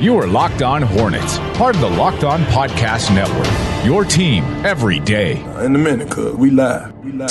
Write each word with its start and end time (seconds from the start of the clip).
You 0.00 0.16
are 0.16 0.26
Locked 0.26 0.62
On 0.62 0.80
Hornets, 0.80 1.36
part 1.58 1.74
of 1.74 1.82
the 1.82 1.90
Locked 1.90 2.24
On 2.24 2.40
Podcast 2.44 3.14
Network. 3.14 3.84
Your 3.84 4.02
team 4.02 4.44
every 4.64 4.98
day. 4.98 5.42
Uh, 5.42 5.64
in 5.64 5.76
a 5.76 5.78
minute, 5.78 6.10
cuz 6.10 6.34
we 6.36 6.48
live. 6.48 6.96
We 7.04 7.12
live. 7.12 7.28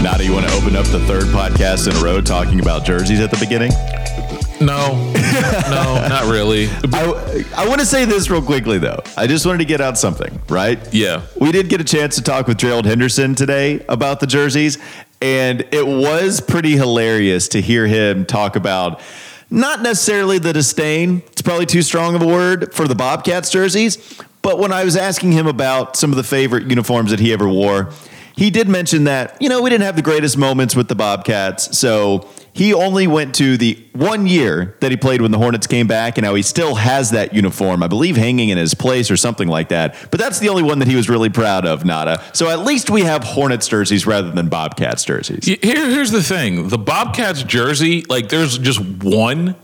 Now, 0.00 0.16
do 0.16 0.24
you 0.24 0.32
want 0.32 0.46
to 0.46 0.54
open 0.54 0.76
up 0.76 0.86
the 0.86 1.00
third 1.06 1.24
podcast 1.24 1.90
in 1.90 1.96
a 1.96 2.00
row 2.00 2.20
talking 2.20 2.60
about 2.60 2.84
jerseys 2.84 3.18
at 3.18 3.32
the 3.32 3.38
beginning? 3.38 3.72
No, 4.60 5.12
no, 5.70 6.06
not 6.08 6.24
really. 6.24 6.68
I, 6.92 7.44
I 7.56 7.68
want 7.68 7.80
to 7.80 7.86
say 7.86 8.04
this 8.06 8.30
real 8.30 8.40
quickly, 8.40 8.78
though. 8.78 9.02
I 9.16 9.26
just 9.26 9.44
wanted 9.44 9.58
to 9.58 9.64
get 9.66 9.80
out 9.80 9.98
something, 9.98 10.40
right? 10.48 10.78
Yeah. 10.94 11.22
We 11.38 11.52
did 11.52 11.68
get 11.68 11.80
a 11.80 11.84
chance 11.84 12.16
to 12.16 12.22
talk 12.22 12.46
with 12.46 12.56
Gerald 12.56 12.86
Henderson 12.86 13.34
today 13.34 13.84
about 13.88 14.20
the 14.20 14.26
jerseys, 14.26 14.78
and 15.20 15.66
it 15.72 15.86
was 15.86 16.40
pretty 16.40 16.72
hilarious 16.72 17.48
to 17.48 17.60
hear 17.60 17.86
him 17.86 18.24
talk 18.24 18.56
about 18.56 19.00
not 19.50 19.82
necessarily 19.82 20.38
the 20.38 20.52
disdain, 20.52 21.22
it's 21.28 21.42
probably 21.42 21.66
too 21.66 21.82
strong 21.82 22.14
of 22.14 22.22
a 22.22 22.26
word 22.26 22.74
for 22.74 22.88
the 22.88 22.94
Bobcats 22.94 23.50
jerseys, 23.50 24.20
but 24.42 24.58
when 24.58 24.72
I 24.72 24.84
was 24.84 24.96
asking 24.96 25.32
him 25.32 25.46
about 25.46 25.96
some 25.96 26.10
of 26.10 26.16
the 26.16 26.24
favorite 26.24 26.68
uniforms 26.68 27.10
that 27.10 27.20
he 27.20 27.32
ever 27.32 27.48
wore, 27.48 27.92
he 28.36 28.50
did 28.50 28.68
mention 28.68 29.04
that, 29.04 29.36
you 29.40 29.48
know, 29.48 29.62
we 29.62 29.70
didn't 29.70 29.84
have 29.84 29.96
the 29.96 30.02
greatest 30.02 30.36
moments 30.36 30.74
with 30.74 30.88
the 30.88 30.94
Bobcats, 30.94 31.78
so 31.78 32.28
he 32.56 32.72
only 32.72 33.06
went 33.06 33.34
to 33.34 33.58
the 33.58 33.78
one 33.92 34.26
year 34.26 34.76
that 34.80 34.90
he 34.90 34.96
played 34.96 35.20
when 35.20 35.30
the 35.30 35.36
Hornets 35.36 35.66
came 35.66 35.86
back, 35.86 36.16
and 36.16 36.24
now 36.24 36.34
he 36.34 36.40
still 36.40 36.76
has 36.76 37.10
that 37.10 37.34
uniform, 37.34 37.82
I 37.82 37.86
believe, 37.86 38.16
hanging 38.16 38.48
in 38.48 38.56
his 38.56 38.72
place 38.72 39.10
or 39.10 39.16
something 39.18 39.46
like 39.46 39.68
that. 39.68 39.94
But 40.10 40.18
that's 40.18 40.38
the 40.38 40.48
only 40.48 40.62
one 40.62 40.78
that 40.78 40.88
he 40.88 40.96
was 40.96 41.10
really 41.10 41.28
proud 41.28 41.66
of, 41.66 41.84
Nada. 41.84 42.24
So 42.32 42.48
at 42.48 42.60
least 42.60 42.88
we 42.88 43.02
have 43.02 43.24
Hornets 43.24 43.68
jerseys 43.68 44.06
rather 44.06 44.30
than 44.30 44.48
Bobcats 44.48 45.04
jerseys. 45.04 45.44
Here, 45.44 45.58
here's 45.60 46.12
the 46.12 46.22
thing: 46.22 46.68
the 46.68 46.78
Bobcats 46.78 47.42
jersey, 47.42 48.06
like, 48.08 48.30
there's 48.30 48.56
just 48.56 48.80
one. 48.80 49.54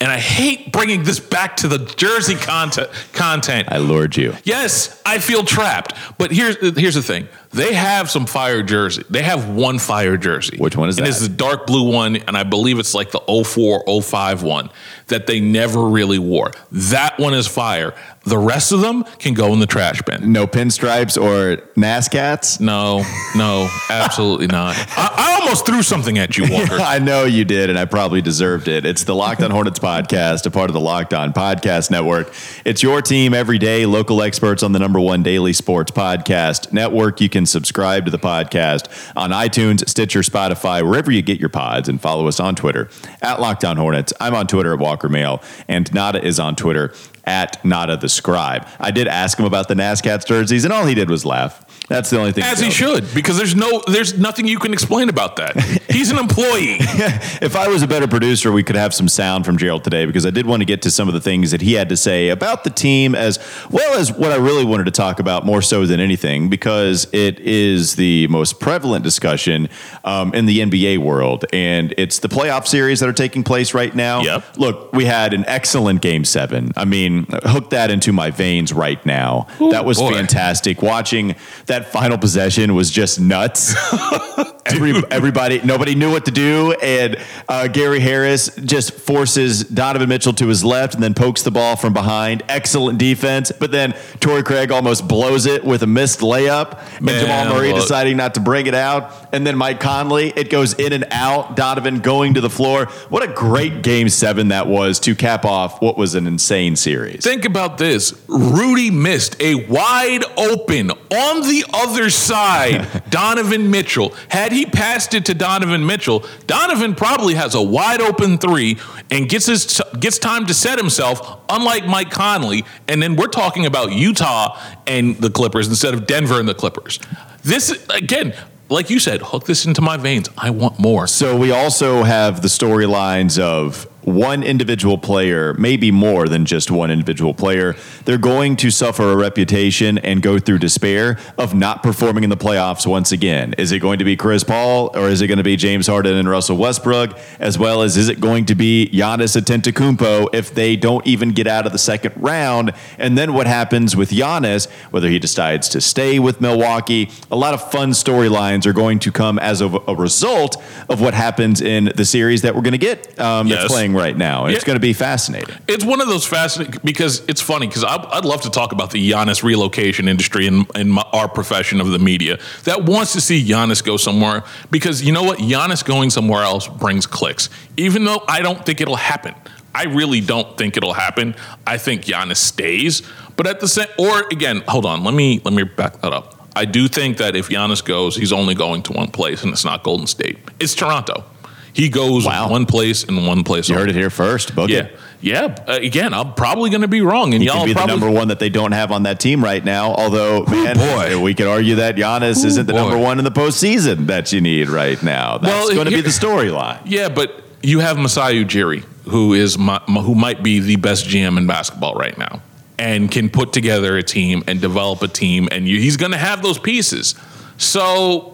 And 0.00 0.10
I 0.10 0.18
hate 0.18 0.72
bringing 0.72 1.04
this 1.04 1.20
back 1.20 1.58
to 1.58 1.68
the 1.68 1.78
jersey 1.78 2.34
content. 2.34 2.90
Content. 3.12 3.68
I 3.70 3.78
lured 3.78 4.16
you. 4.16 4.34
Yes, 4.42 5.00
I 5.06 5.18
feel 5.18 5.44
trapped. 5.44 5.94
But 6.18 6.32
here's 6.32 6.56
here's 6.76 6.96
the 6.96 7.02
thing: 7.02 7.28
they 7.52 7.74
have 7.74 8.10
some 8.10 8.26
fire 8.26 8.62
jersey. 8.62 9.04
They 9.10 9.22
have 9.22 9.48
one 9.48 9.78
fire 9.78 10.16
jersey. 10.16 10.56
Which 10.58 10.76
one 10.76 10.88
is 10.88 10.98
and 10.98 11.06
that? 11.06 11.10
And 11.10 11.16
it's 11.16 11.28
the 11.28 11.34
dark 11.34 11.66
blue 11.66 11.90
one, 11.90 12.16
and 12.16 12.36
I 12.36 12.44
believe 12.44 12.78
it's 12.78 12.94
like 12.94 13.10
the 13.10 13.20
04, 13.20 14.02
05 14.02 14.42
one 14.42 14.70
that 15.08 15.26
they 15.26 15.40
never 15.40 15.84
really 15.88 16.18
wore. 16.18 16.52
That 16.70 17.18
one 17.18 17.34
is 17.34 17.46
fire. 17.46 17.94
The 18.24 18.38
rest 18.38 18.72
of 18.72 18.80
them 18.80 19.04
can 19.18 19.34
go 19.34 19.52
in 19.52 19.58
the 19.58 19.66
trash 19.66 20.00
bin. 20.02 20.32
No 20.32 20.46
pinstripes 20.46 21.20
or 21.20 21.60
NASCATs? 21.74 22.60
No, 22.60 23.04
no, 23.36 23.68
absolutely 23.90 24.46
not. 24.46 24.76
I, 24.96 25.12
I 25.16 25.40
almost 25.40 25.66
threw 25.66 25.82
something 25.82 26.18
at 26.18 26.38
you, 26.38 26.44
Walker. 26.48 26.76
I 26.80 27.00
know 27.00 27.24
you 27.24 27.44
did, 27.44 27.68
and 27.68 27.78
I 27.78 27.84
probably 27.84 28.22
deserved 28.22 28.68
it. 28.68 28.86
It's 28.86 29.04
the 29.04 29.14
Locked 29.14 29.42
On 29.42 29.50
Hornets 29.50 29.80
podcast, 29.80 30.46
a 30.46 30.50
part 30.50 30.70
of 30.70 30.74
the 30.74 30.80
Locked 30.80 31.12
On 31.12 31.32
Podcast 31.32 31.90
Network. 31.90 32.32
It's 32.64 32.82
your 32.82 33.02
team 33.02 33.34
every 33.34 33.58
day, 33.58 33.86
local 33.86 34.22
experts 34.22 34.62
on 34.62 34.72
the 34.72 34.78
number 34.78 35.00
one 35.00 35.22
daily 35.24 35.52
sports 35.52 35.90
podcast 35.90 36.72
network. 36.72 37.20
You 37.20 37.28
can 37.28 37.41
subscribe 37.48 38.04
to 38.04 38.10
the 38.10 38.18
podcast 38.18 38.88
on 39.16 39.30
iTunes, 39.30 39.88
Stitcher, 39.88 40.20
Spotify, 40.20 40.82
wherever 40.82 41.10
you 41.10 41.22
get 41.22 41.40
your 41.40 41.48
pods, 41.48 41.88
and 41.88 42.00
follow 42.00 42.26
us 42.28 42.40
on 42.40 42.54
Twitter 42.54 42.88
at 43.20 43.40
Locked 43.40 43.64
On 43.64 43.76
Hornets. 43.76 44.12
I'm 44.20 44.34
on 44.34 44.46
Twitter 44.46 44.72
at 44.72 44.78
Walker 44.78 45.08
Mail, 45.08 45.42
and 45.68 45.92
Nada 45.92 46.24
is 46.24 46.38
on 46.38 46.56
Twitter 46.56 46.94
at 47.24 47.64
Nada 47.64 47.96
the 47.96 48.08
Scribe. 48.08 48.66
I 48.80 48.90
did 48.90 49.08
ask 49.08 49.38
him 49.38 49.44
about 49.44 49.68
the 49.68 49.74
NASCAR 49.74 50.24
jerseys, 50.26 50.64
and 50.64 50.72
all 50.72 50.86
he 50.86 50.94
did 50.94 51.10
was 51.10 51.24
laugh. 51.24 51.64
That's 51.92 52.10
the 52.10 52.18
only 52.18 52.32
thing. 52.32 52.44
As 52.44 52.60
he 52.60 52.70
should, 52.70 53.12
because 53.14 53.36
there's 53.36 53.54
no, 53.54 53.82
there's 53.86 54.18
nothing 54.18 54.46
you 54.46 54.58
can 54.58 54.72
explain 54.72 55.08
about 55.08 55.36
that. 55.36 55.60
He's 55.90 56.10
an 56.10 56.18
employee. 56.18 56.76
if 56.80 57.54
I 57.54 57.68
was 57.68 57.82
a 57.82 57.86
better 57.86 58.08
producer, 58.08 58.50
we 58.50 58.62
could 58.62 58.76
have 58.76 58.94
some 58.94 59.08
sound 59.08 59.44
from 59.44 59.58
Gerald 59.58 59.84
today 59.84 60.06
because 60.06 60.24
I 60.24 60.30
did 60.30 60.46
want 60.46 60.60
to 60.62 60.64
get 60.64 60.82
to 60.82 60.90
some 60.90 61.08
of 61.08 61.14
the 61.14 61.20
things 61.20 61.50
that 61.50 61.60
he 61.60 61.74
had 61.74 61.88
to 61.90 61.96
say 61.96 62.28
about 62.28 62.64
the 62.64 62.70
team 62.70 63.14
as 63.14 63.38
well 63.70 63.98
as 63.98 64.12
what 64.12 64.32
I 64.32 64.36
really 64.36 64.64
wanted 64.64 64.84
to 64.84 64.90
talk 64.90 65.20
about 65.20 65.44
more 65.44 65.60
so 65.60 65.84
than 65.86 66.00
anything 66.00 66.48
because 66.48 67.06
it 67.12 67.38
is 67.40 67.96
the 67.96 68.26
most 68.28 68.58
prevalent 68.58 69.04
discussion 69.04 69.68
um, 70.04 70.32
in 70.34 70.46
the 70.46 70.60
NBA 70.60 70.98
world. 70.98 71.44
And 71.52 71.92
it's 71.98 72.20
the 72.20 72.28
playoff 72.28 72.66
series 72.66 73.00
that 73.00 73.08
are 73.08 73.12
taking 73.12 73.44
place 73.44 73.74
right 73.74 73.94
now. 73.94 74.22
Yep. 74.22 74.56
Look, 74.56 74.92
we 74.92 75.04
had 75.04 75.34
an 75.34 75.44
excellent 75.46 76.00
game 76.00 76.24
seven. 76.24 76.72
I 76.76 76.84
mean, 76.84 77.26
hook 77.44 77.70
that 77.70 77.90
into 77.90 78.12
my 78.12 78.30
veins 78.30 78.72
right 78.72 79.04
now. 79.04 79.46
that 79.70 79.84
was 79.84 79.98
boy. 79.98 80.12
fantastic. 80.12 80.80
Watching 80.82 81.34
that 81.66 81.81
final 81.86 82.18
possession 82.18 82.74
was 82.74 82.90
just 82.90 83.20
nuts. 83.20 83.74
Every, 84.64 84.94
everybody, 85.10 85.60
nobody 85.62 85.94
knew 85.96 86.10
what 86.10 86.24
to 86.26 86.30
do, 86.30 86.72
and 86.80 87.18
uh, 87.48 87.66
Gary 87.66 87.98
Harris 87.98 88.54
just 88.56 88.92
forces 88.92 89.64
Donovan 89.64 90.08
Mitchell 90.08 90.32
to 90.34 90.46
his 90.46 90.64
left 90.64 90.94
and 90.94 91.02
then 91.02 91.14
pokes 91.14 91.42
the 91.42 91.50
ball 91.50 91.74
from 91.74 91.92
behind. 91.92 92.44
Excellent 92.48 92.96
defense, 92.96 93.50
but 93.50 93.72
then 93.72 93.92
Torrey 94.20 94.44
Craig 94.44 94.70
almost 94.70 95.08
blows 95.08 95.46
it 95.46 95.64
with 95.64 95.82
a 95.82 95.86
missed 95.86 96.20
layup, 96.20 96.78
and 96.98 97.08
Jamal 97.08 97.52
Murray 97.52 97.72
look. 97.72 97.82
deciding 97.82 98.16
not 98.16 98.34
to 98.34 98.40
bring 98.40 98.66
it 98.66 98.74
out, 98.74 99.12
and 99.32 99.44
then 99.44 99.58
Mike 99.58 99.80
Conley, 99.80 100.32
it 100.36 100.48
goes 100.48 100.74
in 100.74 100.92
and 100.92 101.06
out. 101.10 101.56
Donovan 101.56 101.98
going 101.98 102.34
to 102.34 102.40
the 102.40 102.50
floor. 102.50 102.86
What 103.08 103.22
a 103.24 103.32
great 103.32 103.82
game 103.82 104.08
seven 104.08 104.48
that 104.48 104.68
was 104.68 105.00
to 105.00 105.16
cap 105.16 105.44
off 105.44 105.82
what 105.82 105.98
was 105.98 106.14
an 106.14 106.26
insane 106.26 106.76
series. 106.76 107.24
Think 107.24 107.44
about 107.44 107.78
this. 107.78 108.14
Rudy 108.28 108.90
missed 108.90 109.40
a 109.42 109.56
wide 109.66 110.24
open 110.38 110.90
on 110.90 111.42
the 111.42 111.61
other 111.72 112.10
side. 112.10 113.02
Donovan 113.10 113.70
Mitchell. 113.70 114.14
Had 114.28 114.52
he 114.52 114.66
passed 114.66 115.14
it 115.14 115.26
to 115.26 115.34
Donovan 115.34 115.84
Mitchell, 115.84 116.24
Donovan 116.46 116.94
probably 116.94 117.34
has 117.34 117.54
a 117.54 117.62
wide 117.62 118.00
open 118.00 118.38
three 118.38 118.78
and 119.10 119.28
gets 119.28 119.46
his 119.46 119.80
gets 119.98 120.18
time 120.18 120.46
to 120.46 120.54
set 120.54 120.78
himself, 120.78 121.40
unlike 121.48 121.86
Mike 121.86 122.10
Conley. 122.10 122.64
And 122.88 123.02
then 123.02 123.16
we're 123.16 123.26
talking 123.26 123.66
about 123.66 123.92
Utah 123.92 124.58
and 124.86 125.16
the 125.16 125.30
Clippers 125.30 125.68
instead 125.68 125.94
of 125.94 126.06
Denver 126.06 126.40
and 126.40 126.48
the 126.48 126.54
Clippers. 126.54 126.98
This 127.42 127.70
again, 127.90 128.34
like 128.68 128.88
you 128.88 128.98
said, 128.98 129.20
hook 129.20 129.44
this 129.44 129.66
into 129.66 129.82
my 129.82 129.96
veins. 129.96 130.28
I 130.36 130.50
want 130.50 130.78
more. 130.78 131.06
So 131.06 131.36
we 131.36 131.50
also 131.50 132.02
have 132.02 132.42
the 132.42 132.48
storylines 132.48 133.38
of 133.38 133.86
one 134.04 134.42
individual 134.42 134.98
player, 134.98 135.54
maybe 135.54 135.90
more 135.90 136.28
than 136.28 136.44
just 136.44 136.70
one 136.70 136.90
individual 136.90 137.34
player. 137.34 137.74
They're 138.04 138.18
going 138.18 138.56
to 138.56 138.70
suffer 138.70 139.12
a 139.12 139.16
reputation 139.16 139.98
and 139.98 140.22
go 140.22 140.38
through 140.38 140.58
despair 140.58 141.18
of 141.38 141.54
not 141.54 141.82
performing 141.82 142.24
in 142.24 142.30
the 142.30 142.36
playoffs 142.36 142.86
once 142.86 143.12
again. 143.12 143.54
Is 143.58 143.72
it 143.72 143.78
going 143.78 143.98
to 143.98 144.04
be 144.04 144.16
Chris 144.16 144.44
Paul 144.44 144.90
or 144.96 145.08
is 145.08 145.20
it 145.20 145.28
going 145.28 145.38
to 145.38 145.44
be 145.44 145.56
James 145.56 145.86
Harden 145.86 146.16
and 146.16 146.28
Russell 146.28 146.56
Westbrook? 146.56 147.18
As 147.38 147.58
well 147.58 147.82
as 147.82 147.96
is 147.96 148.08
it 148.08 148.20
going 148.20 148.46
to 148.46 148.54
be 148.54 148.90
Giannis 148.92 149.40
Antetokounmpo 149.40 150.34
if 150.34 150.54
they 150.54 150.76
don't 150.76 151.06
even 151.06 151.30
get 151.30 151.46
out 151.46 151.66
of 151.66 151.72
the 151.72 151.78
second 151.78 152.12
round? 152.16 152.72
And 152.98 153.16
then 153.16 153.34
what 153.34 153.46
happens 153.46 153.96
with 153.96 154.10
Giannis, 154.10 154.70
whether 154.90 155.08
he 155.08 155.18
decides 155.18 155.68
to 155.70 155.80
stay 155.80 156.18
with 156.18 156.40
Milwaukee? 156.40 157.10
A 157.30 157.36
lot 157.36 157.54
of 157.54 157.70
fun 157.70 157.90
storylines 157.90 158.66
are 158.66 158.72
going 158.72 158.98
to 159.00 159.12
come 159.12 159.38
as 159.38 159.60
of 159.60 159.76
a 159.88 159.94
result 159.94 160.62
of 160.88 161.00
what 161.00 161.14
happens 161.14 161.60
in 161.60 161.92
the 161.94 162.04
series 162.04 162.42
that 162.42 162.54
we're 162.54 162.62
going 162.62 162.72
to 162.72 162.78
get 162.78 163.18
um, 163.18 163.48
that's 163.48 163.62
Yes. 163.91 163.91
Right 163.96 164.16
now. 164.16 164.44
And 164.46 164.54
It's 164.54 164.62
Yeah. 164.64 164.66
going 164.68 164.76
to 164.76 164.80
be 164.80 164.92
fascinating. 164.92 165.54
It's 165.68 165.84
one 165.84 166.00
of 166.00 166.08
those 166.08 166.24
fascinating 166.26 166.80
because 166.84 167.22
it's 167.28 167.40
funny 167.40 167.66
because 167.66 167.84
I'd 167.84 168.24
love 168.24 168.42
to 168.42 168.50
talk 168.50 168.72
about 168.72 168.90
the 168.90 169.10
Giannis 169.10 169.42
relocation 169.42 170.08
industry 170.08 170.46
in, 170.46 170.66
in 170.74 170.88
my, 170.90 171.04
our 171.12 171.28
profession 171.28 171.80
of 171.80 171.88
the 171.90 171.98
media 171.98 172.38
that 172.64 172.84
wants 172.84 173.12
to 173.12 173.20
see 173.20 173.44
Giannis 173.44 173.82
go 173.84 173.96
somewhere 173.96 174.44
because 174.70 175.02
you 175.02 175.12
know 175.12 175.22
what? 175.22 175.38
Giannis 175.38 175.84
going 175.84 176.10
somewhere 176.10 176.42
else 176.42 176.68
brings 176.68 177.06
clicks. 177.06 177.48
Even 177.76 178.04
though 178.04 178.22
I 178.28 178.40
don't 178.42 178.64
think 178.66 178.80
it'll 178.80 178.96
happen. 178.96 179.34
I 179.74 179.84
really 179.84 180.20
don't 180.20 180.58
think 180.58 180.76
it'll 180.76 180.92
happen. 180.92 181.34
I 181.66 181.78
think 181.78 182.02
Giannis 182.04 182.36
stays, 182.36 183.02
but 183.36 183.46
at 183.46 183.60
the 183.60 183.68
same 183.68 183.86
or 183.98 184.24
again, 184.30 184.62
hold 184.68 184.84
on, 184.84 185.02
let 185.02 185.14
me 185.14 185.40
let 185.44 185.54
me 185.54 185.62
back 185.62 186.02
that 186.02 186.12
up. 186.12 186.50
I 186.54 186.66
do 186.66 186.86
think 186.88 187.16
that 187.16 187.34
if 187.34 187.48
Giannis 187.48 187.82
goes, 187.82 188.14
he's 188.14 188.32
only 188.32 188.54
going 188.54 188.82
to 188.82 188.92
one 188.92 189.08
place, 189.08 189.42
and 189.42 189.50
it's 189.54 189.64
not 189.64 189.82
Golden 189.82 190.06
State. 190.06 190.36
It's 190.60 190.74
Toronto. 190.74 191.24
He 191.72 191.88
goes 191.88 192.26
Wow. 192.26 192.50
one 192.50 192.66
place 192.66 193.02
and 193.04 193.26
one 193.26 193.44
place. 193.44 193.68
You 193.68 193.74
only. 193.76 193.86
heard 193.88 193.96
it 193.96 193.98
here 193.98 194.10
first. 194.10 194.54
Book 194.54 194.68
Yeah, 194.68 194.80
it. 194.84 194.98
yeah. 195.22 195.56
Uh, 195.66 195.72
again, 195.80 196.12
I'm 196.12 196.34
probably 196.34 196.68
going 196.70 196.82
to 196.82 196.88
be 196.88 197.00
wrong, 197.00 197.32
and 197.32 197.42
He 197.42 197.48
y'all 197.48 197.64
be 197.64 197.72
probably 197.72 197.94
the 197.94 198.00
number 198.00 198.10
one 198.18 198.28
that 198.28 198.38
they 198.38 198.50
don't 198.50 198.72
have 198.72 198.92
on 198.92 199.04
that 199.04 199.20
team 199.20 199.42
right 199.42 199.64
now. 199.64 199.94
Although, 199.94 200.44
man, 200.44 200.76
boy. 200.76 201.18
we 201.20 201.32
could 201.34 201.46
argue 201.46 201.76
that 201.76 201.96
Giannis 201.96 202.44
isn't 202.44 202.66
the 202.66 202.72
boy. 202.74 202.78
number 202.80 202.98
one 202.98 203.18
in 203.18 203.24
the 203.24 203.30
postseason 203.30 204.06
that 204.08 204.32
you 204.32 204.40
need 204.42 204.68
right 204.68 205.02
now. 205.02 205.38
That's 205.38 205.52
Well, 205.68 205.74
going 205.74 205.86
to 205.86 205.92
be 205.92 206.02
the 206.02 206.10
storyline. 206.10 206.80
Yeah, 206.84 207.08
but 207.08 207.42
you 207.62 207.78
have 207.80 207.96
Masai 207.96 208.44
Ujiri, 208.44 208.84
who 209.08 209.32
is 209.32 209.56
my, 209.56 209.78
who 209.86 210.14
might 210.14 210.42
be 210.42 210.60
the 210.60 210.76
best 210.76 211.06
GM 211.06 211.38
in 211.38 211.46
basketball 211.46 211.94
right 211.94 212.18
now, 212.18 212.42
and 212.78 213.10
can 213.10 213.30
put 213.30 213.52
together 213.54 213.96
a 213.96 214.02
team 214.02 214.42
and 214.46 214.60
develop 214.60 215.00
a 215.02 215.08
team, 215.08 215.48
and 215.50 215.66
you, 215.66 215.78
he's 215.80 215.96
going 215.96 216.12
to 216.12 216.18
have 216.18 216.42
those 216.42 216.58
pieces. 216.58 217.14
So, 217.56 218.31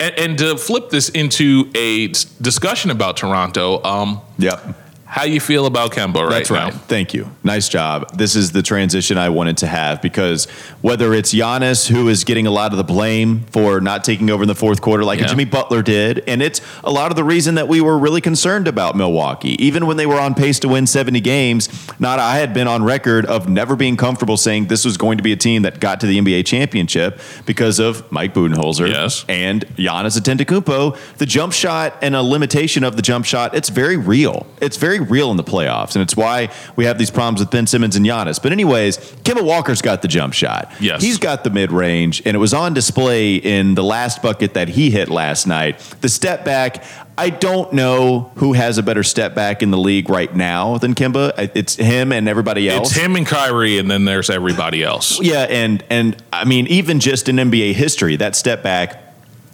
and, 0.00 0.18
and 0.18 0.38
to 0.38 0.56
flip 0.56 0.90
this 0.90 1.08
into 1.08 1.70
a 1.74 2.08
discussion 2.08 2.90
about 2.90 3.16
Toronto, 3.16 3.82
um, 3.84 4.20
Yep. 4.38 4.87
How 5.10 5.24
you 5.24 5.40
feel 5.40 5.64
about 5.64 5.92
Kemba 5.92 6.16
right 6.22 6.28
That's 6.30 6.50
right. 6.50 6.72
now. 6.72 6.78
Thank 6.80 7.14
you. 7.14 7.30
Nice 7.42 7.68
job. 7.68 8.16
This 8.16 8.36
is 8.36 8.52
the 8.52 8.62
transition 8.62 9.16
I 9.16 9.30
wanted 9.30 9.56
to 9.58 9.66
have 9.66 10.02
because 10.02 10.44
whether 10.82 11.14
it's 11.14 11.32
Giannis, 11.34 11.88
who 11.88 12.08
is 12.08 12.24
getting 12.24 12.46
a 12.46 12.50
lot 12.50 12.72
of 12.72 12.76
the 12.78 12.84
blame 12.84 13.40
for 13.50 13.80
not 13.80 14.04
taking 14.04 14.28
over 14.28 14.42
in 14.44 14.48
the 14.48 14.54
fourth 14.54 14.82
quarter 14.82 15.04
like 15.04 15.18
Yeah. 15.18 15.26
Jimmy 15.28 15.46
Butler 15.46 15.80
did, 15.82 16.22
and 16.28 16.42
it's 16.42 16.60
a 16.84 16.90
lot 16.90 17.10
of 17.10 17.16
the 17.16 17.24
reason 17.24 17.54
that 17.54 17.68
we 17.68 17.80
were 17.80 17.98
really 17.98 18.20
concerned 18.20 18.68
about 18.68 18.96
Milwaukee. 18.96 19.56
Even 19.64 19.86
when 19.86 19.96
they 19.96 20.04
were 20.06 20.20
on 20.20 20.34
pace 20.34 20.58
to 20.60 20.68
win 20.68 20.86
70 20.86 21.20
games, 21.20 21.68
not 21.98 22.18
I 22.18 22.36
had 22.36 22.52
been 22.52 22.68
on 22.68 22.84
record 22.84 23.24
of 23.24 23.48
never 23.48 23.76
being 23.76 23.96
comfortable 23.96 24.36
saying 24.36 24.66
this 24.66 24.84
was 24.84 24.98
going 24.98 25.16
to 25.16 25.22
be 25.24 25.32
a 25.32 25.36
team 25.36 25.62
that 25.62 25.80
got 25.80 26.00
to 26.00 26.06
the 26.06 26.18
NBA 26.20 26.44
championship 26.44 27.18
because 27.46 27.78
of 27.78 28.10
Mike 28.12 28.34
Budenholzer 28.34 28.88
Yes. 28.90 29.24
and 29.28 29.64
Giannis 29.76 30.20
Antetokounmpo. 30.20 30.96
The 31.16 31.26
jump 31.26 31.54
shot 31.54 31.96
and 32.02 32.14
a 32.14 32.22
limitation 32.22 32.84
of 32.84 32.96
the 32.96 33.02
jump 33.02 33.24
shot, 33.24 33.54
it's 33.54 33.70
very 33.70 33.96
real. 33.96 34.46
It's 34.60 34.76
very 34.76 34.97
real 35.00 35.30
in 35.30 35.36
the 35.36 35.44
playoffs, 35.44 35.94
and 35.94 36.02
it's 36.02 36.16
why 36.16 36.50
we 36.76 36.84
have 36.84 36.98
these 36.98 37.10
problems 37.10 37.40
with 37.40 37.50
Ben 37.50 37.66
Simmons 37.66 37.96
and 37.96 38.04
Giannis. 38.04 38.42
But 38.42 38.52
anyways, 38.52 38.98
Kemba 39.22 39.42
Walker's 39.42 39.82
got 39.82 40.02
the 40.02 40.08
jump 40.08 40.34
shot. 40.34 40.72
Yes. 40.80 41.02
He's 41.02 41.18
got 41.18 41.44
the 41.44 41.50
mid 41.50 41.72
range, 41.72 42.22
and 42.24 42.34
it 42.34 42.38
was 42.38 42.54
on 42.54 42.74
display 42.74 43.36
in 43.36 43.74
the 43.74 43.84
last 43.84 44.22
bucket 44.22 44.54
that 44.54 44.68
he 44.68 44.90
hit 44.90 45.08
last 45.08 45.46
night. 45.46 45.78
The 46.00 46.08
step 46.08 46.44
back, 46.44 46.84
I 47.16 47.30
don't 47.30 47.72
know 47.72 48.30
who 48.36 48.52
has 48.52 48.78
a 48.78 48.82
better 48.82 49.02
step 49.02 49.34
back 49.34 49.62
in 49.62 49.70
the 49.70 49.78
league 49.78 50.08
right 50.08 50.34
now 50.34 50.78
than 50.78 50.94
Kemba. 50.94 51.50
It's 51.54 51.74
him 51.74 52.12
and 52.12 52.28
everybody 52.28 52.68
else. 52.68 52.90
It's 52.90 52.96
him 52.96 53.16
and 53.16 53.26
Kyrie, 53.26 53.78
and 53.78 53.90
then 53.90 54.04
there's 54.04 54.30
everybody 54.30 54.84
else. 54.84 55.20
Yeah, 55.20 55.42
and 55.42 55.82
and 55.90 56.22
I 56.32 56.44
mean, 56.44 56.66
even 56.68 57.00
just 57.00 57.28
in 57.28 57.36
NBA 57.36 57.74
history, 57.74 58.16
that 58.16 58.36
step 58.36 58.62
back 58.62 59.07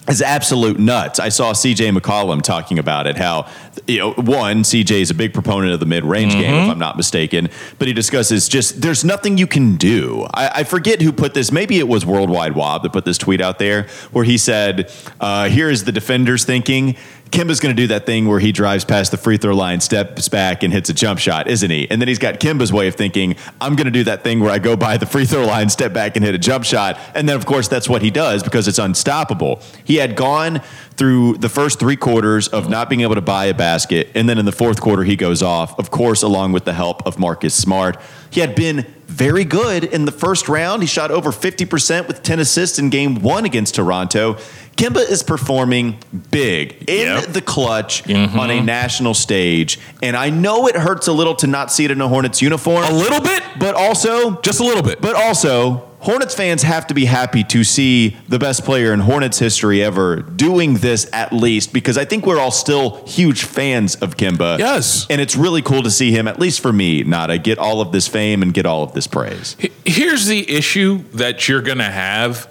is 0.08 0.20
absolute 0.20 0.78
nuts. 0.78 1.18
I 1.18 1.28
saw 1.30 1.52
CJ 1.52 1.96
McCollum 1.96 2.42
talking 2.42 2.78
about 2.78 3.06
it. 3.06 3.16
How 3.16 3.48
you 3.86 3.98
know, 3.98 4.12
one 4.12 4.62
CJ 4.62 5.00
is 5.00 5.10
a 5.10 5.14
big 5.14 5.32
proponent 5.32 5.72
of 5.72 5.80
the 5.80 5.86
mid 5.86 6.04
range 6.04 6.34
game, 6.34 6.54
if 6.54 6.70
I'm 6.70 6.78
not 6.78 6.96
mistaken. 6.96 7.48
But 7.78 7.88
he 7.88 7.94
discusses 7.94 8.48
just 8.48 8.82
there's 8.82 9.04
nothing 9.04 9.38
you 9.38 9.46
can 9.46 9.76
do. 9.76 10.26
I, 10.34 10.60
I 10.60 10.64
forget 10.64 11.00
who 11.00 11.12
put 11.12 11.34
this. 11.34 11.50
Maybe 11.50 11.78
it 11.78 11.88
was 11.88 12.04
Worldwide 12.04 12.54
Wob 12.54 12.82
that 12.82 12.92
put 12.92 13.04
this 13.04 13.18
tweet 13.18 13.40
out 13.40 13.58
there 13.58 13.84
where 14.12 14.24
he 14.24 14.36
said, 14.38 14.92
uh, 15.20 15.48
"Here 15.48 15.70
is 15.70 15.84
the 15.84 15.92
defenders 15.92 16.44
thinking." 16.44 16.96
Kemba's 17.34 17.58
going 17.58 17.74
to 17.74 17.82
do 17.82 17.88
that 17.88 18.06
thing 18.06 18.28
where 18.28 18.38
he 18.38 18.52
drives 18.52 18.84
past 18.84 19.10
the 19.10 19.16
free 19.16 19.36
throw 19.38 19.56
line, 19.56 19.80
steps 19.80 20.28
back, 20.28 20.62
and 20.62 20.72
hits 20.72 20.88
a 20.88 20.94
jump 20.94 21.18
shot, 21.18 21.48
isn't 21.48 21.68
he? 21.68 21.90
And 21.90 22.00
then 22.00 22.06
he's 22.06 22.20
got 22.20 22.38
Kemba's 22.38 22.72
way 22.72 22.86
of 22.86 22.94
thinking, 22.94 23.34
I'm 23.60 23.74
going 23.74 23.86
to 23.86 23.90
do 23.90 24.04
that 24.04 24.22
thing 24.22 24.38
where 24.38 24.52
I 24.52 24.60
go 24.60 24.76
by 24.76 24.98
the 24.98 25.06
free 25.06 25.24
throw 25.24 25.44
line, 25.44 25.68
step 25.68 25.92
back, 25.92 26.14
and 26.14 26.24
hit 26.24 26.36
a 26.36 26.38
jump 26.38 26.64
shot. 26.64 26.96
And 27.12 27.28
then, 27.28 27.34
of 27.34 27.44
course, 27.44 27.66
that's 27.66 27.88
what 27.88 28.02
he 28.02 28.12
does 28.12 28.44
because 28.44 28.68
it's 28.68 28.78
unstoppable. 28.78 29.60
He 29.82 29.96
had 29.96 30.14
gone 30.14 30.62
through 30.96 31.38
the 31.38 31.48
first 31.48 31.80
three 31.80 31.96
quarters 31.96 32.46
of 32.46 32.68
not 32.68 32.88
being 32.88 33.00
able 33.00 33.16
to 33.16 33.20
buy 33.20 33.46
a 33.46 33.54
basket. 33.54 34.10
And 34.14 34.28
then 34.28 34.38
in 34.38 34.44
the 34.44 34.52
fourth 34.52 34.80
quarter, 34.80 35.02
he 35.02 35.16
goes 35.16 35.42
off, 35.42 35.76
of 35.76 35.90
course, 35.90 36.22
along 36.22 36.52
with 36.52 36.64
the 36.64 36.72
help 36.72 37.04
of 37.04 37.18
Marcus 37.18 37.52
Smart. 37.52 38.00
He 38.34 38.40
had 38.40 38.56
been 38.56 38.84
very 39.06 39.44
good 39.44 39.84
in 39.84 40.06
the 40.06 40.10
first 40.10 40.48
round. 40.48 40.82
He 40.82 40.88
shot 40.88 41.12
over 41.12 41.30
50% 41.30 42.08
with 42.08 42.24
10 42.24 42.40
assists 42.40 42.80
in 42.80 42.90
game 42.90 43.22
one 43.22 43.44
against 43.44 43.76
Toronto. 43.76 44.34
Kemba 44.76 45.08
is 45.08 45.22
performing 45.22 45.98
big 46.32 46.72
in 46.88 47.06
Yep. 47.06 47.24
the 47.26 47.40
clutch 47.40 48.02
on 48.10 48.16
a 48.16 48.26
mm-hmm. 48.26 48.66
national 48.66 49.14
stage. 49.14 49.78
And 50.02 50.16
I 50.16 50.30
know 50.30 50.66
it 50.66 50.74
hurts 50.74 51.06
a 51.06 51.12
little 51.12 51.36
to 51.36 51.46
not 51.46 51.70
see 51.70 51.84
it 51.84 51.92
in 51.92 52.00
a 52.00 52.08
Hornets 52.08 52.42
uniform, 52.42 52.82
A 52.82 52.92
little 52.92 53.20
bit, 53.20 53.40
but 53.60 53.76
also, 53.76 54.40
just 54.40 54.58
a 54.58 54.64
little 54.64 54.82
bit. 54.82 55.00
but 55.00 55.14
also, 55.14 55.88
Hornets 56.04 56.34
fans 56.34 56.62
have 56.62 56.86
to 56.88 56.94
be 56.94 57.06
happy 57.06 57.42
to 57.44 57.64
see 57.64 58.14
the 58.28 58.38
best 58.38 58.62
player 58.66 58.92
in 58.92 59.00
Hornets 59.00 59.38
history 59.38 59.82
ever 59.82 60.16
doing 60.16 60.74
this 60.74 61.08
at 61.14 61.32
least 61.32 61.72
because 61.72 61.96
I 61.96 62.04
think 62.04 62.26
we're 62.26 62.38
all 62.38 62.50
still 62.50 63.02
huge 63.06 63.44
fans 63.44 63.94
of 63.94 64.18
Kemba. 64.18 64.58
Yes. 64.58 65.06
And 65.08 65.18
it's 65.18 65.34
really 65.34 65.62
cool 65.62 65.82
to 65.82 65.90
see 65.90 66.10
him, 66.10 66.28
at 66.28 66.38
least 66.38 66.60
for 66.60 66.74
me, 66.74 67.04
Nada, 67.04 67.38
get 67.38 67.56
all 67.56 67.80
of 67.80 67.90
this 67.90 68.06
fame 68.06 68.42
and 68.42 68.52
get 68.52 68.66
all 68.66 68.82
of 68.82 68.92
this 68.92 69.06
praise. 69.06 69.56
Here's 69.86 70.26
the 70.26 70.50
issue 70.50 70.98
that 71.14 71.48
you're 71.48 71.62
going 71.62 71.78
to 71.78 71.84
have 71.84 72.50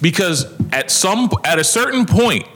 because 0.00 0.46
at 0.70 0.88
some 0.92 1.30
at 1.42 1.58
a 1.58 1.64
certain 1.64 2.06
point 2.06 2.46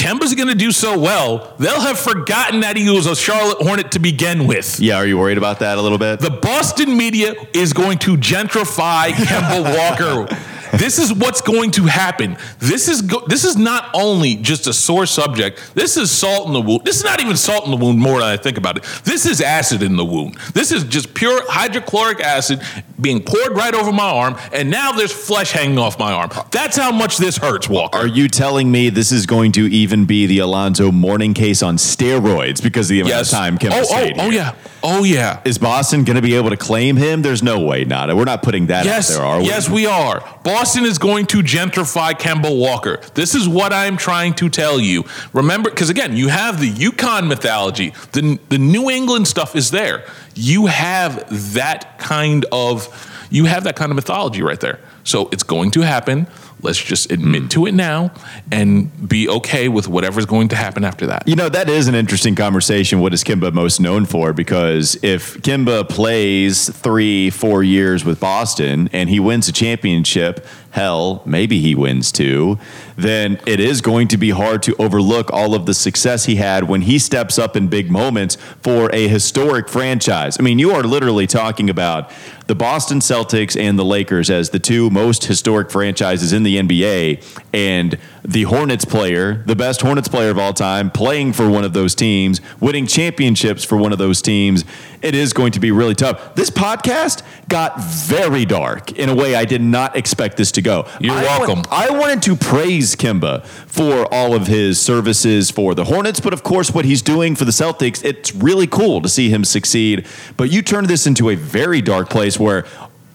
Kemba's 0.00 0.34
going 0.34 0.48
to 0.48 0.54
do 0.54 0.72
so 0.72 0.98
well, 0.98 1.52
they'll 1.58 1.82
have 1.82 1.98
forgotten 1.98 2.60
that 2.60 2.74
he 2.74 2.88
was 2.88 3.04
a 3.04 3.14
Charlotte 3.14 3.58
Hornet 3.60 3.90
to 3.92 3.98
begin 3.98 4.46
with. 4.46 4.80
Yeah, 4.80 4.96
are 4.96 5.04
you 5.06 5.18
worried 5.18 5.36
about 5.36 5.58
that 5.58 5.76
a 5.76 5.82
little 5.82 5.98
bit? 5.98 6.20
The 6.20 6.30
Boston 6.30 6.96
media 6.96 7.34
is 7.52 7.74
going 7.74 7.98
to 7.98 8.16
gentrify 8.16 9.10
Kemba 9.10 9.62
Walker. 10.26 10.49
This 10.72 10.98
is 10.98 11.12
what's 11.12 11.40
going 11.40 11.70
to 11.72 11.84
happen. 11.84 12.36
This 12.58 12.88
is 12.88 13.02
go- 13.02 13.24
this 13.26 13.44
is 13.44 13.56
not 13.56 13.90
only 13.94 14.36
just 14.36 14.66
a 14.66 14.72
sore 14.72 15.06
subject. 15.06 15.74
This 15.74 15.96
is 15.96 16.10
salt 16.10 16.46
in 16.46 16.52
the 16.52 16.60
wound. 16.60 16.84
This 16.84 16.96
is 16.98 17.04
not 17.04 17.20
even 17.20 17.36
salt 17.36 17.64
in 17.64 17.70
the 17.70 17.76
wound. 17.76 17.98
More 17.98 18.20
than 18.20 18.28
I 18.28 18.36
think 18.36 18.56
about 18.58 18.76
it, 18.76 18.84
this 19.04 19.26
is 19.26 19.40
acid 19.40 19.82
in 19.82 19.96
the 19.96 20.04
wound. 20.04 20.36
This 20.54 20.72
is 20.72 20.84
just 20.84 21.14
pure 21.14 21.42
hydrochloric 21.50 22.20
acid 22.20 22.60
being 23.00 23.22
poured 23.22 23.52
right 23.56 23.74
over 23.74 23.92
my 23.92 24.08
arm, 24.10 24.36
and 24.52 24.70
now 24.70 24.92
there's 24.92 25.12
flesh 25.12 25.52
hanging 25.52 25.78
off 25.78 25.98
my 25.98 26.12
arm. 26.12 26.30
That's 26.50 26.76
how 26.76 26.92
much 26.92 27.18
this 27.18 27.36
hurts, 27.36 27.68
Walker. 27.68 27.98
Are 27.98 28.06
you 28.06 28.28
telling 28.28 28.70
me 28.70 28.90
this 28.90 29.12
is 29.12 29.26
going 29.26 29.52
to 29.52 29.66
even 29.66 30.04
be 30.04 30.26
the 30.26 30.38
Alonzo 30.38 30.92
Mourning 30.92 31.34
case 31.34 31.62
on 31.62 31.76
steroids 31.76 32.62
because 32.62 32.86
of 32.90 32.94
the 32.94 33.00
amount 33.00 33.14
yes. 33.14 33.32
of 33.32 33.38
time 33.38 33.58
Kemba 33.58 33.72
oh, 33.72 33.80
oh, 33.80 33.84
stayed 33.84 34.18
oh 34.18 34.30
here? 34.30 34.32
yeah. 34.32 34.54
Oh 34.82 35.04
yeah. 35.04 35.40
Is 35.44 35.58
Boston 35.58 36.04
going 36.04 36.16
to 36.16 36.22
be 36.22 36.34
able 36.36 36.50
to 36.50 36.56
claim 36.56 36.96
him? 36.96 37.22
There's 37.22 37.42
no 37.42 37.60
way, 37.60 37.84
Nada. 37.84 38.16
We're 38.16 38.24
not 38.24 38.42
putting 38.42 38.68
that 38.68 38.84
Yes, 38.86 39.10
out 39.10 39.18
there, 39.18 39.26
are 39.26 39.38
we? 39.40 39.46
yes, 39.46 39.68
we 39.68 39.86
are. 39.86 40.20
Boston 40.42 40.59
is 40.60 40.98
going 40.98 41.24
to 41.26 41.38
gentrify 41.38 42.12
Kemba 42.12 42.54
Walker. 42.54 43.00
This 43.14 43.34
is 43.34 43.48
what 43.48 43.72
I'm 43.72 43.96
trying 43.96 44.34
to 44.34 44.50
tell 44.50 44.78
you. 44.78 45.04
Remember, 45.32 45.70
because 45.70 45.88
again, 45.88 46.16
you 46.16 46.28
have 46.28 46.60
the 46.60 46.70
UConn 46.70 47.26
mythology. 47.28 47.94
The 48.12 48.38
the 48.50 48.58
New 48.58 48.90
England 48.90 49.26
stuff 49.26 49.56
is 49.56 49.70
there. 49.70 50.04
You 50.34 50.66
have 50.66 51.54
that 51.54 51.98
kind 51.98 52.44
of 52.52 53.26
you 53.30 53.46
have 53.46 53.64
that 53.64 53.76
kind 53.76 53.90
of 53.90 53.96
mythology 53.96 54.42
right 54.42 54.60
there. 54.60 54.80
So 55.04 55.28
it's 55.32 55.42
going 55.42 55.70
to 55.72 55.80
happen. 55.80 56.26
Let's 56.62 56.82
just 56.82 57.10
admit 57.10 57.50
to 57.52 57.66
it 57.66 57.72
now 57.72 58.12
and 58.52 59.08
be 59.08 59.28
okay 59.28 59.68
with 59.68 59.88
whatever's 59.88 60.26
going 60.26 60.48
to 60.48 60.56
happen 60.56 60.84
after 60.84 61.06
that. 61.06 61.26
You 61.26 61.36
know, 61.36 61.48
that 61.48 61.70
is 61.70 61.88
an 61.88 61.94
interesting 61.94 62.34
conversation. 62.34 63.00
What 63.00 63.14
is 63.14 63.24
Kemba 63.24 63.52
most 63.52 63.80
known 63.80 64.04
for? 64.04 64.32
Because 64.32 64.98
if 65.02 65.38
Kemba 65.38 65.88
plays 65.88 66.68
three, 66.68 67.30
four 67.30 67.62
years 67.62 68.04
with 68.04 68.20
Boston 68.20 68.90
and 68.92 69.08
he 69.08 69.20
wins 69.20 69.48
a 69.48 69.52
championship, 69.52 70.46
hell, 70.70 71.22
maybe 71.24 71.60
he 71.60 71.74
wins 71.74 72.12
two, 72.12 72.58
then 72.96 73.40
it 73.46 73.58
is 73.58 73.80
going 73.80 74.06
to 74.08 74.16
be 74.16 74.30
hard 74.30 74.62
to 74.62 74.74
overlook 74.76 75.32
all 75.32 75.54
of 75.54 75.66
the 75.66 75.74
success 75.74 76.26
he 76.26 76.36
had 76.36 76.64
when 76.64 76.82
he 76.82 76.98
steps 76.98 77.38
up 77.38 77.56
in 77.56 77.68
big 77.68 77.90
moments 77.90 78.36
for 78.62 78.88
a 78.94 79.08
historic 79.08 79.68
franchise. 79.68 80.38
I 80.38 80.42
mean, 80.42 80.58
you 80.58 80.70
are 80.70 80.82
literally 80.82 81.26
talking 81.26 81.68
about 81.68 82.10
the 82.46 82.54
Boston 82.54 83.00
Celtics 83.00 83.60
and 83.60 83.78
the 83.78 83.84
Lakers 83.84 84.30
as 84.30 84.50
the 84.50 84.58
two 84.58 84.90
most 84.90 85.24
historic 85.24 85.70
franchises 85.70 86.32
in 86.32 86.42
the 86.44 86.56
NBA, 86.58 87.24
and 87.52 87.98
the 88.22 88.44
Hornets 88.44 88.84
player, 88.84 89.42
the 89.46 89.56
best 89.56 89.80
Hornets 89.80 90.08
player 90.08 90.30
of 90.30 90.38
all 90.38 90.52
time, 90.52 90.90
playing 90.90 91.32
for 91.32 91.48
one 91.48 91.64
of 91.64 91.72
those 91.72 91.94
teams, 91.94 92.40
winning 92.60 92.86
championships 92.86 93.64
for 93.64 93.76
one 93.76 93.92
of 93.92 93.98
those 93.98 94.20
teams. 94.20 94.64
It 95.02 95.14
is 95.14 95.32
going 95.32 95.52
to 95.52 95.60
be 95.60 95.70
really 95.70 95.94
tough. 95.94 96.34
This 96.34 96.50
podcast 96.50 97.22
got 97.48 97.82
very 97.82 98.44
dark 98.44 98.92
in 98.92 99.08
a 99.08 99.14
way 99.14 99.34
I 99.34 99.44
did 99.44 99.62
not 99.62 99.96
expect 99.96 100.36
this 100.36 100.52
to 100.52 100.62
go. 100.62 100.86
You're 101.00 101.14
I 101.14 101.22
welcome. 101.22 101.62
I 101.70 101.90
wanted 101.90 102.22
to 102.22 102.36
praise 102.36 102.94
Kemba 102.94 103.44
for 103.44 104.12
all 104.12 104.34
of 104.34 104.46
his 104.46 104.80
services 104.80 105.50
for 105.50 105.74
the 105.74 105.84
Hornets, 105.84 106.20
but 106.20 106.32
of 106.32 106.42
course, 106.42 106.74
what 106.74 106.84
he's 106.84 107.02
doing 107.02 107.34
for 107.34 107.44
the 107.44 107.52
Celtics, 107.52 108.04
it's 108.04 108.34
really 108.34 108.66
cool 108.66 109.00
to 109.00 109.08
see 109.08 109.30
him 109.30 109.44
succeed. 109.44 110.06
But 110.36 110.50
you 110.50 110.62
turned 110.62 110.88
this 110.88 111.06
into 111.06 111.30
a 111.30 111.34
very 111.36 111.80
dark 111.80 112.10
place 112.10 112.38
where 112.38 112.66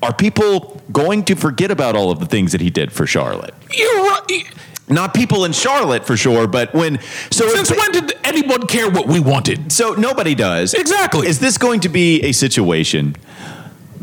are 0.01 0.13
people 0.13 0.81
going 0.91 1.23
to 1.25 1.35
forget 1.35 1.71
about 1.71 1.95
all 1.95 2.11
of 2.11 2.19
the 2.19 2.25
things 2.25 2.51
that 2.51 2.61
he 2.61 2.69
did 2.69 2.91
for 2.91 3.07
Charlotte? 3.07 3.53
You're 3.73 4.03
right. 4.03 4.43
Not 4.87 5.13
people 5.15 5.45
in 5.45 5.51
Charlotte 5.51 6.05
for 6.05 6.15
sure, 6.15 6.45
but 6.47 6.73
when 6.73 6.99
so 7.31 7.47
Since 7.49 7.71
if- 7.71 7.77
when 7.77 7.91
did 7.91 8.13
anyone 8.23 8.67
care 8.67 8.89
what 8.89 9.07
we 9.07 9.19
wanted? 9.19 9.71
so 9.71 9.93
nobody 9.93 10.35
does 10.35 10.73
Exactly. 10.73 11.27
Is 11.27 11.39
this 11.39 11.57
going 11.57 11.79
to 11.81 11.89
be 11.89 12.21
a 12.23 12.31
situation? 12.31 13.15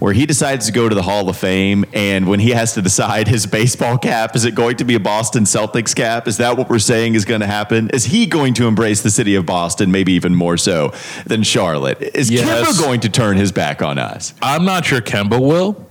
Where 0.00 0.12
he 0.14 0.26
decides 0.26 0.66
to 0.66 0.72
go 0.72 0.88
to 0.88 0.94
the 0.96 1.02
Hall 1.02 1.28
of 1.28 1.36
Fame, 1.36 1.84
and 1.92 2.26
when 2.26 2.40
he 2.40 2.50
has 2.50 2.74
to 2.74 2.82
decide 2.82 3.28
his 3.28 3.46
baseball 3.46 3.96
cap, 3.98 4.34
is 4.34 4.44
it 4.44 4.56
going 4.56 4.76
to 4.78 4.84
be 4.84 4.96
a 4.96 4.98
Boston 5.00 5.44
Celtics 5.44 5.94
cap? 5.94 6.26
Is 6.26 6.38
that 6.38 6.56
what 6.56 6.68
we're 6.68 6.80
saying 6.80 7.14
is 7.14 7.24
going 7.24 7.40
to 7.40 7.46
happen? 7.46 7.88
Is 7.90 8.06
he 8.06 8.26
going 8.26 8.52
to 8.54 8.66
embrace 8.66 9.02
the 9.02 9.12
city 9.12 9.36
of 9.36 9.46
Boston, 9.46 9.92
maybe 9.92 10.12
even 10.14 10.34
more 10.34 10.56
so 10.56 10.92
than 11.24 11.44
Charlotte? 11.44 12.02
Is 12.02 12.32
Yes. 12.32 12.44
Kemba 12.66 12.80
going 12.80 12.98
to 13.02 13.08
turn 13.08 13.36
his 13.36 13.52
back 13.52 13.80
on 13.80 13.96
us? 13.98 14.34
I'm 14.42 14.64
not 14.64 14.84
sure 14.86 15.00
Kemba 15.00 15.38
will. 15.38 15.86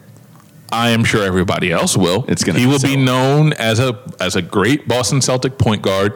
I 0.72 0.90
am 0.92 1.04
sure 1.04 1.24
everybody 1.24 1.72
else 1.72 1.98
will. 1.98 2.26
It's 2.28 2.44
gonna 2.44 2.60
he 2.60 2.66
will 2.66 2.80
be 2.80 2.96
known 2.96 3.54
as 3.54 3.80
a 3.80 4.00
as 4.20 4.36
a 4.36 4.42
great 4.42 4.88
Boston 4.88 5.22
Celtic 5.22 5.58
point 5.58 5.82
guard, 5.82 6.14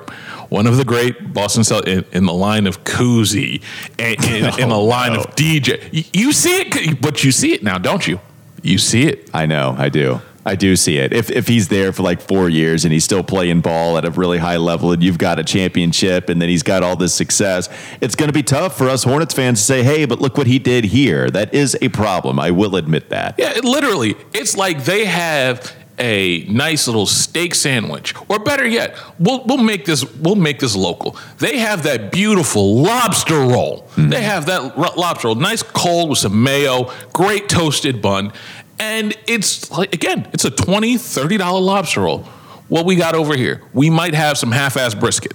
one 0.50 0.68
of 0.68 0.78
the 0.78 0.86
great 0.86 1.34
Boston 1.34 1.64
Celtic 1.64 1.88
in, 1.88 2.06
in 2.12 2.26
the 2.26 2.34
line 2.34 2.66
of 2.68 2.84
Cousy, 2.84 3.62
and 4.00 4.24
in, 4.24 4.46
in 4.60 4.64
oh, 4.72 4.76
the 4.76 4.78
line 4.78 5.14
of 5.14 5.26
DJ. 5.36 5.90
You, 5.92 6.04
you 6.14 6.32
see 6.32 6.62
it, 6.62 7.02
but 7.02 7.24
you 7.24 7.32
see 7.32 7.54
it 7.54 7.64
now, 7.64 7.78
don't 7.78 8.08
you? 8.08 8.20
You 8.62 8.78
see 8.78 9.04
it. 9.04 9.30
I 9.34 9.46
know, 9.46 9.76
I 9.78 9.90
do. 9.90 10.22
I 10.46 10.56
do 10.56 10.76
see 10.76 10.98
it. 10.98 11.12
If 11.12 11.32
if 11.32 11.48
he's 11.48 11.70
there 11.70 11.92
for 11.92 12.04
like 12.04 12.22
four 12.22 12.50
years 12.50 12.86
and 12.86 12.94
he's 12.94 13.04
still 13.04 13.24
playing 13.24 13.62
ball 13.62 13.98
at 13.98 14.06
a 14.06 14.12
really 14.12 14.38
high 14.38 14.58
level, 14.58 14.92
and 14.92 15.02
you've 15.02 15.18
got 15.18 15.40
a 15.40 15.44
championship, 15.44 16.30
and 16.30 16.40
then 16.42 16.50
he's 16.50 16.62
got 16.62 16.84
all 16.84 16.96
this 16.96 17.14
success, 17.14 17.68
it's 18.00 18.16
going 18.16 18.30
to 18.30 18.34
be 18.34 18.44
tough 18.44 18.78
for 18.78 18.88
us 18.88 19.04
Hornets 19.04 19.34
fans 19.34 19.60
to 19.60 19.66
say, 19.66 19.84
"Hey, 19.84 20.06
but 20.06 20.22
look 20.22 20.38
what 20.38 20.48
he 20.48 20.60
did 20.60 20.86
here." 20.86 21.32
That 21.32 21.54
is 21.54 21.76
a 21.82 21.90
problem. 21.90 22.40
I 22.40 22.52
will 22.52 22.76
admit 22.76 23.10
that. 23.10 23.36
Yeah, 23.40 23.58
it 23.58 23.66
literally, 23.66 24.16
it's 24.34 24.56
like 24.56 24.86
they 24.86 25.06
have 25.06 25.76
a 25.98 26.44
nice 26.46 26.88
little 26.88 27.06
steak 27.06 27.56
sandwich, 27.56 28.14
or 28.28 28.40
better 28.40 28.66
yet, 28.68 28.98
we'll 29.20 29.44
we'll 29.46 29.58
make 29.58 29.86
this 29.86 30.04
we'll 30.16 30.36
make 30.36 30.60
this 30.60 30.76
local. 30.76 31.18
They 31.38 31.58
have 31.58 31.84
that 31.84 32.12
beautiful 32.12 32.82
lobster 32.82 33.40
roll. 33.40 33.82
Hmm. 33.92 34.10
They 34.10 34.22
have 34.22 34.46
that 34.48 34.78
lobster 34.78 35.30
roll, 35.30 35.36
nice 35.36 35.64
cold 35.64 36.10
with 36.10 36.20
some 36.20 36.44
mayo, 36.44 36.92
great 37.14 37.48
toasted 37.48 38.02
bun, 38.02 38.34
and 38.80 39.16
it's 39.28 39.72
like 39.72 39.94
again, 39.94 40.28
it's 40.34 40.46
a 40.46 40.52
$20, 40.52 41.00
30 41.00 41.38
dollar 41.38 41.60
lobster 41.62 42.02
roll. 42.02 42.26
What 42.68 42.86
we 42.86 42.96
got 42.96 43.14
over 43.14 43.36
here, 43.36 43.62
we 43.74 43.90
might 43.90 44.16
have 44.16 44.38
some 44.38 44.52
half-ass 44.52 44.96
brisket. 44.96 45.34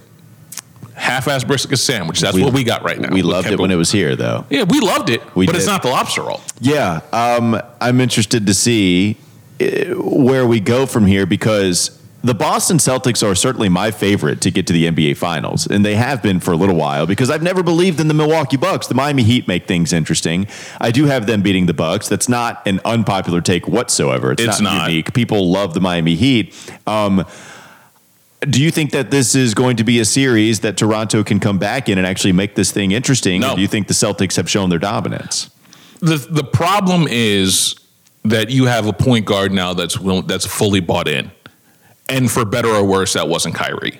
Half-ass 0.95 1.45
brisket 1.45 1.79
sandwich. 1.79 2.19
That's 2.19 2.37
what 2.37 2.53
we 2.53 2.63
got 2.65 2.83
right 2.83 2.99
now. 2.99 3.09
We 3.11 3.21
loved 3.21 3.47
it 3.47 3.59
when 3.59 3.71
it 3.71 3.75
was 3.75 3.91
here, 3.91 4.15
though. 4.15 4.45
Yeah, 4.49 4.63
we 4.63 4.81
loved 4.81 5.09
it, 5.09 5.21
We 5.35 5.45
but 5.45 5.55
it's 5.55 5.65
not 5.65 5.81
the 5.81 5.89
lobster 5.89 6.23
roll. 6.23 6.41
Yeah, 6.59 6.99
um, 7.13 7.59
I'm 7.79 8.01
interested 8.01 8.45
to 8.47 8.53
see 8.53 9.17
uh, 9.61 9.95
where 9.95 10.45
we 10.45 10.59
go 10.59 10.85
from 10.85 11.05
here 11.05 11.25
because 11.25 12.00
the 12.23 12.33
Boston 12.33 12.77
Celtics 12.77 13.25
are 13.27 13.33
certainly 13.35 13.67
my 13.69 13.91
favorite 13.91 14.41
to 14.41 14.51
get 14.51 14.67
to 14.67 14.73
the 14.73 14.85
NBA 14.85 15.17
Finals, 15.17 15.65
and 15.65 15.83
they 15.83 15.95
have 15.95 16.21
been 16.21 16.39
for 16.39 16.51
a 16.51 16.55
little 16.55 16.75
while 16.75 17.05
because 17.07 17.29
I've 17.29 17.41
never 17.41 17.63
believed 17.63 17.99
in 17.99 18.07
the 18.07 18.13
Milwaukee 18.13 18.57
Bucks. 18.57 18.87
The 18.87 18.93
Miami 18.93 19.23
Heat 19.23 19.47
make 19.47 19.67
things 19.67 19.91
interesting. 19.91 20.47
I 20.79 20.91
do 20.91 21.05
have 21.05 21.25
them 21.25 21.41
beating 21.41 21.65
the 21.65 21.73
Bucks. 21.73 22.07
That's 22.07 22.29
not 22.29 22.65
an 22.67 22.79
unpopular 22.85 23.41
take 23.41 23.67
whatsoever. 23.67 24.31
It's, 24.33 24.43
It's 24.43 24.61
not, 24.61 24.77
not. 24.77 24.89
unique. 24.89 25.13
People 25.13 25.51
love 25.51 25.73
the 25.73 25.81
Miami 25.81 26.15
Heat. 26.15 26.53
Um, 26.85 27.25
do 28.41 28.61
you 28.61 28.71
think 28.71 28.91
that 28.91 29.11
this 29.11 29.35
is 29.35 29.53
going 29.53 29.77
to 29.77 29.83
be 29.83 29.99
a 29.99 30.05
series 30.05 30.61
that 30.61 30.77
Toronto 30.77 31.23
can 31.23 31.39
come 31.39 31.59
back 31.59 31.89
in 31.89 31.97
and 31.97 32.07
actually 32.07 32.33
make 32.33 32.55
this 32.55 32.71
thing 32.71 32.91
interesting? 32.91 33.41
No. 33.41 33.51
Or 33.51 33.55
do 33.55 33.61
you 33.61 33.67
think 33.67 33.87
the 33.87 33.93
Celtics 33.93 34.35
have 34.35 34.49
shown 34.49 34.69
their 34.69 34.79
dominance? 34.79 35.49
the 36.01 36.17
the 36.29 36.43
problem 36.43 37.07
is 37.07 37.75
that 38.23 38.49
you 38.49 38.65
have 38.65 38.87
a 38.87 38.93
point 38.93 39.25
guard 39.25 39.51
now 39.51 39.73
that's 39.73 39.97
that's 40.25 40.45
fully 40.45 40.79
bought 40.79 41.07
in, 41.07 41.31
and 42.11 42.29
for 42.29 42.45
better 42.45 42.69
or 42.69 42.83
worse, 42.83 43.13
that 43.13 43.27
wasn't 43.27 43.55
Kyrie. 43.55 43.99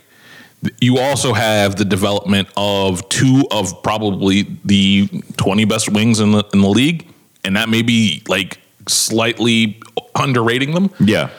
You 0.80 1.00
also 1.00 1.34
have 1.34 1.76
the 1.78 1.86
development 1.86 2.48
of 2.56 3.08
two 3.10 3.44
of 3.50 3.82
probably 3.82 4.44
the 4.64 5.08
twenty 5.38 5.66
best 5.66 5.90
wings 5.92 6.20
in 6.20 6.32
the 6.34 6.44
in 6.54 6.62
the 6.62 6.70
league, 6.70 7.08
and 7.44 7.56
that 7.56 7.68
may 7.70 7.82
be 7.82 8.22
like 8.28 8.60
slightly 8.88 9.80
underrating 10.16 10.74
them. 10.74 10.92
Yeah. 11.00 11.30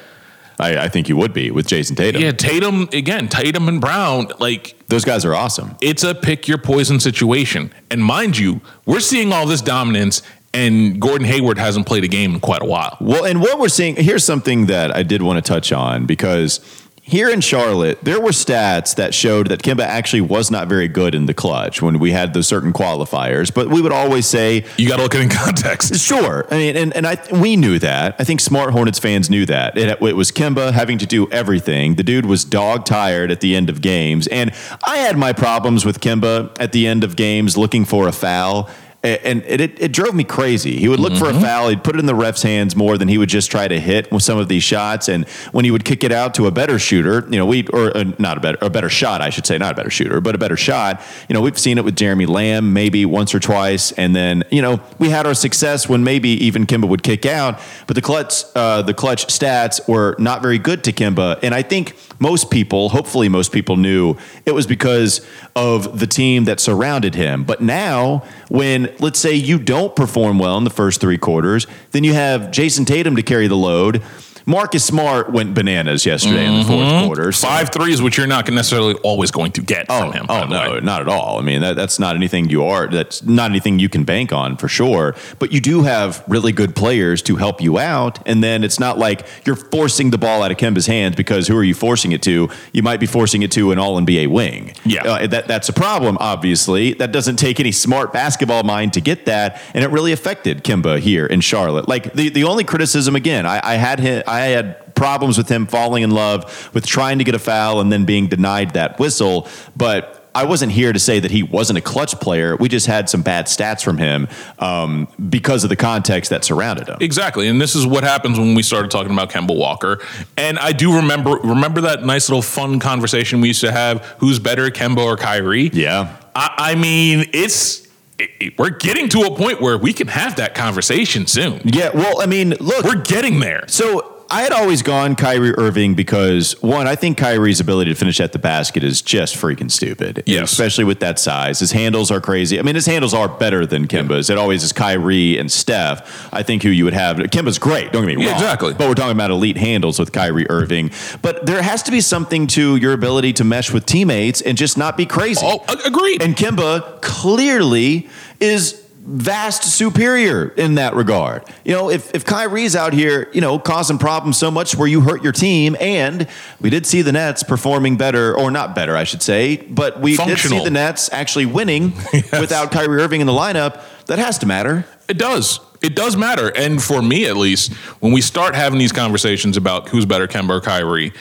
I, 0.61 0.85
I 0.85 0.89
think 0.89 1.09
you 1.09 1.17
would 1.17 1.33
be 1.33 1.51
with 1.51 1.67
Jayson 1.67 1.97
Tatum. 1.97 2.21
Yeah, 2.23 2.31
Tatum 2.33 2.89
again, 2.93 3.27
Tatum 3.29 3.69
and 3.69 3.81
Brown, 3.81 4.31
like 4.39 4.77
Those 4.89 5.05
guys 5.05 5.25
are 5.25 5.35
awesome. 5.35 5.77
it's 5.81 6.05
a 6.05 6.15
pick 6.15 6.47
your 6.47 6.59
poison 6.59 7.01
situation. 7.01 7.73
And 7.91 8.05
mind 8.05 8.37
you, 8.39 8.61
we're 8.87 9.01
seeing 9.01 9.33
all 9.33 9.47
this 9.47 9.61
dominance, 9.63 10.23
and 10.55 11.01
Gordon 11.01 11.27
Hayward 11.27 11.59
hasn't 11.59 11.87
played 11.87 12.05
a 12.05 12.09
game 12.09 12.35
in 12.35 12.41
quite 12.41 12.63
a 12.63 12.67
while. 12.67 12.97
Well, 13.01 13.25
and 13.25 13.41
what 13.41 13.59
we're 13.59 13.69
seeing 13.69 13.97
here's 13.97 14.25
something 14.25 14.67
that 14.67 14.95
I 14.95 15.03
did 15.03 15.23
want 15.23 15.45
to 15.45 15.49
touch 15.49 15.73
on 15.73 16.07
because 16.07 16.61
here 17.05 17.29
in 17.29 17.41
Charlotte, 17.41 17.99
there 18.05 18.21
were 18.21 18.31
stats 18.31 18.95
that 18.95 19.13
showed 19.13 19.49
that 19.49 19.63
Kemba 19.63 19.81
actually 19.83 20.21
was 20.21 20.53
not 20.53 20.69
very 20.69 20.87
good 20.87 21.17
in 21.17 21.27
the 21.27 21.35
clutch 21.35 21.83
when 21.83 21.99
we 21.99 22.13
had 22.13 22.33
those 22.33 22.47
certain 22.47 22.73
qualifiers. 22.73 23.53
But 23.53 23.69
we 23.69 23.83
would 23.83 23.91
always 23.91 24.25
say, 24.25 24.65
You 24.77 24.89
got 24.89 24.97
to 24.97 25.03
look 25.03 25.15
at 25.17 25.21
it 25.21 25.25
in 25.25 25.31
context. 25.31 25.93
Sure, 26.13 26.47
I 26.51 26.57
mean, 26.57 26.77
and, 26.77 26.95
and 26.95 27.07
I 27.07 27.17
we 27.33 27.57
knew 27.57 27.79
that. 27.79 28.17
I 28.19 28.25
think 28.25 28.41
smart 28.41 28.71
Hornets 28.71 28.99
fans 28.99 29.31
knew 29.31 29.47
that. 29.47 29.79
It, 29.79 30.03
it 30.03 30.17
was 30.17 30.31
Kemba 30.31 30.73
having 30.73 30.99
to 30.99 31.07
do 31.07 31.31
everything. 31.31 31.95
The 31.95 32.03
dude 32.03 32.27
was 32.27 32.45
dog 32.45 32.85
tired 32.85 33.31
at 33.31 33.41
the 33.41 33.57
end 33.57 33.71
of 33.71 33.81
games, 33.81 34.27
and 34.27 34.53
I 34.87 34.99
had 34.99 35.17
my 35.17 35.33
problems 35.33 35.85
with 35.85 36.01
Kemba 36.01 36.55
at 36.61 36.73
the 36.73 36.87
end 36.87 37.03
of 37.03 37.17
games 37.17 37.57
looking 37.57 37.85
for 37.85 38.09
a 38.09 38.13
foul. 38.13 38.69
And 39.05 39.43
it, 39.47 39.61
it, 39.61 39.83
it 39.83 39.93
drove 39.93 40.15
me 40.15 40.23
crazy. 40.23 40.77
He 40.77 40.87
would 40.87 41.01
look 41.01 41.17
for 41.17 41.29
a 41.29 41.35
foul. 41.35 41.69
He'd 41.69 41.83
put 41.83 41.97
it 41.97 41.99
in 41.99 42.07
the 42.07 42.15
ref's 42.15 42.43
hands 42.43 42.77
more 42.77 42.97
than 42.97 43.09
he 43.09 43.19
would 43.19 43.29
just 43.29 43.51
try 43.51 43.67
to 43.67 43.81
hit 43.81 44.13
with 44.13 44.23
some 44.23 44.39
of 44.39 44.47
these 44.47 44.63
shots. 44.63 45.09
And 45.09 45.29
when 45.51 45.65
he 45.65 45.73
would 45.73 45.85
kick 45.85 46.05
it 46.05 46.13
out 46.13 46.35
to 46.35 46.47
a 46.47 46.53
better 46.53 46.79
shooter, 46.79 47.27
you 47.29 47.37
know, 47.37 47.45
we 47.45 47.67
or 47.69 47.97
uh, 47.97 48.05
not 48.21 48.37
a 48.37 48.41
better 48.41 48.59
a 48.61 48.71
better 48.71 48.89
shot, 48.89 49.21
I 49.21 49.31
should 49.31 49.45
say, 49.45 49.59
not 49.59 49.73
a 49.73 49.75
better 49.75 49.91
shooter, 49.91 50.21
but 50.21 50.37
a 50.37 50.39
better 50.39 50.57
shot. 50.57 51.03
You 51.29 51.35
know, 51.35 51.41
we've 51.41 51.59
seen 51.59 51.79
it 51.79 51.85
with 51.85 51.97
Jeremy 51.97 52.27
Lamb 52.27 52.73
maybe 52.73 53.05
once 53.05 53.35
or 53.35 53.41
twice, 53.41 53.91
and 53.93 54.15
then 54.15 54.45
you 54.53 54.63
know 54.63 54.81
we 55.01 55.11
had 55.11 55.27
our 55.27 55.35
success 55.35 55.89
when 55.89 56.05
maybe 56.05 56.29
even 56.29 56.65
Kemba 56.65 56.89
would 56.89 57.03
kick 57.03 57.27
out, 57.27 57.61
but 57.89 57.97
the 57.97 58.03
clutch 58.03 58.45
uh, 58.55 58.83
the 58.83 58.95
clutch 58.95 59.27
stats 59.27 59.89
were 59.89 60.15
not 60.21 60.43
very 60.43 60.59
good 60.59 60.85
to 60.85 60.93
Kemba, 60.93 61.41
and 61.43 61.57
I 61.57 61.63
think 61.63 61.97
most 62.23 62.53
people, 62.53 62.91
hopefully 62.91 63.29
most 63.29 63.51
people 63.51 63.77
knew 63.77 64.15
it 64.47 64.53
was 64.53 64.65
because 64.65 65.27
of 65.57 65.99
the 65.99 66.07
team 66.07 66.45
that 66.45 66.61
surrounded 66.61 67.17
him. 67.17 67.43
But 67.43 67.61
now, 67.61 68.23
when 68.53 68.95
let's 68.99 69.19
say 69.19 69.33
you 69.33 69.59
don't 69.59 69.97
perform 69.97 70.39
well 70.39 70.59
in 70.59 70.65
the 70.65 70.71
first 70.71 71.01
three 71.01 71.17
quarters, 71.17 71.67
then 71.93 72.05
you 72.05 72.13
have 72.13 72.51
Jayson 72.51 72.85
Tatum 72.85 73.17
to 73.17 73.23
carry 73.23 73.47
the 73.49 73.57
load. 73.57 74.03
Marcus 74.47 74.85
Smart 74.85 75.31
went 75.33 75.55
bananas 75.55 76.05
yesterday 76.07 76.47
in 76.47 76.59
the 76.61 76.65
fourth 76.65 77.05
quarter. 77.05 77.33
so- 77.33 77.47
Five 77.47 77.71
threes, 77.71 78.01
which 78.03 78.17
you're 78.17 78.27
not 78.27 78.49
necessarily 78.51 78.95
always 79.03 79.31
going 79.31 79.53
to 79.53 79.63
get 79.63 79.87
Oh, 79.89 80.01
from 80.01 80.13
him. 80.13 80.27
oh 80.29 80.45
no, 80.45 80.73
way. 80.73 80.81
not 80.81 81.01
at 81.01 81.09
all. 81.09 81.39
I 81.39 81.43
mean, 81.43 81.61
that, 81.61 81.77
that's 81.77 81.99
not 81.99 82.17
anything 82.17 82.49
you 82.49 82.65
are. 82.65 82.87
That's 82.89 83.23
not 83.23 83.51
anything 83.51 83.79
you 83.79 83.89
can 83.89 84.05
bank 84.05 84.33
on 84.33 84.57
for 84.57 84.69
sure. 84.69 85.15
But 85.39 85.53
you 85.53 85.61
do 85.61 85.83
have 85.83 86.25
really 86.27 86.53
good 86.53 86.75
players 86.75 87.23
to 87.23 87.37
help 87.37 87.61
you 87.61 87.79
out, 87.79 88.19
and 88.27 88.43
then 88.43 88.65
it's 88.65 88.81
not 88.81 88.99
like 88.99 89.27
you're 89.47 89.57
forcing 89.57 90.11
the 90.11 90.19
ball 90.19 90.43
out 90.43 90.51
of 90.51 90.57
Kemba's 90.57 90.87
hands 90.87 91.15
because 91.17 91.47
who 91.49 91.57
are 91.57 91.65
you 91.65 91.75
forcing 91.75 92.13
it 92.13 92.23
to? 92.23 92.49
You 92.73 92.83
might 92.83 93.01
be 93.01 93.07
forcing 93.07 93.43
it 93.43 93.51
to 93.53 93.71
an 93.73 93.79
All 93.79 94.01
NBA 94.01 94.29
wing. 94.29 94.73
Yeah. 94.85 95.03
Uh, 95.05 95.27
that 95.29 95.47
that's 95.49 95.69
a 95.69 95.73
problem. 95.73 96.17
Obviously, 96.21 96.95
that 96.95 97.13
doesn't 97.13 97.37
take 97.37 97.61
any 97.61 97.73
smart 97.73 98.13
basketball 98.13 98.63
mind 98.65 98.93
to 98.95 99.01
get 99.01 99.27
that, 99.27 99.61
and 99.75 99.85
it 99.85 99.91
really 99.91 100.13
affected 100.13 100.65
Kemba 100.65 100.99
here 100.99 101.27
in 101.27 101.41
Charlotte. 101.41 101.89
Like 101.89 102.13
the 102.15 102.29
the 102.29 102.45
only 102.45 102.65
criticism 102.65 103.15
again, 103.15 103.47
I, 103.47 103.61
I 103.63 103.75
had 103.75 104.01
him, 104.01 104.23
I 104.33 104.47
had 104.47 104.95
problems 104.95 105.37
with 105.39 105.49
him 105.49 105.67
falling 105.67 106.03
in 106.03 106.11
love 106.11 106.71
with 106.75 106.87
trying 106.87 107.19
to 107.19 107.25
get 107.25 107.35
a 107.35 107.39
foul 107.39 107.81
and 107.81 107.91
then 107.93 108.05
being 108.05 108.29
denied 108.29 108.73
that 108.75 108.99
whistle, 108.99 109.49
but. 109.77 110.19
I 110.35 110.45
wasn't 110.47 110.73
here 110.73 110.95
to 110.95 110.99
say 110.99 111.21
that 111.21 111.31
he 111.31 111.43
wasn't 111.43 111.77
a 111.79 111.83
clutch 111.83 112.19
player. 112.19 112.57
We 112.57 112.71
just 112.71 112.87
had 112.87 113.11
some 113.11 113.21
bad 113.21 113.49
stats 113.49 113.85
from 113.85 113.99
him 113.99 114.29
um, 114.59 115.07
because 115.29 115.63
of 115.63 115.69
the 115.69 115.77
context 115.77 116.31
that 116.31 116.43
surrounded 116.43 116.89
him. 116.89 116.97
Exactly, 117.03 117.49
and 117.49 117.61
this 117.61 117.75
is 117.77 117.87
what 117.87 118.03
happens 118.03 118.39
when 118.39 118.55
we 118.55 118.63
started 118.63 118.91
talking 118.91 119.13
about 119.13 119.29
Kemba 119.29 119.55
Walker. 119.55 120.01
And 120.39 120.59
I 120.59 120.73
do 120.73 120.97
remember 120.97 121.33
remember 121.33 121.83
that 121.83 122.03
nice 122.03 122.31
little 122.31 122.41
fun 122.41 122.81
conversation 122.81 123.43
we 123.43 123.49
used 123.49 123.61
to 123.61 123.73
have: 123.73 124.03
who's 124.21 124.39
better, 124.39 124.71
Kemba 124.71 125.05
or 125.05 125.19
Kyrie? 125.19 125.69
Yeah. 125.75 126.17
I, 126.35 126.55
I 126.57 126.75
mean, 126.77 127.27
it's 127.35 127.87
it- 128.19 128.31
it- 128.41 128.59
we're 128.59 128.71
getting 128.71 129.11
to 129.11 129.21
a 129.25 129.37
point 129.37 129.61
where 129.61 129.77
we 129.77 129.93
can 129.93 130.09
have 130.09 130.37
that 130.37 130.55
conversation 130.55 131.27
soon. 131.27 131.61
Yeah. 131.65 131.91
Well, 131.93 132.23
I 132.23 132.27
mean, 132.27 132.55
look, 132.59 132.87
We're 132.87 133.03
getting 133.03 133.39
there. 133.41 133.65
So 133.69 134.12
I 134.33 134.41
had 134.43 134.53
always 134.53 134.81
gone 134.81 135.15
Kyrie 135.15 135.53
Irving 135.59 135.95
because 135.95 136.61
one, 136.63 136.87
I 136.87 136.97
think 136.97 137.19
Kyrie's 137.19 137.61
ability 137.61 137.91
to 137.93 137.95
finish 137.95 138.19
at 138.19 138.33
the 138.33 138.39
basket 138.39 138.83
is 138.83 139.03
just 139.03 139.37
freaking 139.37 139.71
stupid. 139.71 140.23
Yes. 140.25 140.51
Especially 140.51 140.85
with 140.85 141.01
that 141.01 141.19
size. 141.19 141.61
His 141.61 141.73
handles 141.73 142.11
are 142.11 142.19
crazy. 142.19 142.59
I 142.59 142.63
mean, 142.63 142.75
his 142.75 142.87
handles 142.87 143.13
are 143.13 143.29
better 143.29 143.67
than 143.67 143.87
Kemba's. 143.87 144.31
It 144.31 144.39
always 144.39 144.63
is 144.65 144.73
Kyrie 144.73 145.37
and 145.37 145.53
Steph. 145.53 146.33
I 146.33 146.43
think 146.43 146.63
who 146.63 146.71
you 146.71 146.85
would 146.85 146.95
have. 146.95 147.19
Kemba's 147.19 147.59
great. 147.59 147.93
Don't 147.93 148.07
get 148.07 148.17
me 148.17 148.23
Yeah, 148.25 148.31
wrong. 148.31 148.41
exactly. 148.41 148.73
But 148.73 148.89
we're 148.89 148.95
talking 148.95 149.13
about 149.13 149.31
elite 149.31 149.59
handles 149.59 149.99
with 149.99 150.13
Kyrie 150.13 150.49
Irving. 150.49 150.91
But 151.21 151.45
there 151.45 151.61
has 151.61 151.83
to 151.83 151.91
be 151.91 152.01
something 152.01 152.47
to 152.49 152.77
your 152.77 152.95
ability 152.95 153.35
to 153.35 153.45
mesh 153.45 153.71
with 153.71 153.85
teammates 153.85 154.41
and 154.41 154.57
just 154.57 154.79
not 154.79 154.97
be 154.97 155.05
crazy. 155.05 155.43
Oh, 155.45 155.63
agreed. 155.85 156.23
And 156.23 156.35
Kemba 156.35 157.03
clearly 157.03 158.09
is 158.41 158.82
vast 159.05 159.65
superior 159.65 160.49
in 160.49 160.77
that 160.77 160.95
regard. 160.95 161.43
You 161.65 161.73
know, 161.73 161.91
if, 161.91 162.15
if 162.15 162.25
Kyrie's 162.25 162.77
out 162.77 162.93
here, 162.93 163.29
you 163.33 163.41
know, 163.41 163.59
causing 163.59 163.99
problems 163.99 164.39
so 164.39 164.51
much 164.51 164.77
where 164.77 164.87
you 164.87 165.01
hurt 165.01 165.23
your 165.23 165.33
team, 165.33 165.77
and 165.81 166.29
we 166.61 166.71
did 166.71 166.87
see 166.87 167.03
the 167.03 167.13
Nets 167.13 167.43
performing 167.43 167.97
better, 167.97 168.37
or 168.37 168.51
not 168.51 168.75
better, 168.75 168.97
I 168.97 169.05
should 169.05 169.23
say, 169.23 169.57
but 169.57 170.01
we 170.01 170.17
did 170.17 170.39
see 170.39 170.63
the 170.63 170.71
Nets 170.71 171.13
actually 171.13 171.47
winning 171.47 171.93
without 172.33 172.71
Kyrie 172.71 173.03
Irving 173.03 173.21
in 173.21 173.27
the 173.27 173.33
lineup, 173.33 173.83
that 174.07 174.19
has 174.19 174.39
to 174.39 174.47
matter. 174.47 174.87
It 175.09 175.19
does. 175.19 175.61
It 175.83 175.97
does 175.97 176.17
matter. 176.17 176.53
And 176.57 176.81
for 176.81 177.03
me, 177.03 177.27
at 177.27 177.37
least, 177.37 177.73
when 178.01 178.13
we 178.13 178.21
start 178.21 178.55
having 178.55 178.79
these 178.79 178.93
conversations 178.93 179.57
about 179.57 179.89
who's 179.89 180.07
better, 180.07 180.29
Kemba 180.29 180.51
or 180.51 180.61
Kyrie, 180.61 181.13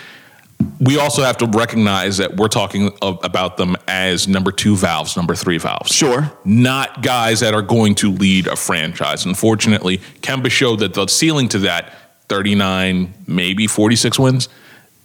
we 0.79 0.97
also 0.97 1.23
have 1.23 1.37
to 1.37 1.45
recognize 1.45 2.17
that 2.17 2.35
we're 2.37 2.47
talking 2.47 2.91
of, 3.01 3.19
about 3.23 3.57
them 3.57 3.75
as 3.87 4.27
number 4.27 4.51
two 4.51 4.75
valves, 4.75 5.15
number 5.15 5.35
three 5.35 5.57
valves. 5.57 5.93
Sure. 5.93 6.31
Not 6.45 7.01
guys 7.01 7.39
that 7.41 7.53
are 7.53 7.61
going 7.61 7.95
to 7.95 8.11
lead 8.11 8.47
a 8.47 8.55
franchise. 8.55 9.25
Unfortunately, 9.25 9.99
Kemba 10.21 10.49
showed 10.51 10.79
that 10.79 10.93
the 10.93 11.07
ceiling 11.07 11.47
to 11.49 11.59
that 11.59 11.93
39, 12.29 13.13
maybe 13.27 13.67
46 13.67 14.17
wins. 14.19 14.49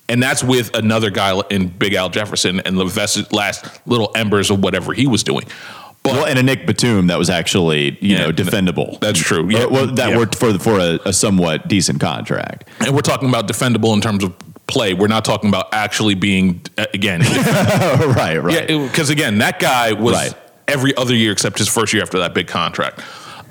And 0.09 0.23
that's 0.23 0.45
with 0.45 0.75
another 0.77 1.11
guy 1.11 1.39
in 1.51 1.69
Big 1.69 1.95
Al 1.95 2.09
Jefferson 2.09 2.61
and 2.61 2.79
the 2.79 3.27
last 3.33 3.81
little 3.87 4.13
embers 4.15 4.51
of 4.51 4.63
whatever 4.63 4.93
he 4.93 5.07
was 5.09 5.25
doing. 5.25 5.45
well, 6.05 6.25
and 6.25 6.39
a 6.39 6.43
Nick 6.45 6.65
Batum 6.67 7.09
that 7.09 7.19
was 7.19 7.29
actually 7.29 7.99
you 8.01 8.15
Yeah, 8.15 8.27
know 8.27 8.33
defendable. 8.33 9.01
that's 9.01 9.19
true. 9.19 9.45
Uh, 9.47 9.49
yeah. 9.51 9.65
well, 9.65 9.87
that 9.89 10.11
Yeah. 10.11 10.17
worked 10.17 10.37
for 10.37 10.57
for 10.61 10.79
a, 10.79 11.01
a 11.07 11.13
somewhat 11.13 11.67
decent 11.67 11.99
contract. 12.01 12.69
and 12.79 12.95
we're 12.95 13.01
talking 13.01 13.29
about 13.29 13.49
defendable 13.49 13.93
in 13.93 14.01
terms 14.01 14.23
of 14.23 14.33
play. 14.67 14.95
We're 14.95 15.07
not 15.07 15.25
talking 15.25 15.49
about 15.49 15.73
actually 15.73 16.15
being 16.15 16.61
uh, 16.77 16.87
again. 16.95 17.21
right, 18.17 18.37
right. 18.39 18.69
Yeah, 18.71 18.87
because 18.87 19.11
again, 19.11 19.39
that 19.39 19.59
guy 19.61 19.93
was 19.93 20.15
Right. 20.15 20.35
every 20.69 20.97
other 20.97 21.15
year 21.15 21.33
except 21.33 21.59
his 21.59 21.69
first 21.69 21.93
year 21.93 22.03
after 22.03 22.19
that 22.19 22.35
big 22.35 22.47
contract. 22.49 23.01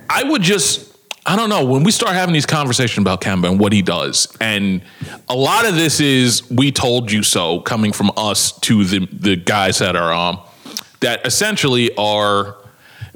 I 0.09 0.23
would 0.23 0.41
just, 0.41 0.95
I 1.25 1.35
don't 1.35 1.49
know, 1.49 1.65
when 1.65 1.83
we 1.83 1.91
start 1.91 2.13
having 2.13 2.33
these 2.33 2.45
conversations 2.45 3.03
about 3.03 3.21
Kemba 3.21 3.49
and 3.49 3.59
what 3.59 3.73
he 3.73 3.81
does, 3.81 4.27
and 4.39 4.81
a 5.29 5.35
lot 5.35 5.65
of 5.65 5.75
this 5.75 5.99
is 5.99 6.49
we 6.51 6.71
told 6.71 7.11
you 7.11 7.23
so 7.23 7.61
coming 7.61 7.91
from 7.93 8.11
us 8.17 8.51
to 8.59 8.83
the 8.83 9.07
the 9.11 9.35
guys 9.35 9.79
that 9.79 9.95
are 9.95 10.13
um 10.13 10.39
that 10.99 11.25
essentially 11.25 11.95
are 11.97 12.57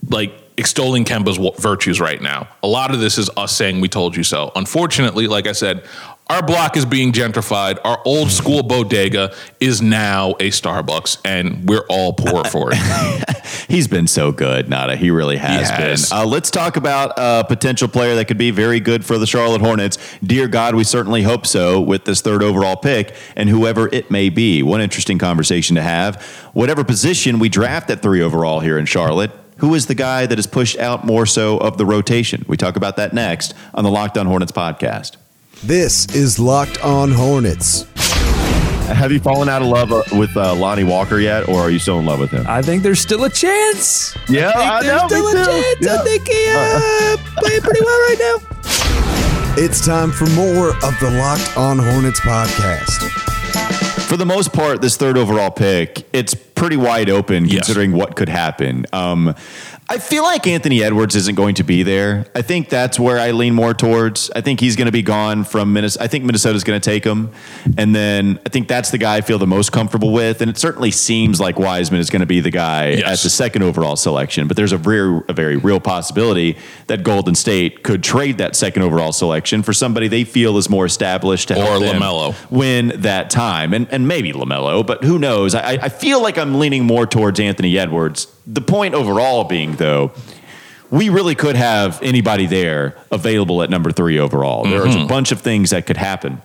like 0.09 0.33
extolling 0.57 1.05
Kemba's 1.05 1.37
virtues 1.61 1.99
right 2.01 2.21
now. 2.21 2.47
A 2.63 2.67
lot 2.67 2.91
of 2.93 2.99
this 2.99 3.17
is 3.17 3.29
us 3.37 3.55
saying 3.55 3.79
we 3.81 3.87
told 3.87 4.15
you 4.15 4.23
so. 4.23 4.51
Unfortunately, 4.55 5.27
like 5.27 5.47
I 5.47 5.51
said, 5.53 5.85
our 6.29 6.43
block 6.45 6.77
is 6.77 6.85
being 6.85 7.11
gentrified. 7.11 7.79
Our 7.83 7.99
old 8.05 8.29
school 8.31 8.61
bodega 8.63 9.33
is 9.59 9.81
now 9.81 10.31
a 10.39 10.49
Starbucks, 10.51 11.19
and 11.25 11.67
we're 11.67 11.85
all 11.89 12.13
poor 12.13 12.43
for 12.45 12.69
it. 12.71 13.35
He's 13.67 13.87
been 13.87 14.07
so 14.07 14.31
good, 14.31 14.69
Nada. 14.69 14.95
He 14.95 15.09
really 15.11 15.37
has 15.37 15.69
He 15.69 15.75
has. 15.75 16.09
been. 16.09 16.17
Uh, 16.19 16.25
let's 16.25 16.51
talk 16.51 16.75
about 16.77 17.13
a 17.17 17.43
potential 17.47 17.87
player 17.87 18.15
that 18.15 18.25
could 18.25 18.37
be 18.37 18.51
very 18.51 18.79
good 18.79 19.03
for 19.05 19.17
the 19.17 19.25
Charlotte 19.27 19.61
Hornets. 19.61 19.97
Dear 20.23 20.47
God, 20.47 20.75
we 20.75 20.83
certainly 20.83 21.23
hope 21.23 21.45
so 21.47 21.81
with 21.81 22.05
this 22.05 22.21
third 22.21 22.43
overall 22.43 22.75
pick 22.77 23.13
and 23.35 23.49
whoever 23.49 23.87
it 23.93 24.09
may 24.11 24.29
be. 24.29 24.61
One 24.63 24.81
interesting 24.81 25.17
conversation 25.17 25.75
to 25.75 25.81
have. 25.81 26.21
Whatever 26.53 26.83
position 26.83 27.39
we 27.39 27.49
draft 27.49 27.89
at 27.89 28.01
three 28.01 28.21
overall 28.21 28.59
here 28.59 28.77
in 28.77 28.85
Charlotte, 28.85 29.31
who 29.57 29.73
is 29.73 29.87
the 29.87 29.95
guy 29.95 30.25
that 30.25 30.39
is 30.39 30.47
pushed 30.47 30.77
out 30.77 31.05
more 31.05 31.25
so 31.25 31.57
of 31.57 31.77
the 31.77 31.85
rotation? 31.85 32.45
We 32.47 32.55
talk 32.55 32.75
about 32.75 32.95
that 32.97 33.13
next 33.13 33.53
on 33.73 33.83
the 33.83 33.91
Locked 33.91 34.17
On 34.17 34.25
Hornets 34.25 34.51
podcast. 34.51 35.17
This 35.63 36.05
is 36.15 36.39
Locked 36.39 36.83
On 36.83 37.11
Hornets. 37.11 37.83
Have 38.87 39.11
you 39.11 39.19
fallen 39.19 39.49
out 39.49 39.61
of 39.61 39.67
love 39.67 39.91
uh, 39.91 40.03
with 40.17 40.35
uh, 40.35 40.55
Lonnie 40.55 40.83
Walker 40.83 41.19
yet, 41.19 41.47
or 41.47 41.59
are 41.59 41.69
you 41.69 41.79
still 41.79 41.99
in 41.99 42.05
love 42.05 42.19
with 42.19 42.31
him? 42.31 42.45
I 42.47 42.61
think 42.61 42.81
there's 42.81 42.99
still 42.99 43.23
a 43.25 43.29
chance. 43.29 44.15
Yeah, 44.27 44.51
I 44.55 44.79
think 44.81 44.91
there's 44.91 45.03
still 45.03 45.27
a 45.27 45.45
chance. 45.45 45.87
I 45.87 46.03
think 46.03 46.27
he 46.27 46.45
uh, 46.49 47.17
playing 47.41 47.61
pretty 47.61 47.81
well 47.81 47.99
right 48.09 48.17
now. 48.19 49.63
It's 49.63 49.85
time 49.85 50.11
for 50.11 50.25
more 50.27 50.69
of 50.69 50.99
the 50.99 51.11
Locked 51.19 51.57
On 51.57 51.77
Hornets 51.77 52.19
podcast. 52.21 53.09
For 54.07 54.17
the 54.17 54.25
most 54.25 54.53
part, 54.53 54.81
this 54.81 54.97
third 54.97 55.17
overall 55.17 55.51
pick, 55.51 56.07
it's 56.13 56.33
pretty 56.33 56.77
wide 56.77 57.09
open 57.11 57.45
Yes. 57.45 57.55
considering 57.67 57.91
what 57.91 58.15
could 58.15 58.29
happen. 58.29 58.85
Um, 58.91 59.35
I 59.91 59.97
feel 59.97 60.21
like 60.21 60.45
Anthony 60.45 60.83
Edwards 60.83 61.15
isn't 61.15 61.33
going 61.33 61.55
to 61.55 61.63
be 61.63 61.81
there. 61.81 62.27
I 62.35 62.43
think 62.43 62.69
that's 62.69 62.99
where 62.99 63.17
I 63.17 63.31
lean 63.31 63.55
more 63.55 63.73
towards. 63.73 64.29
I 64.35 64.41
think 64.41 64.59
he's 64.59 64.75
going 64.75 64.85
to 64.85 64.91
be 64.91 65.01
gone 65.01 65.43
from 65.43 65.73
Minnesota. 65.73 66.03
I 66.03 66.07
think 66.07 66.25
Minnesota's 66.25 66.63
going 66.63 66.79
to 66.79 66.83
take 66.89 67.03
him. 67.03 67.31
And 67.75 67.95
then 67.95 68.39
I 68.45 68.49
think 68.49 68.67
that's 68.67 68.91
the 68.91 68.99
guy 68.99 69.17
I 69.17 69.21
feel 69.21 69.39
the 69.39 69.47
most 69.47 69.71
comfortable 69.71 70.13
with. 70.13 70.41
And 70.41 70.49
it 70.51 70.59
certainly 70.59 70.91
seems 70.91 71.39
like 71.41 71.57
Wiseman 71.57 71.99
is 71.99 72.11
going 72.11 72.19
to 72.19 72.27
be 72.27 72.39
the 72.39 72.51
guy 72.51 72.89
Yes. 72.89 73.19
at 73.19 73.23
the 73.23 73.29
second 73.31 73.63
overall 73.63 73.95
selection. 73.95 74.47
But 74.47 74.57
there's 74.57 74.73
a 74.73 74.77
very, 74.77 75.21
a 75.27 75.33
very 75.33 75.57
real 75.57 75.79
possibility 75.79 76.55
that 76.85 77.01
Golden 77.01 77.33
State 77.33 77.81
could 77.83 78.03
trade 78.03 78.37
that 78.37 78.55
second 78.55 78.83
overall 78.83 79.11
selection 79.11 79.63
for 79.63 79.73
somebody 79.73 80.07
they 80.07 80.23
feel 80.23 80.57
is 80.59 80.69
more 80.69 80.85
established 80.85 81.47
to 81.47 81.55
help 81.55 81.67
Or 81.67 81.79
them 81.79 81.99
LaMelo. 81.99 82.35
win 82.51 82.91
that 82.97 83.31
time, 83.31 83.73
and 83.73 83.87
and 83.91 84.07
maybe 84.07 84.33
Lamelo, 84.33 84.85
but 84.85 85.03
who 85.03 85.17
knows? 85.17 85.55
I, 85.55 85.79
I 85.81 85.89
feel 85.89 86.21
like 86.21 86.37
I'm 86.37 86.59
leaning 86.59 86.85
more 86.85 87.07
towards 87.07 87.39
Anthony 87.39 87.75
Edwards. 87.77 88.27
The 88.51 88.61
point 88.61 88.95
overall 88.95 89.43
being 89.43 89.75
though. 89.75 90.11
We 90.91 91.09
really 91.09 91.35
could 91.35 91.55
have 91.55 92.01
anybody 92.01 92.47
there 92.47 92.97
available 93.11 93.61
at 93.61 93.69
number 93.69 93.91
three 93.91 94.17
overall. 94.17 94.63
There's 94.63 94.95
Mm-hmm. 94.95 95.05
a 95.05 95.07
bunch 95.07 95.31
of 95.31 95.39
things 95.39 95.69
that 95.69 95.85
could 95.85 95.97
happen. 95.97 96.41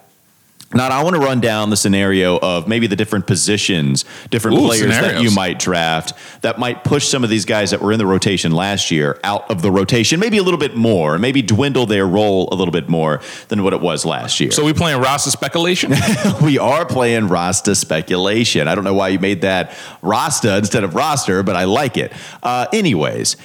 Now, 0.75 0.89
I 0.89 1.03
want 1.03 1.15
to 1.15 1.23
run 1.23 1.41
down 1.41 1.71
the 1.71 1.77
scenario 1.77 2.39
of 2.39 2.67
maybe 2.67 2.87
the 2.87 2.97
different 2.97 3.27
positions, 3.27 4.05
different 4.31 4.59
Ooh, 4.59 4.67
players 4.67 4.91
that 4.91 5.23
you 5.23 5.31
might 5.31 5.59
draft 5.59 6.13
that 6.43 6.59
might 6.59 6.83
push 6.85 7.09
some 7.09 7.23
of 7.23 7.31
these 7.31 7.45
guys 7.45 7.71
that 7.71 7.81
were 7.81 7.93
in 7.93 7.99
the 7.99 8.07
rotation 8.07 8.53
last 8.53 8.91
year 8.91 9.19
out 9.23 9.49
of 9.51 9.63
the 9.63 9.71
rotation, 9.71 10.19
maybe 10.19 10.39
a 10.39 10.43
little 10.43 10.59
bit 10.59 10.75
more, 10.75 11.19
maybe 11.19 11.43
dwindle 11.43 11.87
their 11.87 12.07
role 12.07 12.49
a 12.53 12.57
little 12.57 12.73
bit 12.73 12.89
more 12.89 13.21
than 13.49 13.63
what 13.63 13.73
it 13.73 13.81
was 13.81 14.05
last 14.05 14.41
year. 14.41 14.51
So 14.51 14.65
we 14.65 14.73
playing 14.73 15.01
Rasta 15.01 15.31
speculation? 15.31 15.93
we 16.43 16.59
are 16.59 16.85
playing 16.85 17.29
Rasta 17.29 17.75
speculation. 17.75 18.67
I 18.67 18.75
don't 18.75 18.85
know 18.85 18.95
why 18.95 19.09
you 19.09 19.19
made 19.19 19.43
that 19.43 19.77
Rasta 20.03 20.57
instead 20.57 20.85
of 20.85 20.95
roster, 20.95 21.43
but 21.43 21.57
I 21.57 21.65
like 21.65 21.97
it. 21.97 22.13
Uh, 22.43 22.67
anyways, 22.73 23.37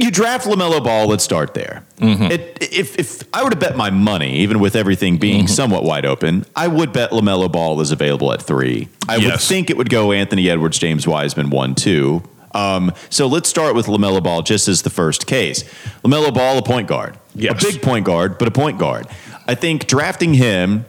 you 0.00 0.10
draft 0.10 0.46
Lamelo 0.46 0.82
Ball. 0.82 1.06
Let's 1.06 1.22
start 1.24 1.54
there. 1.54 1.84
It, 2.00 2.58
if 2.60 2.98
if 2.98 3.22
I 3.34 3.44
were 3.44 3.50
to 3.50 3.56
bet 3.56 3.76
my 3.76 3.90
money, 3.90 4.38
even 4.38 4.58
with 4.60 4.74
everything 4.76 5.18
being 5.18 5.46
somewhat 5.46 5.84
wide 5.84 6.06
open, 6.06 6.44
I 6.56 6.68
would 6.68 6.92
bet 6.92 7.10
Lamelo 7.10 7.50
Ball 7.50 7.80
is 7.80 7.90
available 7.92 8.32
at 8.32 8.42
three. 8.42 8.88
I 9.08 9.18
would 9.18 9.40
think 9.40 9.70
it 9.70 9.76
would 9.76 9.90
go 9.90 10.12
Anthony 10.12 10.48
Edwards, 10.48 10.78
James 10.78 11.06
Wiseman, 11.06 11.50
one, 11.50 11.74
two. 11.74 12.22
Um, 12.52 12.92
so 13.10 13.26
let's 13.28 13.48
start 13.48 13.76
with 13.76 13.86
Lamelo 13.86 14.20
Ball, 14.22 14.42
just 14.42 14.66
as 14.66 14.82
the 14.82 14.90
first 14.90 15.26
case. 15.26 15.62
Lamelo 16.02 16.34
Ball, 16.34 16.58
a 16.58 16.62
point 16.62 16.88
guard, 16.88 17.16
Yes. 17.34 17.62
a 17.62 17.66
big 17.72 17.80
point 17.82 18.04
guard, 18.04 18.38
but 18.38 18.48
a 18.48 18.50
point 18.50 18.76
guard. 18.78 19.06
I 19.46 19.54
think 19.54 19.86
drafting 19.86 20.34
him 20.34 20.84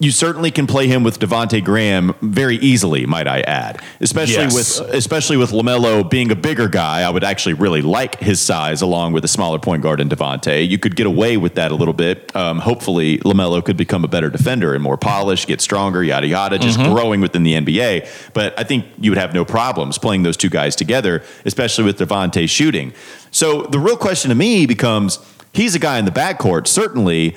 you 0.00 0.10
certainly 0.10 0.50
can 0.50 0.66
play 0.66 0.86
him 0.88 1.02
with 1.04 1.18
Devonte 1.20 1.62
Graham 1.62 2.14
very 2.22 2.56
easily, 2.56 3.04
might 3.04 3.28
I 3.28 3.42
add. 3.42 3.82
Especially 4.00 4.44
Yes. 4.44 4.80
with 4.80 4.94
especially 4.94 5.36
with 5.36 5.50
Lamelo 5.52 6.08
being 6.08 6.30
a 6.30 6.34
bigger 6.34 6.68
guy, 6.68 7.02
I 7.02 7.10
would 7.10 7.22
actually 7.22 7.52
really 7.52 7.82
like 7.82 8.18
his 8.18 8.40
size 8.40 8.80
along 8.80 9.12
with 9.12 9.24
a 9.26 9.28
smaller 9.28 9.58
point 9.58 9.82
guard 9.82 10.00
in 10.00 10.08
Devonte. 10.08 10.66
You 10.66 10.78
could 10.78 10.96
get 10.96 11.06
away 11.06 11.36
with 11.36 11.54
that 11.56 11.70
a 11.70 11.74
little 11.74 11.92
bit. 11.92 12.34
Um, 12.34 12.60
hopefully, 12.60 13.18
Lamelo 13.18 13.62
could 13.62 13.76
become 13.76 14.02
a 14.02 14.08
better 14.08 14.30
defender 14.30 14.72
and 14.74 14.82
more 14.82 14.96
polished, 14.96 15.46
get 15.46 15.60
stronger, 15.60 16.02
yada 16.02 16.26
yada, 16.26 16.58
just 16.58 16.78
growing 16.78 17.20
within 17.20 17.42
the 17.42 17.52
NBA. 17.52 18.08
But 18.32 18.58
I 18.58 18.64
think 18.64 18.86
you 18.98 19.10
would 19.10 19.18
have 19.18 19.34
no 19.34 19.44
problems 19.44 19.98
playing 19.98 20.22
those 20.22 20.38
two 20.38 20.48
guys 20.48 20.74
together, 20.74 21.22
especially 21.44 21.84
with 21.84 21.98
Devonte 21.98 22.48
shooting. 22.48 22.94
So 23.30 23.64
the 23.64 23.78
real 23.78 23.98
question 23.98 24.30
to 24.30 24.34
me 24.34 24.64
becomes: 24.64 25.18
He's 25.52 25.74
a 25.74 25.78
guy 25.78 25.98
in 25.98 26.06
the 26.06 26.10
backcourt, 26.10 26.66
certainly 26.66 27.36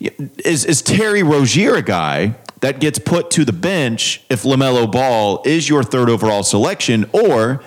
is 0.00 0.64
is 0.64 0.82
Terry 0.82 1.22
Rozier 1.22 1.76
a 1.76 1.82
guy 1.82 2.36
that 2.60 2.80
gets 2.80 2.98
put 2.98 3.30
to 3.32 3.44
the 3.44 3.52
bench 3.52 4.22
if 4.30 4.42
LaMelo 4.42 4.90
Ball 4.90 5.42
is 5.44 5.68
your 5.68 5.82
third 5.82 6.08
overall 6.08 6.42
selection 6.42 7.08
or 7.12 7.62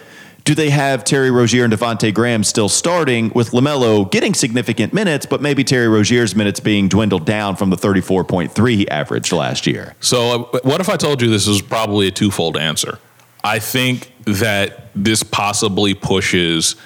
do 0.48 0.56
they 0.56 0.70
have 0.70 1.04
Terry 1.04 1.30
Rozier 1.30 1.66
and 1.66 1.74
Devonte 1.74 2.14
Graham 2.14 2.42
still 2.42 2.70
starting 2.70 3.34
with 3.36 3.52
LaMelo 3.52 4.10
getting 4.10 4.34
significant 4.34 4.94
minutes, 4.94 5.26
but 5.26 5.42
maybe 5.42 5.62
Terry 5.66 5.90
Rozier's 5.90 6.38
minutes 6.38 6.62
being 6.62 6.88
dwindled 6.88 7.26
down 7.26 7.58
from 7.58 7.70
the 7.70 7.76
34.3 7.76 8.70
he 8.74 8.88
averaged 8.90 9.34
last 9.34 9.68
year? 9.68 9.94
So, 10.00 10.46
uh, 10.54 10.60
what 10.64 10.80
if 10.80 10.88
I 10.88 10.96
told 10.96 11.22
you 11.22 11.30
this 11.30 11.50
is 11.50 11.62
probably 11.62 12.08
a 12.08 12.12
twofold 12.12 12.56
answer? 12.56 12.98
I 13.44 13.60
think 13.60 14.14
that 14.24 14.88
this 14.96 15.22
possibly 15.22 15.94
pushes 15.94 16.78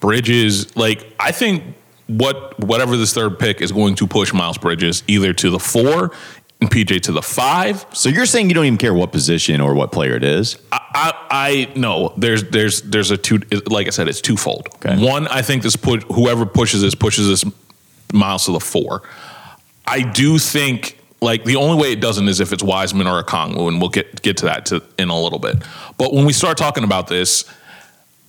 Bridges. 0.00 0.76
Like, 0.76 1.06
I 1.20 1.30
think 1.30 1.62
what 2.06 2.58
whatever 2.60 2.96
this 2.96 3.12
third 3.12 3.38
pick 3.38 3.60
is 3.60 3.72
going 3.72 3.94
to 3.96 4.06
push 4.06 4.32
Miles 4.32 4.58
Bridges 4.58 5.02
either 5.06 5.32
to 5.34 5.50
the 5.50 5.58
four 5.58 6.12
and 6.60 6.70
PJ 6.70 7.00
to 7.02 7.12
the 7.12 7.22
five. 7.22 7.84
So 7.92 8.08
you're 8.08 8.26
saying 8.26 8.48
you 8.48 8.54
don't 8.54 8.64
even 8.64 8.78
care 8.78 8.94
what 8.94 9.12
position 9.12 9.60
or 9.60 9.74
what 9.74 9.92
player 9.92 10.14
it 10.14 10.24
is? 10.24 10.58
I, 10.72 11.12
I, 11.30 11.72
no. 11.76 12.14
There's 12.16 12.44
there's 12.44 12.82
there's 12.82 13.10
a 13.10 13.16
two. 13.16 13.40
Like 13.66 13.86
I 13.86 13.90
said, 13.90 14.08
it's 14.08 14.20
twofold. 14.20 14.68
Okay. 14.76 15.04
One, 15.04 15.26
I 15.28 15.42
think 15.42 15.62
this 15.62 15.76
put 15.76 16.04
whoever 16.04 16.46
pushes 16.46 16.82
this 16.82 16.94
pushes 16.94 17.28
this 17.28 17.52
Miles 18.12 18.46
to 18.46 18.52
the 18.52 18.60
four. 18.60 19.02
I 19.86 20.00
do 20.00 20.38
think 20.38 20.98
like 21.20 21.44
the 21.44 21.56
only 21.56 21.80
way 21.80 21.92
it 21.92 22.00
doesn't 22.00 22.28
is 22.28 22.40
if 22.40 22.52
it's 22.52 22.62
Wiseman 22.62 23.06
or 23.06 23.22
Okongwu, 23.22 23.68
and 23.68 23.80
we'll 23.80 23.90
get 23.90 24.22
get 24.22 24.36
to 24.38 24.46
that 24.46 24.66
to, 24.66 24.82
in 24.98 25.08
a 25.08 25.20
little 25.20 25.38
bit. 25.38 25.56
But 25.98 26.14
when 26.14 26.24
we 26.24 26.32
start 26.32 26.56
talking 26.56 26.84
about 26.84 27.08
this, 27.08 27.44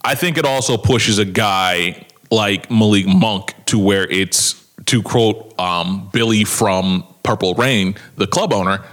I 0.04 0.14
think 0.14 0.36
it 0.36 0.44
also 0.44 0.76
pushes 0.76 1.18
a 1.18 1.24
guy 1.24 2.06
like 2.30 2.70
Malik 2.70 3.06
Monk 3.06 3.54
to 3.66 3.78
where 3.78 4.04
it's 4.10 4.54
to 4.86 5.02
quote 5.02 5.58
um, 5.58 6.08
Billy 6.12 6.44
from 6.44 7.04
Purple 7.22 7.54
Rain, 7.54 7.94
the 8.16 8.26
club 8.26 8.52
owner, 8.52 8.84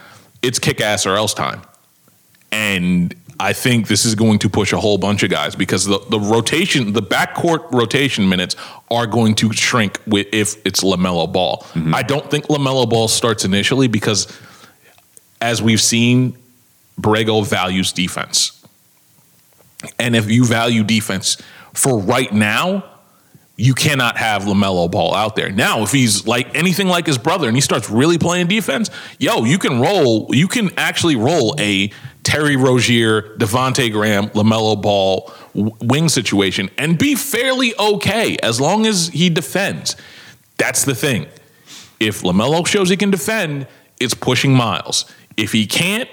it's 0.41 0.59
kick 0.59 0.81
ass 0.81 1.05
or 1.05 1.15
else 1.15 1.33
time. 1.33 1.61
And 2.51 3.15
I 3.39 3.53
think 3.53 3.87
this 3.87 4.05
is 4.05 4.15
going 4.15 4.39
to 4.39 4.49
push 4.49 4.71
a 4.71 4.77
whole 4.77 4.97
bunch 4.97 5.23
of 5.23 5.29
guys 5.29 5.55
because 5.55 5.85
the, 5.85 5.99
the 6.09 6.19
rotation, 6.19 6.93
the 6.93 7.01
backcourt 7.01 7.69
rotation 7.71 8.29
minutes 8.29 8.55
are 8.89 9.05
going 9.07 9.35
to 9.35 9.51
shrink 9.51 9.99
with, 10.07 10.27
if 10.31 10.65
it's 10.65 10.81
LaMelo 10.83 11.31
Ball. 11.31 11.65
I 11.93 12.03
don't 12.03 12.29
think 12.31 12.45
LaMelo 12.45 12.89
Ball 12.89 13.07
starts 13.07 13.43
initially 13.43 13.87
because, 13.87 14.27
as 15.41 15.61
we've 15.61 15.81
seen, 15.81 16.37
Borrego 16.99 17.45
values 17.45 17.91
defense. 17.91 18.65
And 19.99 20.15
if 20.15 20.31
you 20.31 20.45
value 20.45 20.83
defense 20.83 21.37
for 21.73 21.99
right 21.99 22.31
now, 22.31 22.85
you 23.57 23.73
cannot 23.73 24.17
have 24.17 24.43
LaMelo 24.43 24.91
Ball 24.91 25.15
out 25.15 25.35
there. 25.35 25.49
Now, 25.49 25.83
if 25.83 25.91
he's 25.91 26.27
like 26.27 26.53
anything 26.55 26.87
like 26.87 27.05
his 27.05 27.17
brother 27.17 27.47
and 27.47 27.55
he 27.55 27.61
starts 27.61 27.89
really 27.89 28.17
playing 28.17 28.47
defense, 28.47 28.89
yo, 29.17 29.45
you 29.45 29.57
can 29.57 29.79
roll, 29.79 30.33
you 30.35 30.47
can 30.47 30.71
actually 30.77 31.15
roll 31.15 31.55
a 31.57 31.91
Terry 32.23 32.55
Rozier, 32.57 33.21
Devonte 33.37 33.91
Graham, 33.91 34.29
LaMelo 34.29 34.81
Ball 34.81 35.31
wing 35.53 36.09
situation 36.09 36.69
and 36.77 36.97
be 36.97 37.15
fairly 37.15 37.73
okay 37.79 38.35
as 38.43 38.59
long 38.59 38.85
as 38.85 39.07
he 39.09 39.29
defends. 39.29 39.95
That's 40.57 40.83
the 40.83 40.95
thing. 40.95 41.27
If 41.99 42.23
LaMelo 42.23 42.67
shows 42.67 42.89
he 42.89 42.97
can 42.97 43.11
defend, 43.11 43.67
it's 43.99 44.13
pushing 44.13 44.53
Miles. 44.53 45.05
If 45.37 45.53
he 45.53 45.65
can't, 45.65 46.09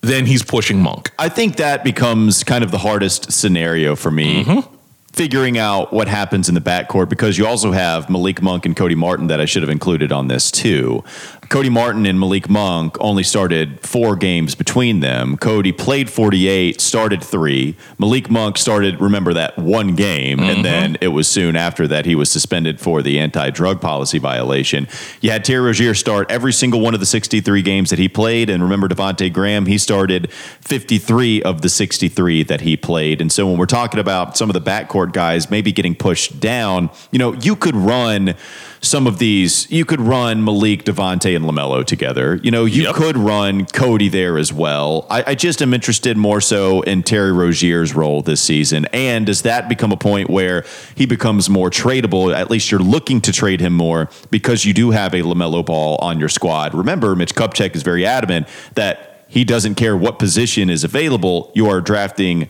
then 0.00 0.26
he's 0.26 0.42
pushing 0.42 0.80
Monk. 0.80 1.12
I 1.18 1.28
think 1.28 1.56
that 1.56 1.84
becomes 1.84 2.42
kind 2.42 2.64
of 2.64 2.72
the 2.72 2.78
hardest 2.78 3.30
scenario 3.30 3.94
for 3.94 4.10
me. 4.10 4.44
Mm-hmm. 4.44 4.71
Figuring 5.12 5.58
out 5.58 5.92
what 5.92 6.08
happens 6.08 6.48
in 6.48 6.54
the 6.54 6.60
backcourt 6.60 7.10
because 7.10 7.36
you 7.36 7.46
also 7.46 7.72
have 7.72 8.08
Malik 8.08 8.40
Monk 8.40 8.64
and 8.64 8.74
Cody 8.74 8.94
Martin 8.94 9.26
that 9.26 9.40
I 9.40 9.44
should 9.44 9.62
have 9.62 9.68
included 9.68 10.10
on 10.10 10.28
this 10.28 10.50
too. 10.50 11.04
Cody 11.52 11.68
Martin 11.68 12.06
and 12.06 12.18
Malik 12.18 12.48
Monk 12.48 12.96
only 12.98 13.22
started 13.22 13.78
four 13.80 14.16
games 14.16 14.54
between 14.54 15.00
them. 15.00 15.36
Cody 15.36 15.70
played 15.70 16.08
48, 16.08 16.80
started 16.80 17.22
three. 17.22 17.76
Malik 17.98 18.30
Monk 18.30 18.56
started, 18.56 18.98
remember 19.02 19.34
that 19.34 19.58
one 19.58 19.94
game, 19.94 20.38
Mm-hmm. 20.38 20.48
and 20.48 20.64
then 20.64 20.96
it 21.02 21.08
was 21.08 21.28
soon 21.28 21.54
after 21.54 21.86
that 21.88 22.06
he 22.06 22.14
was 22.14 22.30
suspended 22.30 22.80
for 22.80 23.02
the 23.02 23.18
anti 23.18 23.50
drug 23.50 23.82
policy 23.82 24.18
violation. 24.18 24.88
You 25.20 25.30
had 25.30 25.44
Terry 25.44 25.66
Rozier 25.66 25.92
start 25.92 26.30
every 26.30 26.54
single 26.54 26.80
one 26.80 26.94
of 26.94 27.00
the 27.00 27.06
63 27.06 27.60
games 27.60 27.90
that 27.90 27.98
he 27.98 28.08
played. 28.08 28.48
And 28.48 28.62
remember 28.62 28.88
Devonte 28.88 29.30
Graham, 29.30 29.66
he 29.66 29.76
started 29.76 30.32
53 30.32 31.42
of 31.42 31.60
the 31.60 31.68
63 31.68 32.44
that 32.44 32.62
he 32.62 32.78
played. 32.78 33.20
And 33.20 33.30
so 33.30 33.46
when 33.46 33.58
we're 33.58 33.66
talking 33.66 34.00
about 34.00 34.38
some 34.38 34.48
of 34.48 34.54
the 34.54 34.62
backcourt 34.62 35.12
guys 35.12 35.50
maybe 35.50 35.70
getting 35.70 35.94
pushed 35.94 36.40
down, 36.40 36.88
you 37.10 37.18
know, 37.18 37.34
you 37.34 37.56
could 37.56 37.76
run 37.76 38.36
some 38.84 39.06
of 39.06 39.18
these, 39.20 39.70
you 39.70 39.84
could 39.84 40.00
run 40.00 40.44
Malik, 40.44 40.82
Devonte, 40.84 41.36
and 41.36 41.44
LaMelo 41.44 41.84
together. 41.86 42.40
You 42.42 42.50
know, 42.50 42.64
you 42.64 42.82
Yep. 42.82 42.94
could 42.96 43.16
run 43.16 43.64
Cody 43.66 44.08
there 44.08 44.36
as 44.38 44.52
well. 44.52 45.06
I, 45.08 45.22
I 45.28 45.34
just 45.36 45.62
am 45.62 45.72
interested 45.72 46.16
more 46.16 46.40
so 46.40 46.82
in 46.82 47.04
Terry 47.04 47.30
Rozier's 47.30 47.94
role 47.94 48.22
this 48.22 48.40
season. 48.40 48.86
And 48.92 49.24
does 49.26 49.42
that 49.42 49.68
become 49.68 49.92
a 49.92 49.96
point 49.96 50.28
where 50.28 50.64
he 50.96 51.06
becomes 51.06 51.48
more 51.48 51.70
tradable? 51.70 52.34
At 52.34 52.50
least 52.50 52.72
you're 52.72 52.80
looking 52.80 53.20
to 53.20 53.32
trade 53.32 53.60
him 53.60 53.72
more 53.72 54.10
because 54.32 54.64
you 54.64 54.74
do 54.74 54.90
have 54.90 55.14
a 55.14 55.22
LaMelo 55.22 55.64
ball 55.64 55.96
on 56.02 56.18
your 56.18 56.28
squad. 56.28 56.74
Remember, 56.74 57.14
Mitch 57.14 57.36
Kupchak 57.36 57.76
is 57.76 57.84
very 57.84 58.04
adamant 58.04 58.48
that 58.74 59.24
he 59.28 59.44
doesn't 59.44 59.76
care 59.76 59.96
what 59.96 60.18
position 60.18 60.68
is 60.68 60.82
available. 60.82 61.52
You 61.54 61.68
are 61.68 61.80
drafting 61.80 62.48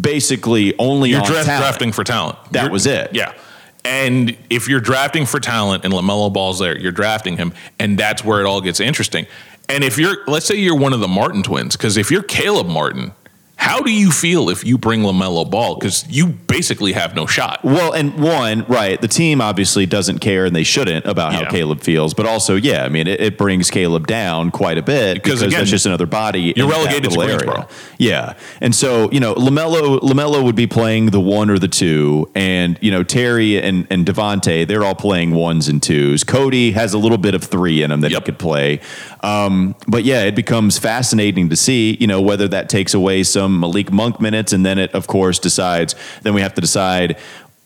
basically 0.00 0.78
only 0.78 1.10
You're 1.10 1.20
on 1.20 1.26
draft, 1.26 1.46
talent. 1.46 1.62
drafting 1.64 1.92
for 1.92 2.04
talent. 2.04 2.38
That 2.52 2.64
You're- 2.64 2.72
was 2.72 2.86
it. 2.86 3.10
Yeah. 3.14 3.32
And 3.84 4.36
if 4.48 4.68
you're 4.68 4.80
drafting 4.80 5.26
for 5.26 5.40
talent 5.40 5.84
and 5.84 5.92
LaMelo 5.92 6.32
Ball's 6.32 6.60
there, 6.60 6.78
you're 6.78 6.92
drafting 6.92 7.36
him. 7.36 7.52
And 7.78 7.98
that's 7.98 8.24
where 8.24 8.40
it 8.40 8.46
all 8.46 8.60
gets 8.60 8.80
interesting. 8.80 9.26
And 9.68 9.82
if 9.82 9.98
you're, 9.98 10.18
let's 10.26 10.46
say 10.46 10.56
you're 10.56 10.76
one 10.76 10.92
of 10.92 11.00
the 11.00 11.08
Martin 11.08 11.42
twins, 11.42 11.76
because 11.76 11.96
if 11.96 12.10
you're 12.10 12.22
Caleb 12.22 12.66
Martin, 12.66 13.12
how 13.62 13.80
do 13.80 13.92
you 13.92 14.10
feel 14.10 14.50
if 14.50 14.64
you 14.64 14.76
bring 14.76 15.02
LaMelo 15.02 15.48
Ball? 15.48 15.76
Because 15.76 16.04
you 16.08 16.26
basically 16.26 16.92
have 16.92 17.14
no 17.14 17.26
shot. 17.26 17.60
Well, 17.62 17.92
and 17.92 18.12
one, 18.20 18.64
right, 18.66 19.00
the 19.00 19.06
team 19.06 19.40
obviously 19.40 19.86
doesn't 19.86 20.18
care 20.18 20.44
and 20.44 20.54
they 20.54 20.64
shouldn't 20.64 21.06
about 21.06 21.32
how 21.32 21.42
Yeah. 21.42 21.50
Caleb 21.50 21.80
feels, 21.80 22.12
but 22.12 22.26
also, 22.26 22.56
yeah, 22.56 22.84
I 22.84 22.88
mean, 22.88 23.06
it, 23.06 23.20
it 23.20 23.38
brings 23.38 23.70
Caleb 23.70 24.08
down 24.08 24.50
quite 24.50 24.78
a 24.78 24.82
bit 24.82 25.14
Because, 25.14 25.40
because, 25.40 25.42
again, 25.42 25.58
that's 25.60 25.70
just 25.70 25.86
another 25.86 26.06
body. 26.06 26.52
you're 26.56 26.66
in 26.66 26.72
relegated 26.72 27.10
to 27.12 27.16
Greensboro. 27.16 27.68
Yeah, 27.98 28.34
and 28.60 28.74
so 28.74 29.08
you 29.12 29.20
know, 29.20 29.34
Lamelo 29.36 30.00
Lamelo 30.00 30.42
would 30.42 30.56
be 30.56 30.66
playing 30.66 31.06
the 31.10 31.20
one 31.20 31.48
or 31.48 31.58
the 31.60 31.68
two, 31.68 32.28
and 32.34 32.76
you 32.82 32.90
know, 32.90 33.04
Terry 33.04 33.62
and 33.62 33.86
and 33.90 34.04
Devonte, 34.04 34.66
they're 34.66 34.82
all 34.84 34.96
playing 34.96 35.34
ones 35.34 35.68
and 35.68 35.80
twos. 35.80 36.24
Cody 36.24 36.72
has 36.72 36.94
a 36.94 36.98
little 36.98 37.18
bit 37.18 37.34
of 37.36 37.44
three 37.44 37.82
in 37.84 37.92
him 37.92 38.00
that 38.00 38.10
Yep. 38.10 38.22
he 38.22 38.24
could 38.26 38.38
play, 38.40 38.80
um, 39.22 39.74
but 39.86 40.04
yeah, 40.04 40.24
it 40.24 40.34
becomes 40.34 40.78
fascinating 40.78 41.48
to 41.50 41.56
see, 41.56 41.96
you 42.00 42.06
know, 42.06 42.20
whether 42.20 42.48
that 42.48 42.68
takes 42.68 42.94
away 42.94 43.22
some 43.22 43.60
Malik 43.60 43.92
Monk 43.92 44.20
minutes, 44.20 44.52
and 44.52 44.66
then 44.66 44.78
it, 44.78 44.92
of 44.94 45.06
course, 45.06 45.38
decides. 45.38 45.94
Then 46.22 46.34
we 46.34 46.40
have 46.40 46.54
to 46.54 46.60
decide 46.60 47.16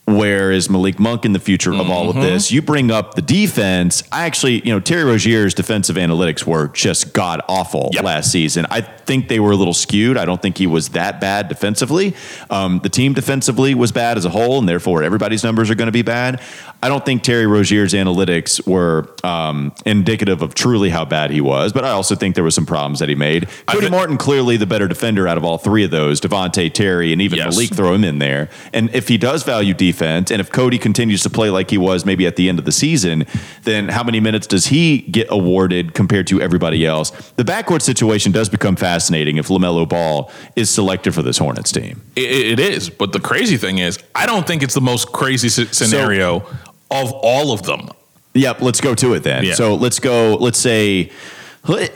where 0.07 0.53
is 0.53 0.71
Malik 0.71 0.99
Monk 1.01 1.25
in 1.25 1.33
the 1.33 1.39
future 1.41 1.73
of 1.75 1.91
all 1.91 2.07
Mm-hmm. 2.07 2.19
of 2.19 2.25
this? 2.25 2.53
You 2.53 2.63
bring 2.63 2.91
up 2.93 3.15
the 3.15 3.23
defense. 3.23 4.05
I 4.13 4.25
actually, 4.25 4.61
you 4.65 4.73
know, 4.73 4.79
Terry 4.79 5.03
Rozier's 5.05 5.53
defensive 5.53 5.97
analytics 5.97 6.45
were 6.47 6.69
just 6.69 7.13
god 7.13 7.41
awful 7.49 7.91
Yep. 7.93 8.05
last 8.05 8.31
season. 8.31 8.67
I 8.71 8.83
think 8.83 9.29
they 9.29 9.41
were 9.41 9.51
a 9.51 9.57
little 9.57 9.75
skewed. 9.75 10.17
I 10.17 10.25
don't 10.25 10.41
think 10.41 10.59
he 10.59 10.67
was 10.67 10.91
that 10.91 11.21
bad 11.21 11.49
defensively. 11.49 12.15
Um, 12.51 12.79
the 12.85 12.89
team 12.89 13.15
defensively 13.15 13.75
was 13.75 13.91
bad 13.91 14.17
as 14.17 14.25
a 14.25 14.31
whole, 14.31 14.59
and 14.61 14.69
therefore 14.69 15.03
everybody's 15.03 15.43
numbers 15.43 15.71
are 15.71 15.75
going 15.75 15.87
to 15.87 15.93
be 15.93 16.03
bad. 16.03 16.41
I 16.83 16.89
don't 16.89 17.05
think 17.05 17.23
Terry 17.25 17.47
Rozier's 17.47 17.93
analytics 17.95 18.65
were 18.67 19.09
um, 19.25 19.75
indicative 19.85 20.41
of 20.43 20.55
truly 20.55 20.91
how 20.91 21.05
bad 21.05 21.31
he 21.33 21.41
was, 21.41 21.73
but 21.73 21.85
I 21.85 21.91
also 21.91 22.15
think 22.15 22.37
there 22.37 22.45
were 22.45 22.51
some 22.53 22.67
problems 22.67 23.01
that 23.01 23.09
he 23.09 23.15
made. 23.17 23.49
Cody 23.67 23.91
Martin 23.91 24.19
clearly 24.19 24.57
the 24.57 24.67
better 24.67 24.87
defender 24.87 25.27
out 25.27 25.37
of 25.37 25.45
all 25.45 25.59
three 25.59 25.85
of 25.85 25.91
those. 25.91 26.21
Devonte, 26.21 26.73
Terry, 26.73 27.13
and 27.13 27.21
even 27.21 27.39
Yes. 27.39 27.55
Malik 27.57 27.75
throw 27.75 27.93
him 27.95 28.05
in 28.05 28.19
there. 28.21 28.51
And 28.73 28.95
if 28.95 29.09
he 29.09 29.19
does 29.19 29.43
value 29.43 29.75
defense, 29.75 29.96
and 30.03 30.31
if 30.31 30.51
Cody 30.51 30.79
continues 30.79 31.23
to 31.23 31.31
play 31.31 31.51
like 31.51 31.71
he 31.71 31.79
was 31.79 32.05
maybe 32.05 32.27
at 32.27 32.37
the 32.37 32.49
end 32.49 32.59
of 32.59 32.65
the 32.65 32.73
season, 32.73 33.27
then 33.63 33.89
how 33.89 34.03
many 34.03 34.21
minutes 34.21 34.47
does 34.47 34.67
he 34.67 34.99
get 34.99 35.27
awarded 35.31 35.95
compared 35.95 36.27
to 36.29 36.41
everybody 36.41 36.85
else? 36.85 37.11
The 37.37 37.45
backcourt 37.45 37.83
situation 37.83 38.33
does 38.33 38.49
become 38.49 38.77
fascinating 38.77 39.37
if 39.37 39.49
LaMelo 39.49 39.89
Ball 39.89 40.31
is 40.55 40.71
selected 40.71 41.15
for 41.15 41.23
this 41.23 41.39
Hornets 41.39 41.73
team. 41.73 42.03
It, 42.17 42.59
it 42.59 42.61
is. 42.61 42.91
But 42.91 43.13
the 43.13 43.21
crazy 43.21 43.57
thing 43.57 43.79
is, 43.79 43.99
I 44.15 44.27
don't 44.27 44.47
think 44.47 44.63
it's 44.63 44.75
the 44.75 44.81
most 44.81 45.13
crazy 45.13 45.49
scenario 45.49 46.47
of 46.91 47.13
all 47.13 47.53
of 47.53 47.63
them. 47.63 47.89
Yep, 48.35 48.61
let's 48.61 48.81
go 48.81 48.95
to 48.95 49.15
it 49.15 49.23
then. 49.23 49.45
Yeah. 49.45 49.55
So 49.55 49.75
let's 49.75 49.99
go, 49.99 50.35
let's 50.35 50.59
say 50.59 51.11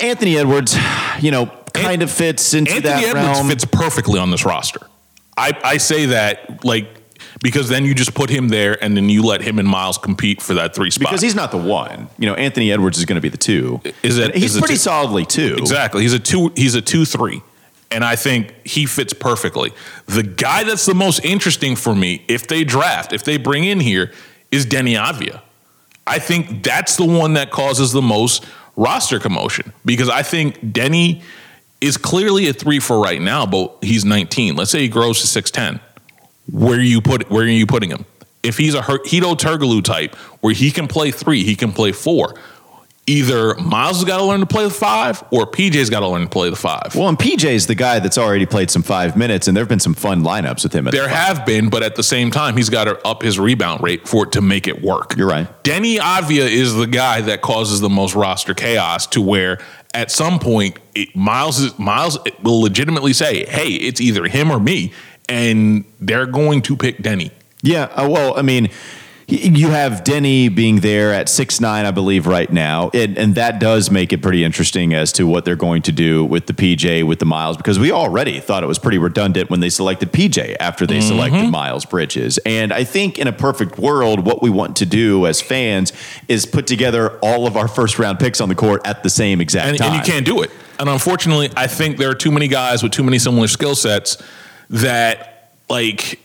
Anthony 0.00 0.38
Edwards, 0.38 0.76
you 1.20 1.30
know, 1.30 1.46
kind 1.72 2.02
of 2.02 2.10
fits 2.10 2.54
into 2.54 2.72
Anthony 2.72 2.90
that 2.90 3.04
Edwards 3.04 3.38
realm. 3.38 3.48
fits 3.48 3.64
perfectly 3.64 4.18
on 4.18 4.30
this 4.30 4.44
roster. 4.44 4.80
I, 5.36 5.58
I 5.62 5.76
say 5.76 6.06
that 6.06 6.64
like 6.64 6.99
because 7.42 7.68
then 7.68 7.84
you 7.84 7.94
just 7.94 8.14
put 8.14 8.30
him 8.30 8.48
there 8.48 8.82
and 8.82 8.96
then 8.96 9.08
you 9.08 9.22
let 9.22 9.40
him 9.42 9.58
and 9.58 9.66
Miles 9.68 9.98
compete 9.98 10.42
for 10.42 10.54
that 10.54 10.74
three 10.74 10.90
spot. 10.90 11.08
because 11.10 11.22
he's 11.22 11.34
not 11.34 11.50
the 11.50 11.56
one. 11.56 12.08
You 12.18 12.26
know, 12.26 12.34
Anthony 12.34 12.70
Edwards 12.72 12.98
is 12.98 13.04
going 13.04 13.16
to 13.16 13.20
be 13.22 13.28
the 13.30 13.36
two. 13.38 13.80
Is 14.02 14.18
it- 14.18 14.34
he's 14.34 14.54
is 14.54 14.60
pretty 14.60 14.74
two? 14.74 14.78
solidly 14.80 15.24
two. 15.26 15.54
exactly 15.58 16.02
he's 16.02 16.12
a 16.12 16.18
two 16.18 16.52
he's 16.56 16.74
a 16.74 16.82
two 16.82 17.04
three, 17.04 17.42
and 17.90 18.04
I 18.04 18.16
think 18.16 18.54
he 18.66 18.86
fits 18.86 19.12
perfectly. 19.12 19.72
The 20.06 20.22
guy 20.22 20.64
that's 20.64 20.86
the 20.86 20.94
most 20.94 21.24
interesting 21.24 21.76
for 21.76 21.94
me, 21.94 22.24
if 22.28 22.46
they 22.46 22.62
draft, 22.64 23.12
if 23.12 23.24
they 23.24 23.36
bring 23.36 23.64
in 23.64 23.80
here, 23.80 24.12
is 24.50 24.66
Deni 24.66 24.96
Avdija. 25.00 25.40
I 26.06 26.18
think 26.18 26.62
that's 26.64 26.96
the 26.96 27.04
one 27.04 27.34
that 27.34 27.50
causes 27.50 27.92
the 27.92 28.02
most 28.02 28.44
roster 28.76 29.18
commotion 29.18 29.72
because 29.84 30.08
I 30.08 30.22
think 30.22 30.58
Deni 30.60 31.22
is 31.80 31.96
clearly 31.96 32.48
a 32.48 32.52
three 32.52 32.80
for 32.80 33.00
right 33.00 33.20
now, 33.20 33.46
but 33.46 33.76
he's 33.82 34.04
19. 34.04 34.56
Let's 34.56 34.70
say 34.70 34.80
he 34.80 34.88
grows 34.88 35.20
to 35.20 35.42
6'10. 35.42 35.80
Where 36.50 36.78
are 36.78 36.82
you 36.82 37.00
put 37.00 37.30
where 37.30 37.44
are 37.44 37.48
you 37.48 37.66
putting 37.66 37.90
him? 37.90 38.04
If 38.42 38.56
he's 38.56 38.74
a 38.74 38.80
Hedo 38.80 39.36
Turkoglu 39.36 39.84
type 39.84 40.14
where 40.40 40.54
he 40.54 40.70
can 40.70 40.88
play 40.88 41.10
three, 41.10 41.44
he 41.44 41.54
can 41.54 41.72
play 41.72 41.92
four. 41.92 42.34
Either 43.06 43.54
Miles 43.56 43.96
has 43.96 44.04
got 44.04 44.18
to 44.18 44.24
learn 44.24 44.40
to 44.40 44.46
play 44.46 44.62
the 44.62 44.70
five 44.70 45.22
or 45.32 45.44
PJ's 45.44 45.90
got 45.90 46.00
to 46.00 46.06
learn 46.06 46.22
to 46.22 46.28
play 46.28 46.48
the 46.48 46.54
five. 46.54 46.94
Well, 46.94 47.08
and 47.08 47.18
PJ's 47.18 47.66
the 47.66 47.74
guy 47.74 47.98
that's 47.98 48.16
already 48.16 48.46
played 48.46 48.70
some 48.70 48.82
five 48.82 49.16
minutes, 49.16 49.48
and 49.48 49.56
there 49.56 49.62
have 49.62 49.68
been 49.68 49.80
some 49.80 49.94
fun 49.94 50.22
lineups 50.22 50.62
with 50.62 50.72
him. 50.72 50.84
There 50.84 51.02
the 51.02 51.08
have 51.08 51.44
been, 51.44 51.70
but 51.70 51.82
at 51.82 51.96
the 51.96 52.04
same 52.04 52.30
time, 52.30 52.56
he's 52.56 52.68
got 52.68 52.84
to 52.84 53.04
up 53.04 53.22
his 53.22 53.38
rebound 53.38 53.82
rate 53.82 54.06
for 54.06 54.24
it 54.24 54.32
to 54.32 54.40
make 54.40 54.68
it 54.68 54.82
work. 54.82 55.16
You're 55.16 55.28
right. 55.28 55.48
Deni 55.64 55.96
Avdija 55.96 56.48
is 56.48 56.76
the 56.76 56.86
guy 56.86 57.20
that 57.22 57.42
causes 57.42 57.80
the 57.80 57.88
most 57.88 58.14
roster 58.14 58.54
chaos 58.54 59.08
to 59.08 59.20
where 59.20 59.58
at 59.92 60.10
some 60.10 60.38
point 60.38 60.78
it, 60.94 61.14
Miles 61.16 61.58
is, 61.58 61.76
Miles 61.78 62.16
will 62.42 62.60
legitimately 62.60 63.12
say, 63.12 63.44
"Hey, 63.46 63.70
it's 63.70 64.00
either 64.00 64.26
him 64.26 64.50
or 64.50 64.60
me," 64.60 64.92
and 65.30 65.84
they're 66.00 66.26
going 66.26 66.60
to 66.62 66.76
pick 66.76 66.98
Deni. 66.98 67.30
Yeah. 67.62 67.84
Uh, 67.84 68.08
well, 68.10 68.36
I 68.38 68.42
mean, 68.42 68.70
you 69.30 69.68
have 69.68 70.02
Deni 70.02 70.52
being 70.52 70.80
there 70.80 71.12
at 71.12 71.28
six 71.28 71.60
nine, 71.60 71.86
I 71.86 71.92
believe, 71.92 72.26
right 72.26 72.50
now, 72.50 72.90
and, 72.92 73.16
and 73.16 73.34
that 73.36 73.60
does 73.60 73.88
make 73.88 74.12
it 74.12 74.22
pretty 74.22 74.42
interesting 74.42 74.92
as 74.92 75.12
to 75.12 75.24
what 75.24 75.44
they're 75.44 75.54
going 75.54 75.82
to 75.82 75.92
do 75.92 76.24
with 76.24 76.46
the 76.46 76.52
PJ 76.52 77.06
with 77.06 77.20
the 77.20 77.24
Miles 77.26 77.56
because 77.56 77.78
we 77.78 77.92
already 77.92 78.40
thought 78.40 78.64
it 78.64 78.66
was 78.66 78.80
pretty 78.80 78.98
redundant 78.98 79.48
when 79.48 79.60
they 79.60 79.70
selected 79.70 80.12
PJ 80.12 80.56
after 80.58 80.84
they 80.84 81.00
selected 81.00 81.48
Miles 81.48 81.84
Bridges, 81.84 82.38
and 82.44 82.72
I 82.72 82.82
think 82.82 83.18
in 83.18 83.28
a 83.28 83.32
perfect 83.32 83.78
world, 83.78 84.26
what 84.26 84.42
we 84.42 84.50
want 84.50 84.76
to 84.76 84.86
do 84.86 85.26
as 85.26 85.40
fans 85.40 85.92
is 86.26 86.44
put 86.44 86.66
together 86.66 87.18
all 87.22 87.46
of 87.46 87.56
our 87.56 87.68
first 87.68 88.00
round 88.00 88.18
picks 88.18 88.40
on 88.40 88.48
the 88.48 88.56
court 88.56 88.84
at 88.84 89.04
the 89.04 89.10
same 89.10 89.40
exact 89.40 89.68
and, 89.68 89.78
time. 89.78 89.92
and 89.92 90.06
you 90.06 90.12
can't 90.12 90.26
do 90.26 90.42
it. 90.42 90.50
And 90.80 90.88
unfortunately, 90.88 91.50
I 91.56 91.68
think 91.68 91.98
there 91.98 92.10
are 92.10 92.14
too 92.14 92.32
many 92.32 92.48
guys 92.48 92.82
with 92.82 92.90
too 92.92 93.04
many 93.04 93.18
similar 93.18 93.46
skill 93.46 93.76
sets 93.76 94.20
that 94.70 95.52
like 95.68 96.18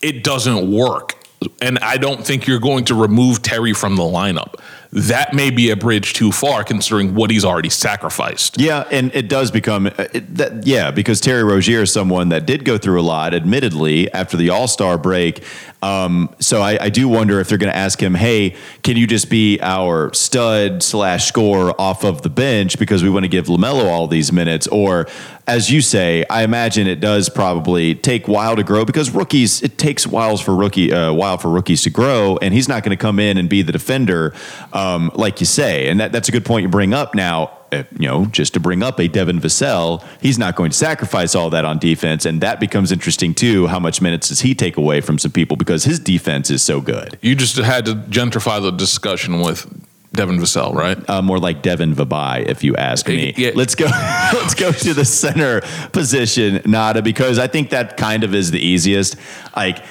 it 0.00 0.24
doesn't 0.24 0.70
work. 0.70 1.14
And 1.60 1.78
I 1.80 1.96
don't 1.96 2.24
think 2.24 2.46
you're 2.46 2.60
going 2.60 2.84
to 2.86 2.94
remove 2.94 3.42
Terry 3.42 3.72
from 3.72 3.96
the 3.96 4.02
lineup. 4.02 4.60
That 4.92 5.34
may 5.34 5.50
be 5.50 5.70
a 5.70 5.76
bridge 5.76 6.12
too 6.12 6.30
far, 6.30 6.62
considering 6.62 7.14
what 7.14 7.30
he's 7.30 7.44
already 7.44 7.70
sacrificed. 7.70 8.60
Yeah, 8.60 8.86
and 8.90 9.12
it 9.14 9.28
does 9.28 9.50
become 9.50 9.86
uh, 9.86 10.06
it, 10.12 10.34
that, 10.36 10.66
yeah 10.66 10.90
because 10.90 11.20
Terry 11.20 11.42
Rozier 11.42 11.82
is 11.82 11.92
someone 11.92 12.28
that 12.28 12.46
did 12.46 12.64
go 12.64 12.78
through 12.78 13.00
a 13.00 13.02
lot, 13.02 13.34
admittedly, 13.34 14.12
after 14.12 14.36
the 14.36 14.50
All 14.50 14.68
Star 14.68 14.98
break. 14.98 15.42
Um, 15.82 16.34
so 16.38 16.62
I, 16.62 16.78
I 16.84 16.88
do 16.88 17.08
wonder 17.08 17.40
if 17.40 17.48
they're 17.48 17.58
going 17.58 17.72
to 17.72 17.76
ask 17.76 18.00
him, 18.00 18.14
"Hey, 18.14 18.56
can 18.82 18.96
you 18.96 19.06
just 19.06 19.28
be 19.28 19.58
our 19.60 20.12
stud 20.14 20.82
slash 20.82 21.26
score 21.26 21.78
off 21.80 22.04
of 22.04 22.22
the 22.22 22.30
bench 22.30 22.78
because 22.78 23.02
we 23.02 23.10
want 23.10 23.24
to 23.24 23.28
give 23.28 23.46
Lamelo 23.46 23.86
all 23.86 24.06
these 24.06 24.32
minutes?" 24.32 24.66
Or 24.68 25.08
as 25.46 25.70
you 25.70 25.80
say, 25.80 26.24
I 26.30 26.44
imagine 26.44 26.86
it 26.86 27.00
does 27.00 27.28
probably 27.28 27.94
take 27.94 28.28
while 28.28 28.56
to 28.56 28.62
grow 28.62 28.84
because 28.84 29.10
rookies 29.10 29.62
it 29.62 29.76
takes 29.76 30.06
whiles 30.06 30.40
for 30.40 30.54
rookie 30.54 30.92
uh, 30.92 31.12
while 31.12 31.36
for 31.36 31.48
rookies 31.48 31.82
to 31.82 31.90
grow, 31.90 32.38
and 32.40 32.54
he's 32.54 32.68
not 32.68 32.84
going 32.84 32.96
to 32.96 33.00
come 33.00 33.18
in 33.18 33.36
and 33.36 33.48
be 33.48 33.62
the 33.62 33.72
defender 33.72 34.34
um, 34.72 35.10
like 35.14 35.40
you 35.40 35.46
say, 35.46 35.88
and 35.88 36.00
that, 36.00 36.12
that's 36.12 36.28
a 36.28 36.32
good 36.32 36.44
point 36.44 36.62
you 36.62 36.68
bring 36.68 36.94
up 36.94 37.14
now. 37.14 37.58
Uh, 37.72 37.84
You 37.98 38.08
know, 38.08 38.26
just 38.26 38.54
to 38.54 38.60
bring 38.60 38.82
up 38.82 39.00
a 39.00 39.08
Devin 39.08 39.40
Vassell, 39.40 40.04
he's 40.20 40.38
not 40.38 40.56
going 40.56 40.70
to 40.70 40.76
sacrifice 40.76 41.34
all 41.34 41.50
that 41.50 41.64
on 41.64 41.78
defense, 41.78 42.24
and 42.24 42.40
that 42.40 42.60
becomes 42.60 42.92
interesting 42.92 43.34
too. 43.34 43.66
How 43.66 43.78
much 43.78 44.00
minutes 44.00 44.28
does 44.28 44.40
he 44.40 44.54
take 44.54 44.76
away 44.76 45.00
from 45.00 45.18
some 45.18 45.32
people 45.32 45.56
because 45.56 45.84
his 45.84 45.98
defense 45.98 46.50
is 46.50 46.62
so 46.62 46.80
good? 46.80 47.18
You 47.22 47.34
just 47.34 47.56
had 47.56 47.86
to 47.86 47.94
gentrify 47.94 48.60
the 48.62 48.70
discussion 48.70 49.40
with 49.40 49.66
Devin 50.12 50.38
Vassell, 50.38 50.74
right? 50.74 50.98
uh, 51.08 51.22
more 51.22 51.38
like 51.38 51.62
Devin 51.62 51.94
Vabai, 51.94 52.46
if 52.46 52.62
you 52.62 52.76
ask 52.76 53.08
me. 53.08 53.32
Yeah. 53.36 53.52
Let's 53.54 53.74
go. 53.74 53.86
let's 54.34 54.54
go 54.54 54.70
to 54.70 54.94
the 54.94 55.04
center 55.04 55.62
position, 55.92 56.60
Nada, 56.66 57.00
because 57.00 57.38
I 57.38 57.46
think 57.46 57.70
that 57.70 57.96
kind 57.96 58.22
of 58.24 58.34
is 58.34 58.50
the 58.50 58.60
easiest. 58.60 59.16
Like. 59.56 59.82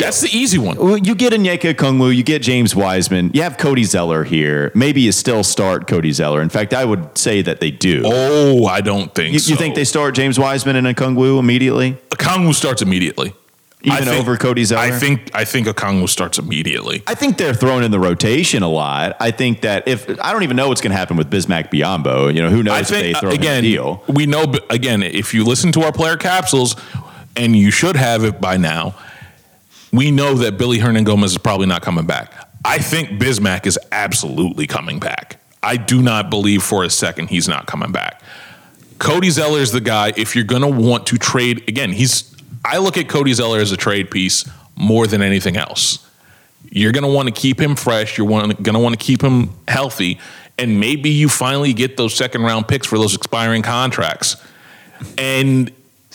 That's 0.00 0.20
the 0.20 0.28
easy 0.36 0.58
one. 0.58 0.76
Well, 0.76 0.96
You 0.96 1.14
get 1.14 1.32
Onyeka 1.32 1.74
Okongwu, 1.74 2.14
you 2.14 2.22
get 2.22 2.42
James 2.42 2.74
Wiseman, 2.74 3.30
you 3.34 3.42
have 3.42 3.56
Cody 3.58 3.84
Zeller 3.84 4.24
here. 4.24 4.72
Maybe 4.74 5.00
you 5.02 5.12
still 5.12 5.44
start 5.44 5.86
Cody 5.86 6.12
Zeller. 6.12 6.42
In 6.42 6.48
fact, 6.48 6.74
I 6.74 6.84
would 6.84 7.16
say 7.16 7.42
that 7.42 7.60
they 7.60 7.70
do. 7.70 8.02
Oh, 8.04 8.66
I 8.66 8.80
don't 8.80 9.14
think 9.14 9.32
you, 9.32 9.38
so. 9.38 9.50
you 9.50 9.56
think 9.56 9.74
they 9.74 9.84
start 9.84 10.14
James 10.14 10.38
Wiseman 10.38 10.76
and 10.76 10.86
Okongwu 10.86 11.38
immediately, 11.38 11.92
Okongwu 12.10 12.54
starts 12.54 12.82
immediately. 12.82 13.32
even 13.82 13.92
I 13.92 14.00
think- 14.04 14.20
over 14.20 14.36
Cody 14.36 14.64
Zeller? 14.64 14.80
I 14.82 14.90
think 14.90 15.30
I 15.34 15.44
think 15.44 15.66
Okongwu 15.68 16.08
starts 16.08 16.38
immediately. 16.38 17.02
I 17.06 17.14
think 17.14 17.36
they're 17.38 17.54
thrown 17.54 17.84
in 17.84 17.90
the 17.92 18.00
rotation 18.00 18.62
a 18.62 18.68
lot. 18.68 19.16
I 19.20 19.30
think 19.30 19.60
that 19.60 19.86
if 19.86 20.08
I 20.20 20.32
don't 20.32 20.42
even 20.42 20.56
know 20.56 20.68
what's 20.68 20.80
going 20.80 20.90
to 20.92 20.96
happen 20.96 21.16
with 21.16 21.30
Bismack 21.30 21.70
Biyombo, 21.70 22.34
you 22.34 22.42
know, 22.42 22.50
who 22.50 22.62
knows 22.62 22.74
I 22.74 22.80
if 22.80 22.88
think 22.88 23.02
they 23.02 23.14
uh, 23.14 23.20
throw 23.20 23.30
him 23.30 23.36
again, 23.36 23.58
in 23.58 23.64
the 23.64 23.70
deal. 23.72 24.02
we 24.08 24.26
know 24.26 24.52
again 24.70 25.02
if 25.02 25.32
you 25.34 25.44
listen 25.44 25.70
to 25.72 25.82
our 25.82 25.92
player 25.92 26.16
capsules, 26.16 26.74
and 27.36 27.54
you 27.54 27.70
should 27.70 27.96
have 27.96 28.24
it 28.24 28.40
by 28.40 28.56
now. 28.56 28.94
We 29.96 30.10
know 30.10 30.34
that 30.34 30.58
Billy 30.58 30.78
Hernangomez 30.78 31.24
is 31.24 31.38
probably 31.38 31.66
not 31.66 31.82
coming 31.82 32.06
back. 32.06 32.32
I 32.64 32.78
think 32.78 33.20
Bismack 33.20 33.66
is 33.66 33.78
absolutely 33.92 34.66
coming 34.66 34.98
back. 34.98 35.40
I 35.62 35.76
do 35.76 36.02
not 36.02 36.30
believe 36.30 36.62
for 36.62 36.84
a 36.84 36.90
second 36.90 37.28
he's 37.28 37.48
not 37.48 37.66
coming 37.66 37.92
back. 37.92 38.22
Cody 38.98 39.30
Zeller 39.30 39.60
is 39.60 39.72
the 39.72 39.80
guy. 39.80 40.12
If 40.16 40.34
you're 40.34 40.44
going 40.44 40.62
to 40.62 40.68
want 40.68 41.06
to 41.08 41.16
trade 41.16 41.64
again, 41.68 41.92
he's. 41.92 42.34
I 42.64 42.78
look 42.78 42.96
at 42.96 43.08
Cody 43.08 43.32
Zeller 43.32 43.58
as 43.60 43.72
a 43.72 43.76
trade 43.76 44.10
piece 44.10 44.48
more 44.74 45.06
than 45.06 45.22
anything 45.22 45.56
else. 45.56 46.08
You're 46.70 46.92
going 46.92 47.04
to 47.04 47.10
want 47.10 47.28
to 47.28 47.34
keep 47.34 47.60
him 47.60 47.76
fresh. 47.76 48.18
You're 48.18 48.28
going 48.28 48.54
to 48.54 48.78
want 48.78 48.98
to 48.98 49.04
keep 49.04 49.22
him 49.22 49.50
healthy, 49.68 50.18
and 50.58 50.80
maybe 50.80 51.10
you 51.10 51.28
finally 51.28 51.72
get 51.72 51.96
those 51.96 52.14
second 52.14 52.42
round 52.42 52.68
picks 52.68 52.86
for 52.86 52.98
those 52.98 53.14
expiring 53.14 53.62
contracts. 53.62 54.36
And 55.16 55.70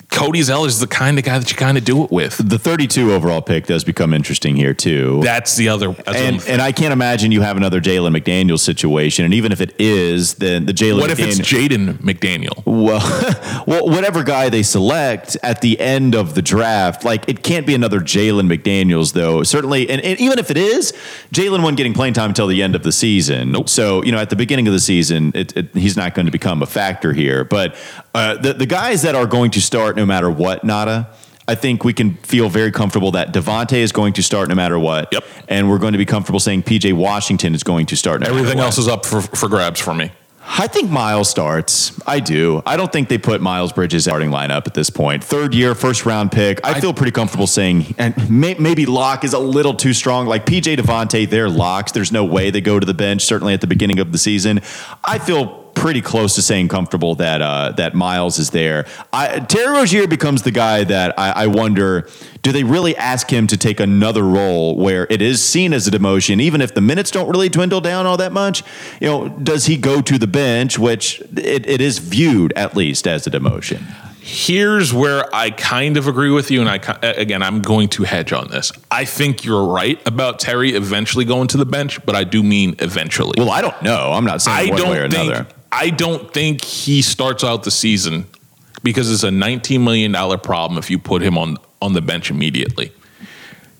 Cody 0.09 0.41
Zeller 0.41 0.67
is 0.67 0.79
the 0.79 0.87
kind 0.87 1.17
of 1.17 1.25
guy 1.25 1.39
that 1.39 1.49
you 1.51 1.57
kind 1.57 1.77
of 1.77 1.83
do 1.83 2.03
it 2.03 2.11
with. 2.11 2.37
The 2.37 2.59
32 2.59 3.11
overall 3.11 3.41
pick 3.41 3.65
does 3.65 3.83
become 3.83 4.13
interesting 4.13 4.55
here 4.55 4.73
too. 4.73 5.19
That's 5.23 5.55
the 5.55 5.69
other. 5.69 5.91
That's 5.91 6.17
and, 6.17 6.47
and 6.47 6.61
I 6.61 6.71
can't 6.71 6.93
imagine 6.93 7.31
you 7.31 7.41
have 7.41 7.57
another 7.57 7.81
Jalen 7.81 8.17
McDaniel 8.17 8.59
situation. 8.59 9.25
And 9.25 9.33
even 9.33 9.51
if 9.51 9.61
it 9.61 9.73
is, 9.79 10.35
then 10.35 10.65
the 10.65 10.73
Jalen 10.73 11.01
what 11.01 11.11
if 11.11 11.19
it's 11.19 11.39
McDaniel. 11.39 11.69
Jaden 11.69 11.97
McDaniel? 11.99 12.65
well, 12.65 13.63
well, 13.67 13.87
whatever 13.87 14.23
guy 14.23 14.49
they 14.49 14.63
select 14.63 15.37
at 15.43 15.61
the 15.61 15.79
end 15.79 16.15
of 16.15 16.35
the 16.35 16.41
draft, 16.41 17.03
like 17.03 17.27
it 17.27 17.43
can't 17.43 17.67
be 17.67 17.75
another 17.75 17.99
Jalen 17.99 18.53
McDaniels, 18.53 19.13
though. 19.13 19.43
Certainly, 19.43 19.89
and, 19.89 20.01
and 20.01 20.19
even 20.19 20.39
if 20.39 20.51
it 20.51 20.57
is, 20.57 20.93
Jalen 21.33 21.59
wasn't 21.61 21.77
getting 21.77 21.93
playing 21.93 22.13
time 22.13 22.29
until 22.29 22.47
the 22.47 22.61
end 22.61 22.75
of 22.75 22.83
the 22.83 22.91
season. 22.91 23.51
Nope. 23.51 23.69
So 23.69 24.03
you 24.03 24.11
know, 24.11 24.19
at 24.19 24.29
the 24.29 24.35
beginning 24.35 24.67
of 24.67 24.73
the 24.73 24.79
season, 24.79 25.31
it, 25.35 25.55
it, 25.55 25.75
he's 25.75 25.97
not 25.97 26.15
going 26.15 26.27
to 26.27 26.31
become 26.31 26.61
a 26.61 26.67
factor 26.67 27.11
here. 27.13 27.43
But 27.43 27.75
uh, 28.13 28.35
the 28.35 28.53
the 28.53 28.65
guys 28.65 29.01
that 29.01 29.15
are 29.15 29.25
going 29.25 29.51
to 29.51 29.61
start 29.61 29.80
no 29.89 30.05
matter 30.05 30.29
what, 30.29 30.63
Nada. 30.63 31.09
I 31.47 31.55
think 31.55 31.83
we 31.83 31.91
can 31.91 32.15
feel 32.17 32.49
very 32.49 32.71
comfortable 32.71 33.11
that 33.11 33.33
Devonte 33.33 33.73
is 33.77 33.91
going 33.91 34.13
to 34.13 34.23
start 34.23 34.47
no 34.47 34.55
matter 34.55 34.79
what. 34.79 35.09
Yep. 35.11 35.23
And 35.47 35.69
we're 35.69 35.79
going 35.79 35.93
to 35.93 35.97
be 35.97 36.05
comfortable 36.05 36.39
saying 36.39 36.63
PJ 36.63 36.93
Washington 36.93 37.55
is 37.55 37.63
going 37.63 37.87
to 37.87 37.97
start 37.97 38.21
no 38.21 38.27
Everything 38.27 38.57
what. 38.57 38.65
else 38.65 38.77
is 38.77 38.87
up 38.87 39.05
for, 39.05 39.21
for 39.21 39.49
grabs 39.49 39.79
for 39.79 39.93
me. 39.93 40.11
I 40.43 40.67
think 40.67 40.89
Miles 40.89 41.29
starts. 41.29 41.99
I 42.07 42.19
do. 42.19 42.63
I 42.65 42.75
don't 42.75 42.91
think 42.91 43.09
they 43.09 43.17
put 43.17 43.41
Miles 43.41 43.71
Bridges 43.71 44.03
starting 44.05 44.31
lineup 44.31 44.65
at 44.65 44.73
this 44.73 44.89
point. 44.89 45.23
Third 45.23 45.53
year, 45.53 45.75
first 45.75 46.05
round 46.05 46.31
pick. 46.31 46.59
I, 46.65 46.79
feel 46.79 46.93
pretty 46.93 47.11
comfortable 47.11 47.47
saying, 47.47 47.95
and 47.97 48.29
may, 48.29 48.55
maybe 48.55 48.85
Locke 48.85 49.23
is 49.23 49.33
a 49.33 49.39
little 49.39 49.73
too 49.73 49.93
strong. 49.93 50.25
Like 50.25 50.45
PJ 50.45 50.77
Devonte, 50.77 51.29
they're 51.29 51.49
locks. 51.49 51.91
There's 51.91 52.11
no 52.11 52.25
way 52.25 52.49
they 52.49 52.61
go 52.61 52.79
to 52.79 52.85
the 52.85 52.93
bench. 52.93 53.21
Certainly 53.21 53.53
at 53.53 53.61
the 53.61 53.67
beginning 53.67 53.99
of 53.99 54.11
the 54.11 54.17
season, 54.17 54.61
I 55.03 55.19
feel 55.19 55.60
pretty 55.73 56.01
close 56.01 56.35
to 56.35 56.41
saying 56.41 56.67
comfortable 56.67 57.15
that 57.15 57.41
uh, 57.41 57.71
that 57.73 57.93
Miles 57.93 58.39
is 58.39 58.51
there. 58.51 58.85
I, 59.11 59.39
Terry 59.39 59.71
Rozier 59.71 60.07
becomes 60.07 60.43
the 60.43 60.51
guy 60.51 60.83
that 60.83 61.17
I, 61.19 61.43
I 61.43 61.47
wonder: 61.47 62.07
Do 62.41 62.51
they 62.51 62.63
really 62.63 62.95
ask 62.95 63.31
him 63.31 63.47
to 63.47 63.57
take 63.57 63.79
another 63.79 64.23
role 64.23 64.75
where 64.75 65.07
it 65.09 65.21
is 65.21 65.43
seen 65.43 65.73
as 65.73 65.87
a 65.87 65.91
demotion, 65.91 66.41
even 66.41 66.61
if 66.61 66.73
the 66.73 66.81
minutes 66.81 67.11
don't 67.11 67.29
really 67.29 67.49
dwindle 67.49 67.81
down 67.81 68.05
all 68.05 68.17
that 68.17 68.31
much? 68.31 68.63
You 68.99 69.07
know, 69.07 69.29
does 69.29 69.65
he 69.65 69.77
go 69.77 70.01
to 70.01 70.17
the 70.17 70.27
bench, 70.27 70.77
which 70.77 71.21
it, 71.37 71.67
it 71.67 71.81
is 71.81 71.99
viewed 71.99 72.53
at 72.55 72.75
least 72.75 73.07
as 73.07 73.25
a 73.27 73.31
demotion? 73.31 73.83
Here's 74.23 74.93
where 74.93 75.33
I 75.33 75.49
kind 75.49 75.97
of 75.97 76.07
agree 76.07 76.29
with 76.29 76.51
you, 76.51 76.61
and 76.61 76.69
I 76.69 76.75
again 77.01 77.41
I'm 77.41 77.61
going 77.61 77.89
to 77.89 78.03
hedge 78.03 78.31
on 78.31 78.49
this. 78.49 78.71
I 78.91 79.03
think 79.03 79.43
you're 79.43 79.65
right 79.65 79.99
about 80.07 80.37
Terry 80.37 80.75
eventually 80.75 81.25
going 81.25 81.47
to 81.49 81.57
the 81.57 81.65
bench, 81.65 82.05
but 82.05 82.15
I 82.15 82.23
do 82.23 82.43
mean 82.43 82.75
eventually. 82.77 83.33
Well, 83.37 83.49
I 83.49 83.61
don't 83.61 83.81
know. 83.81 84.11
I'm 84.11 84.23
not 84.23 84.47
I 84.47 84.67
saying 84.67 84.73
one 84.73 84.89
way 84.89 84.99
or 84.99 85.05
another. 85.05 85.47
I 85.71 85.89
don't 85.89 86.33
think 86.33 86.63
he 86.63 87.01
starts 87.01 87.43
out 87.43 87.63
the 87.63 87.71
season 87.71 88.25
because 88.83 89.11
it's 89.11 89.23
a 89.23 89.31
19 89.31 89.83
million 89.83 90.11
dollar 90.11 90.37
problem 90.37 90.77
if 90.77 90.89
you 90.89 90.99
put 90.99 91.21
him 91.21 91.37
on 91.37 91.57
on 91.81 91.93
the 91.93 92.01
bench 92.01 92.29
immediately. 92.29 92.91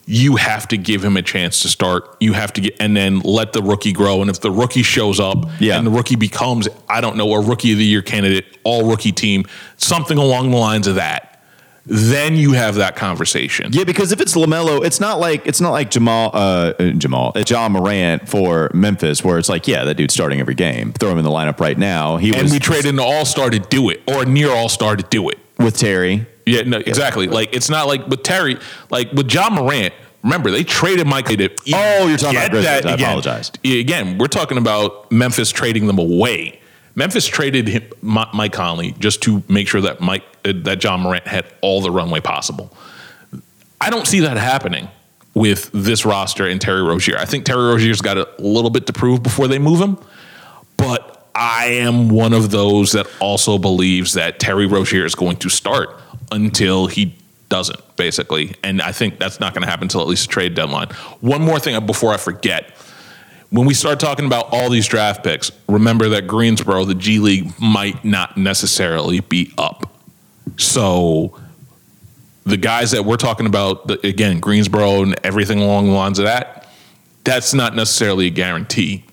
You 0.08 0.36
have 0.38 0.68
to 0.70 0.78
give 0.78 1.04
him 1.06 1.16
a 1.16 1.22
chance 1.22 1.62
to 1.62 1.70
start. 1.70 2.18
You 2.20 2.34
have 2.34 2.52
to 2.54 2.62
get 2.62 2.76
and 2.80 2.98
then 2.98 3.20
let 3.20 3.54
the 3.54 3.62
rookie 3.62 3.94
grow. 3.94 4.22
And 4.22 4.30
if 4.30 4.42
the 4.42 4.52
rookie 4.52 4.84
shows 4.84 5.20
up 5.20 5.46
Yeah. 5.60 5.78
and 5.78 5.86
the 5.86 5.92
rookie 5.92 6.16
becomes, 6.16 6.68
I 6.90 7.00
don't 7.02 7.16
know, 7.18 7.32
a 7.34 7.42
rookie 7.42 7.72
of 7.72 7.78
the 7.78 7.86
year 7.86 8.02
candidate, 8.02 8.46
all 8.64 8.90
rookie 8.90 9.12
team, 9.12 9.46
something 9.78 10.18
along 10.18 10.52
the 10.52 10.58
lines 10.58 10.88
of 10.88 10.96
that, 10.96 11.31
then 11.86 12.36
you 12.36 12.52
have 12.54 12.76
that 12.76 12.96
conversation. 12.96 13.72
Yeah, 13.74 13.84
because 13.86 14.12
if 14.12 14.22
it's 14.22 14.36
Lamelo, 14.36 14.86
it's 14.86 15.00
not 15.00 15.20
like 15.20 15.46
it's 15.48 15.60
not 15.60 15.72
like 15.72 15.90
Jamal, 15.92 16.30
uh, 16.34 16.74
uh, 16.80 16.90
Jamal, 16.92 17.32
uh, 17.36 17.44
Ja 17.46 17.68
Morant 17.70 18.30
for 18.30 18.70
Memphis, 18.74 19.24
where 19.24 19.38
it's 19.40 19.50
like, 19.50 19.68
yeah, 19.68 19.84
that 19.86 19.96
dude's 19.96 20.14
starting 20.14 20.40
every 20.40 20.54
game. 20.56 20.94
Throw 20.94 21.12
him 21.12 21.18
in 21.18 21.24
the 21.24 21.32
lineup 21.32 21.60
right 21.60 21.78
now. 21.78 22.18
He 22.18 22.34
And 22.34 22.44
was 22.44 22.52
we 22.52 22.60
traded 22.60 22.94
an 22.94 23.00
all 23.00 23.26
star 23.26 23.50
to 23.50 23.60
do 23.60 23.90
it, 23.90 24.02
or 24.08 24.26
near 24.26 24.52
all 24.52 24.70
star 24.70 24.96
to 24.96 25.04
do 25.04 25.30
it. 25.30 25.40
with 25.58 25.78
Terry. 25.78 26.28
Yeah, 26.46 26.62
no, 26.64 26.78
exactly. 26.78 27.28
Like 27.28 27.54
it's 27.56 27.70
not 27.70 27.88
like 27.88 28.06
with 28.08 28.24
Terry, 28.24 28.58
like 28.90 29.12
with 29.12 29.32
Ja 29.34 29.50
Morant. 29.50 29.94
Remember, 30.24 30.52
they 30.52 30.64
traded 30.64 31.08
Mike. 31.08 31.26
To 31.26 31.50
Oh, 31.74 32.08
you're 32.08 32.18
talking 32.18 32.38
about 32.38 32.52
Grizzlies. 32.52 32.68
I 32.86 32.94
again. 32.94 33.00
apologize. 33.00 33.52
Again, 33.66 34.20
we're 34.20 34.28
talking 34.28 34.60
about 34.60 35.12
Memphis 35.12 35.50
trading 35.50 35.88
them 35.88 35.98
away. 35.98 36.61
Memphis 36.96 37.26
traded 37.26 37.68
him, 37.68 37.84
Mi- 38.02 38.26
Mike 38.34 38.54
Conley 38.54 38.92
just 39.00 39.22
to 39.24 39.44
make 39.48 39.68
sure 39.68 39.82
that 39.82 40.02
Mike 40.02 40.24
uh, 40.46 40.54
that 40.64 40.84
Ja 40.84 40.98
Morant 40.98 41.28
had 41.28 41.46
all 41.62 41.82
the 41.82 41.92
runway 41.92 42.20
possible. 42.20 42.76
I 43.80 43.90
don't 43.90 44.06
see 44.06 44.20
that 44.22 44.38
happening 44.38 44.90
with 45.34 45.70
this 45.74 46.06
roster 46.06 46.46
and 46.46 46.60
Terry 46.60 46.84
Rozier. 46.84 47.18
I 47.18 47.26
think 47.26 47.46
Terry 47.46 47.70
Rozier's 47.70 48.02
got 48.02 48.18
a 48.18 48.28
little 48.40 48.70
bit 48.70 48.88
to 48.88 48.94
prove 48.94 49.24
before 49.24 49.48
they 49.48 49.60
move 49.60 49.80
him, 49.80 49.98
but 50.78 51.30
I 51.34 51.66
am 51.66 52.10
one 52.10 52.34
of 52.34 52.52
those 52.52 52.92
that 52.92 53.08
also 53.20 53.58
believes 53.58 54.14
that 54.14 54.40
Terry 54.40 54.66
Rozier 54.66 55.06
is 55.06 55.16
going 55.16 55.38
to 55.38 55.50
start 55.50 55.90
until 56.32 56.88
he 56.88 57.16
doesn't, 57.50 57.96
basically. 57.96 58.56
And 58.64 58.82
I 58.82 58.92
think 58.92 59.20
that's 59.20 59.40
not 59.40 59.54
going 59.54 59.64
to 59.64 59.70
happen 59.70 59.86
until 59.86 60.02
at 60.02 60.08
least 60.08 60.28
the 60.28 60.34
trade 60.34 60.56
deadline. 60.56 60.90
One 61.22 61.42
more 61.42 61.60
thing 61.60 61.86
before 61.86 62.14
I 62.14 62.18
forget. 62.18 62.76
When 63.52 63.68
we 63.68 63.74
start 63.74 64.00
talking 64.00 64.26
about 64.26 64.48
all 64.54 64.70
these 64.70 64.88
draft 64.88 65.26
picks, 65.26 65.52
remember 65.68 66.08
that 66.10 66.26
Greensboro, 66.26 66.86
the 66.86 66.96
G 66.96 67.20
League, 67.20 67.52
might 67.60 68.06
not 68.06 68.38
necessarily 68.38 69.20
be 69.20 69.54
up. 69.58 69.94
So 70.58 71.38
the 72.46 72.56
guys 72.56 72.92
that 72.92 73.04
we're 73.04 73.18
talking 73.18 73.46
about, 73.46 74.06
again, 74.06 74.40
Greensboro 74.40 75.04
and 75.04 75.20
everything 75.26 75.60
along 75.60 75.88
the 75.88 75.92
lines 75.92 76.18
of 76.18 76.24
that, 76.26 76.70
that's 77.26 77.54
not 77.54 77.76
necessarily 77.76 78.28
a 78.28 78.30
guarantee. 78.30 79.04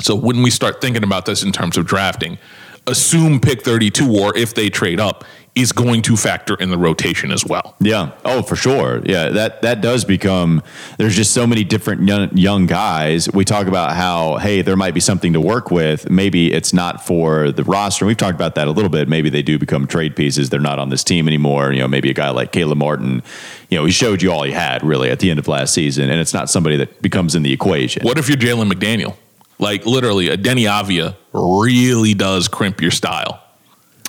So 0.00 0.14
when 0.14 0.42
we 0.42 0.48
start 0.48 0.80
thinking 0.80 1.04
about 1.04 1.26
this 1.26 1.42
in 1.42 1.52
terms 1.52 1.76
of 1.76 1.84
drafting, 1.84 2.38
assume 2.86 3.38
pick 3.38 3.60
32 3.60 4.10
or 4.18 4.34
if 4.34 4.54
they 4.54 4.70
trade 4.70 4.98
up 4.98 5.24
is 5.58 5.72
going 5.72 6.02
to 6.02 6.16
factor 6.16 6.54
in 6.54 6.70
the 6.70 6.78
rotation 6.78 7.32
as 7.32 7.44
well. 7.44 7.74
Yeah. 7.80 8.12
Oh, 8.24 8.42
for 8.42 8.56
sure. 8.56 9.02
Yeah. 9.04 9.30
That 9.30 9.62
that 9.62 9.80
does 9.80 10.04
become. 10.04 10.62
There's 10.96 11.16
just 11.16 11.32
so 11.32 11.46
many 11.46 11.64
different 11.64 12.06
young, 12.06 12.36
young 12.36 12.66
guys. 12.66 13.30
We 13.32 13.44
talk 13.44 13.66
about 13.66 13.96
how 13.96 14.36
hey, 14.36 14.62
there 14.62 14.76
might 14.76 14.94
be 14.94 15.00
something 15.00 15.32
to 15.32 15.40
work 15.40 15.70
with. 15.70 16.08
Maybe 16.10 16.52
it's 16.52 16.72
not 16.72 17.04
for 17.04 17.50
the 17.50 17.64
roster. 17.64 18.06
We've 18.06 18.16
talked 18.16 18.34
about 18.34 18.54
that 18.54 18.68
a 18.68 18.70
little 18.70 18.90
bit. 18.90 19.08
Maybe 19.08 19.30
they 19.30 19.42
do 19.42 19.58
become 19.58 19.86
trade 19.86 20.16
pieces. 20.16 20.50
They're 20.50 20.60
not 20.60 20.78
on 20.78 20.90
this 20.90 21.04
team 21.04 21.28
anymore. 21.28 21.72
You 21.72 21.80
know, 21.80 21.88
maybe 21.88 22.10
a 22.10 22.14
guy 22.14 22.30
like 22.30 22.52
Caleb 22.52 22.78
Martin. 22.78 23.22
You 23.68 23.78
know, 23.78 23.84
he 23.84 23.92
showed 23.92 24.22
you 24.22 24.32
all 24.32 24.44
he 24.44 24.52
had 24.52 24.82
really 24.82 25.10
at 25.10 25.20
the 25.20 25.30
end 25.30 25.38
of 25.38 25.48
last 25.48 25.74
season, 25.74 26.10
and 26.10 26.20
it's 26.20 26.32
not 26.34 26.48
somebody 26.48 26.76
that 26.76 27.02
becomes 27.02 27.34
in 27.34 27.42
the 27.42 27.52
equation. 27.52 28.04
What 28.04 28.18
if 28.18 28.28
you're 28.28 28.38
Jalen 28.38 28.70
McDaniel? 28.70 29.16
Like 29.58 29.86
literally, 29.86 30.28
a 30.28 30.36
Deni 30.36 30.68
Avdija 30.68 31.16
really 31.32 32.14
does 32.14 32.48
crimp 32.48 32.80
your 32.80 32.92
style. 32.92 33.42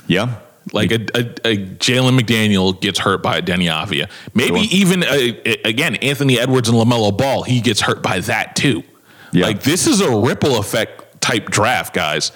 Yeah. 0.07 0.39
Like 0.73 0.91
a, 0.91 0.95
a, 1.15 1.19
a 1.47 1.57
Jalen 1.57 2.19
McDaniel 2.19 2.79
gets 2.79 2.99
hurt 2.99 3.23
by 3.23 3.37
a 3.37 3.41
Deni 3.41 3.65
Avdija. 3.71 4.09
Maybe 4.33 4.63
Sure. 4.67 4.77
even 4.79 5.03
a, 5.03 5.07
a- 5.45 5.61
again 5.69 5.95
Anthony 5.97 6.39
Edwards 6.39 6.69
and 6.69 6.77
Lamelo 6.77 7.15
Ball. 7.17 7.43
He 7.43 7.61
gets 7.61 7.81
hurt 7.81 8.01
by 8.03 8.19
that 8.21 8.55
too. 8.55 8.83
Yeah. 9.31 9.45
Like 9.47 9.63
this 9.63 9.87
is 9.87 10.01
a 10.01 10.15
ripple 10.15 10.57
effect 10.59 11.21
type 11.21 11.49
draft, 11.49 11.93
guys. 11.93 12.31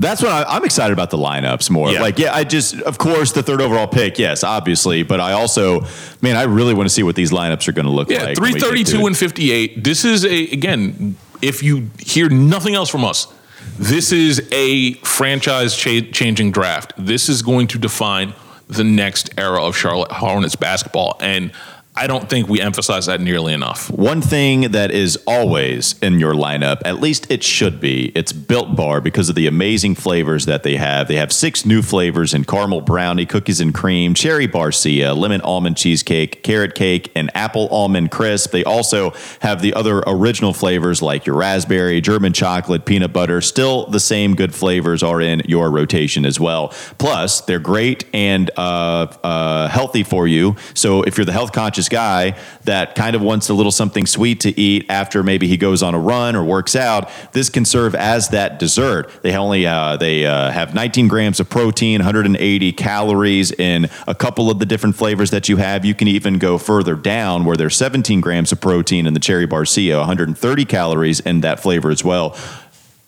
That's 0.00 0.22
what 0.22 0.30
I, 0.30 0.44
I'm 0.44 0.64
excited 0.64 0.92
about 0.92 1.10
the 1.10 1.16
lineups 1.18 1.70
more. 1.70 1.90
Yeah. 1.90 2.00
Like, 2.00 2.20
yeah, 2.20 2.32
I 2.32 2.44
just, 2.44 2.80
of 2.82 2.98
course, 2.98 3.32
the 3.32 3.42
third 3.42 3.60
overall 3.60 3.88
pick, 3.88 4.16
yes, 4.16 4.44
obviously, 4.44 5.02
but 5.02 5.18
I 5.18 5.32
also, 5.32 5.80
man, 6.22 6.36
I 6.36 6.44
really 6.44 6.72
want 6.72 6.88
to 6.88 6.94
see 6.94 7.02
what 7.02 7.16
these 7.16 7.32
lineups 7.32 7.66
are 7.66 7.72
going 7.72 7.86
to 7.86 7.90
look 7.90 8.08
Yeah, 8.08 8.22
like. 8.22 8.38
when 8.38 8.52
we 8.52 8.60
get 8.60 8.60
to 8.60 8.68
332 8.68 9.06
and 9.08 9.16
58. 9.16 9.82
This 9.82 10.04
is 10.04 10.24
a 10.24 10.50
again, 10.52 11.16
if 11.42 11.64
you 11.64 11.90
hear 11.98 12.28
nothing 12.28 12.76
else 12.76 12.88
from 12.88 13.04
us, 13.04 13.26
this 13.78 14.12
is 14.12 14.46
a 14.52 14.94
franchise 14.94 15.76
cha- 15.76 16.10
changing 16.12 16.50
draft. 16.52 16.92
This 16.96 17.28
is 17.28 17.42
going 17.42 17.68
to 17.68 17.78
define 17.78 18.34
the 18.68 18.84
next 18.84 19.30
era 19.38 19.62
of 19.62 19.76
Charlotte 19.76 20.12
Hornets 20.12 20.56
basketball 20.56 21.16
and 21.20 21.52
I 21.98 22.06
don't 22.06 22.30
think 22.30 22.48
we 22.48 22.60
emphasize 22.60 23.06
that 23.06 23.20
nearly 23.20 23.52
enough. 23.52 23.90
One 23.90 24.22
thing 24.22 24.70
that 24.70 24.92
is 24.92 25.18
always 25.26 25.98
in 26.00 26.20
your 26.20 26.32
lineup, 26.32 26.80
at 26.84 27.00
least 27.00 27.28
it 27.28 27.42
should 27.42 27.80
be, 27.80 28.12
it's 28.14 28.32
Built 28.32 28.76
Bar 28.76 29.00
because 29.00 29.28
of 29.28 29.34
the 29.34 29.48
amazing 29.48 29.96
flavors 29.96 30.46
that 30.46 30.62
they 30.62 30.76
have. 30.76 31.08
They 31.08 31.16
have 31.16 31.32
six 31.32 31.66
new 31.66 31.82
flavors 31.82 32.34
in 32.34 32.44
caramel 32.44 32.82
brownie, 32.82 33.26
cookies 33.26 33.60
and 33.60 33.74
cream, 33.74 34.14
cherry 34.14 34.46
barcia, 34.46 35.16
lemon 35.16 35.40
almond 35.40 35.76
cheesecake, 35.76 36.44
carrot 36.44 36.76
cake, 36.76 37.10
and 37.16 37.32
apple 37.34 37.66
almond 37.70 38.12
crisp. 38.12 38.52
They 38.52 38.62
also 38.62 39.12
have 39.40 39.60
the 39.60 39.74
other 39.74 39.98
original 40.06 40.52
flavors 40.52 41.02
like 41.02 41.26
your 41.26 41.34
raspberry, 41.34 42.00
German 42.00 42.32
chocolate, 42.32 42.84
peanut 42.84 43.12
butter. 43.12 43.40
Still, 43.40 43.86
the 43.86 43.98
same 43.98 44.36
good 44.36 44.54
flavors 44.54 45.02
are 45.02 45.20
in 45.20 45.42
your 45.46 45.68
rotation 45.68 46.24
as 46.24 46.38
well. 46.38 46.68
Plus, 46.98 47.40
they're 47.40 47.58
great 47.58 48.04
and 48.14 48.52
uh, 48.56 49.08
uh, 49.24 49.66
healthy 49.66 50.04
for 50.04 50.28
you. 50.28 50.54
So 50.74 51.02
if 51.02 51.18
you're 51.18 51.24
the 51.24 51.32
health 51.32 51.50
conscious 51.50 51.87
guy 51.88 52.38
that 52.64 52.94
kind 52.94 53.16
of 53.16 53.22
wants 53.22 53.48
a 53.48 53.54
little 53.54 53.72
something 53.72 54.06
sweet 54.06 54.40
to 54.40 54.58
eat 54.58 54.86
after 54.88 55.22
maybe 55.22 55.46
he 55.46 55.56
goes 55.56 55.82
on 55.82 55.94
a 55.94 55.98
run 55.98 56.36
or 56.36 56.44
works 56.44 56.76
out, 56.76 57.10
this 57.32 57.48
can 57.48 57.64
serve 57.64 57.94
as 57.94 58.28
that 58.28 58.58
dessert. 58.58 59.10
They 59.22 59.34
only 59.36 59.66
uh, 59.66 59.96
they 59.96 60.26
uh, 60.26 60.50
have 60.50 60.74
19 60.74 61.08
grams 61.08 61.40
of 61.40 61.48
protein, 61.48 62.00
180 62.00 62.72
calories 62.72 63.52
in 63.52 63.88
a 64.06 64.14
couple 64.14 64.50
of 64.50 64.58
the 64.58 64.66
different 64.66 64.96
flavors 64.96 65.30
that 65.30 65.48
you 65.48 65.56
have. 65.56 65.84
You 65.84 65.94
can 65.94 66.08
even 66.08 66.38
go 66.38 66.58
further 66.58 66.94
down 66.94 67.44
where 67.44 67.56
there's 67.56 67.76
17 67.76 68.20
grams 68.20 68.52
of 68.52 68.60
protein 68.60 69.06
in 69.06 69.14
the 69.14 69.20
cherry 69.20 69.46
barcia, 69.46 69.98
130 69.98 70.64
calories 70.64 71.20
in 71.20 71.40
that 71.40 71.60
flavor 71.60 71.90
as 71.90 72.04
well. 72.04 72.36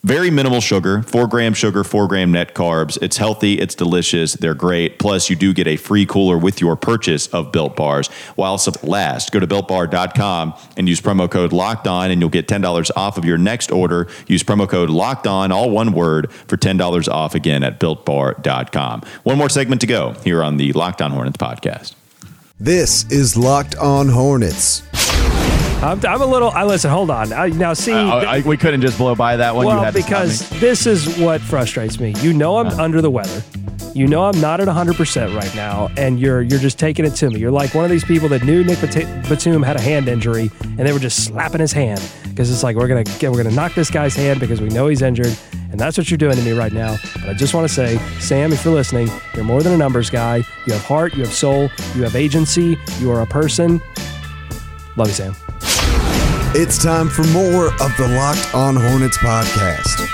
Very 0.02 0.30
minimal 0.30 0.60
sugar, 0.60 1.02
four 1.02 1.26
gram 1.26 1.54
sugar, 1.54 1.84
four 1.84 2.08
gram 2.08 2.32
net 2.32 2.54
carbs. 2.54 2.98
It's 3.02 3.18
healthy, 3.18 3.60
it's 3.60 3.74
delicious, 3.74 4.32
they're 4.34 4.54
great. 4.54 4.98
Plus, 4.98 5.28
you 5.28 5.36
do 5.36 5.52
get 5.52 5.66
a 5.66 5.76
free 5.76 6.06
cooler 6.06 6.38
with 6.38 6.60
your 6.60 6.74
purchase 6.74 7.26
of 7.28 7.52
Built 7.52 7.76
Bars 7.76 8.08
while 8.34 8.58
supplies 8.58 8.90
last. 8.90 9.32
Go 9.32 9.40
to 9.40 9.46
builtbar.com 9.46 10.54
and 10.76 10.88
use 10.88 11.00
promo 11.00 11.30
code 11.30 11.52
locked 11.52 11.86
on, 11.86 12.10
and 12.10 12.20
you'll 12.20 12.30
get 12.30 12.46
$10 12.46 12.90
off 12.96 13.16
of 13.16 13.24
your 13.24 13.38
next 13.38 13.70
order. 13.70 14.08
Use 14.26 14.42
promo 14.42 14.68
code 14.68 14.90
locked 14.90 15.26
on, 15.26 15.52
all 15.52 15.70
one 15.70 15.92
word, 15.92 16.32
for 16.32 16.56
$10 16.56 17.08
off 17.08 17.34
again 17.34 17.62
at 17.62 17.80
builtbar.com. 17.80 19.02
One 19.22 19.38
more 19.38 19.48
segment 19.48 19.80
to 19.80 19.86
go 19.86 20.14
here 20.24 20.42
on 20.42 20.56
the 20.56 20.72
Locked 20.72 21.00
On 21.00 21.10
Hornets 21.10 21.38
podcast. 21.38 21.94
This 22.58 23.10
is 23.10 23.36
Locked 23.36 23.76
On 23.76 24.08
Hornets. 24.08 24.82
I'm, 25.82 25.98
I'm 26.04 26.20
a 26.20 26.26
little. 26.26 26.50
I 26.50 26.64
listen. 26.64 26.90
Hold 26.90 27.10
on. 27.10 27.32
I, 27.32 27.48
now, 27.48 27.72
see. 27.72 27.92
Uh, 27.92 28.04
oh, 28.04 28.18
I, 28.18 28.40
we 28.42 28.58
couldn't 28.58 28.82
just 28.82 28.98
blow 28.98 29.14
by 29.14 29.36
that 29.36 29.54
one. 29.54 29.64
you 29.66 29.72
well, 29.72 29.92
because 29.92 30.48
this 30.60 30.86
is 30.86 31.18
what 31.18 31.40
frustrates 31.40 31.98
me. 31.98 32.12
You 32.18 32.34
know, 32.34 32.58
I'm 32.58 32.66
uh-huh. 32.66 32.82
under 32.82 33.00
the 33.00 33.10
weather. 33.10 33.42
You 33.94 34.06
know, 34.06 34.24
I'm 34.24 34.38
not 34.40 34.60
at 34.60 34.66
100 34.66 34.94
percent 34.94 35.34
right 35.34 35.52
now, 35.54 35.90
and 35.96 36.20
you're 36.20 36.42
you're 36.42 36.60
just 36.60 36.78
taking 36.78 37.06
it 37.06 37.14
to 37.16 37.30
me. 37.30 37.40
You're 37.40 37.50
like 37.50 37.74
one 37.74 37.84
of 37.84 37.90
these 37.90 38.04
people 38.04 38.28
that 38.28 38.44
knew 38.44 38.62
Nick 38.62 38.80
Bat- 38.82 39.26
Batum 39.28 39.62
had 39.62 39.76
a 39.76 39.80
hand 39.80 40.06
injury, 40.06 40.50
and 40.62 40.80
they 40.80 40.92
were 40.92 40.98
just 40.98 41.24
slapping 41.24 41.60
his 41.60 41.72
hand 41.72 42.00
because 42.28 42.52
it's 42.52 42.62
like 42.62 42.76
we're 42.76 42.86
gonna 42.86 43.04
get, 43.04 43.32
we're 43.32 43.42
gonna 43.42 43.54
knock 43.54 43.74
this 43.74 43.90
guy's 43.90 44.14
hand 44.14 44.38
because 44.38 44.60
we 44.60 44.68
know 44.68 44.86
he's 44.86 45.00
injured, 45.00 45.34
and 45.70 45.80
that's 45.80 45.96
what 45.96 46.10
you're 46.10 46.18
doing 46.18 46.36
to 46.36 46.42
me 46.42 46.52
right 46.52 46.72
now. 46.72 46.96
But 47.14 47.30
I 47.30 47.34
just 47.34 47.54
want 47.54 47.66
to 47.66 47.72
say, 47.72 47.96
Sam, 48.18 48.52
if 48.52 48.64
you're 48.64 48.74
listening, 48.74 49.08
you're 49.34 49.44
more 49.44 49.62
than 49.62 49.72
a 49.72 49.78
numbers 49.78 50.10
guy. 50.10 50.44
You 50.66 50.74
have 50.74 50.84
heart, 50.84 51.14
you 51.14 51.24
have 51.24 51.32
soul, 51.32 51.70
you 51.94 52.02
have 52.02 52.14
agency. 52.14 52.78
You 52.98 53.10
are 53.12 53.22
a 53.22 53.26
person. 53.26 53.80
Love 54.96 55.09
you, 55.09 55.14
Sam. 55.14 55.35
It's 56.53 56.83
time 56.83 57.09
for 57.09 57.22
more 57.29 57.66
of 57.66 57.96
the 57.96 58.09
Locked 58.16 58.55
On 58.55 58.74
Hornets 58.74 59.18
podcast. 59.18 60.09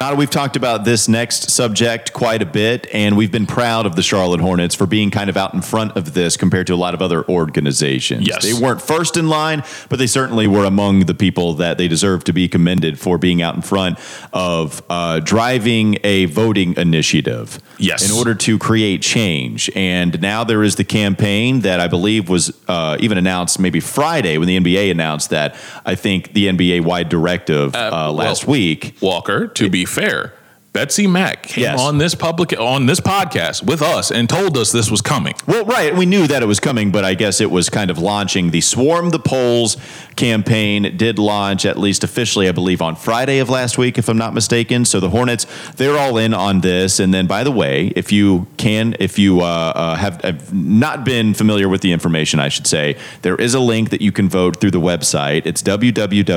Now, 0.00 0.14
we've 0.14 0.30
talked 0.30 0.54
about 0.54 0.84
this 0.84 1.08
next 1.08 1.50
subject 1.50 2.12
quite 2.12 2.40
a 2.40 2.46
bit, 2.46 2.86
and 2.94 3.16
we've 3.16 3.32
been 3.32 3.46
proud 3.46 3.84
of 3.84 3.96
the 3.96 4.02
Charlotte 4.02 4.40
Hornets 4.40 4.74
for 4.74 4.86
being 4.86 5.10
kind 5.10 5.28
of 5.28 5.36
out 5.36 5.54
in 5.54 5.60
front 5.60 5.96
of 5.96 6.14
this 6.14 6.36
compared 6.36 6.68
to 6.68 6.74
a 6.74 6.76
lot 6.76 6.94
of 6.94 7.02
other 7.02 7.28
organizations. 7.28 8.26
Yes. 8.26 8.44
They 8.44 8.54
weren't 8.54 8.80
first 8.80 9.16
in 9.16 9.28
line, 9.28 9.64
but 9.88 9.98
they 9.98 10.06
certainly 10.06 10.46
were 10.46 10.64
among 10.64 11.00
the 11.00 11.14
people 11.14 11.54
that 11.54 11.78
they 11.78 11.88
deserve 11.88 12.24
to 12.24 12.32
be 12.32 12.48
commended 12.48 12.98
for 12.98 13.18
being 13.18 13.42
out 13.42 13.56
in 13.56 13.62
front 13.62 13.98
of 14.32 14.82
uh, 14.88 15.18
driving 15.20 15.98
a 16.04 16.26
voting 16.26 16.76
initiative. 16.76 17.58
Yes. 17.78 18.08
In 18.10 18.16
order 18.16 18.34
to 18.34 18.58
create 18.58 19.02
change. 19.02 19.70
And 19.74 20.20
now 20.20 20.44
there 20.44 20.62
is 20.62 20.76
the 20.76 20.84
campaign 20.84 21.60
that 21.60 21.80
I 21.80 21.88
believe 21.88 22.28
was 22.28 22.52
uh, 22.68 22.96
even 23.00 23.18
announced 23.18 23.58
maybe 23.58 23.80
Friday 23.80 24.36
when 24.38 24.48
the 24.48 24.58
NBA 24.58 24.90
announced 24.90 25.30
that 25.30 25.54
I 25.86 25.94
think 25.94 26.32
the 26.32 26.48
NBA 26.48 26.84
wide 26.84 27.08
directive 27.08 27.74
uh, 27.74 28.12
last 28.12 28.46
well, 28.46 28.52
week. 28.52 28.96
Walker, 29.00 29.46
to 29.48 29.70
be 29.70 29.84
fair, 29.84 30.34
Betsy 30.72 31.06
Mack 31.06 31.44
came 31.44 31.64
Yes. 31.64 31.80
on 31.80 31.98
this 31.98 32.14
public 32.14 32.52
on 32.58 32.86
this 32.86 33.00
podcast 33.00 33.64
with 33.64 33.82
us 33.82 34.10
and 34.12 34.28
told 34.28 34.56
us 34.56 34.70
this 34.70 34.90
was 34.90 35.00
coming. 35.00 35.34
Well, 35.46 35.64
right. 35.64 35.96
We 35.96 36.06
knew 36.06 36.26
that 36.26 36.42
it 36.42 36.46
was 36.46 36.60
coming, 36.60 36.92
but 36.92 37.04
I 37.04 37.14
guess 37.14 37.40
it 37.40 37.50
was 37.50 37.68
kind 37.68 37.90
of 37.90 37.98
launching 37.98 38.50
the 38.50 38.60
Swarm 38.60 39.10
the 39.10 39.18
Polls 39.18 39.76
campaign. 40.18 40.96
Did 40.96 41.18
launch, 41.18 41.64
at 41.64 41.78
least 41.78 42.02
officially, 42.04 42.48
I 42.48 42.52
believe, 42.52 42.82
on 42.82 42.96
Friday 42.96 43.38
of 43.38 43.48
last 43.48 43.78
week, 43.78 43.96
if 43.98 44.08
I'm 44.08 44.18
not 44.18 44.34
mistaken. 44.34 44.84
So 44.84 44.98
the 44.98 45.10
Hornets, 45.10 45.46
they're 45.76 45.96
all 45.96 46.18
in 46.18 46.34
on 46.34 46.60
this. 46.60 46.98
And 46.98 47.14
then, 47.14 47.26
by 47.28 47.44
the 47.44 47.52
way, 47.52 47.92
if 47.94 48.10
you 48.12 48.48
can, 48.56 48.96
if 48.98 49.16
you 49.18 49.40
uh, 49.40 49.44
uh, 49.74 49.94
have, 49.94 50.20
have 50.22 50.52
not 50.52 51.04
been 51.04 51.34
familiar 51.34 51.68
with 51.68 51.82
the 51.82 51.92
information, 51.92 52.40
I 52.40 52.48
should 52.48 52.66
say, 52.66 52.96
there 53.22 53.36
is 53.36 53.54
a 53.54 53.60
link 53.60 53.90
that 53.90 54.00
you 54.02 54.10
can 54.10 54.28
vote 54.28 54.60
through 54.60 54.72
the 54.72 54.80
website. 54.80 55.46
It's 55.46 55.62
www.nba.com 55.62 56.34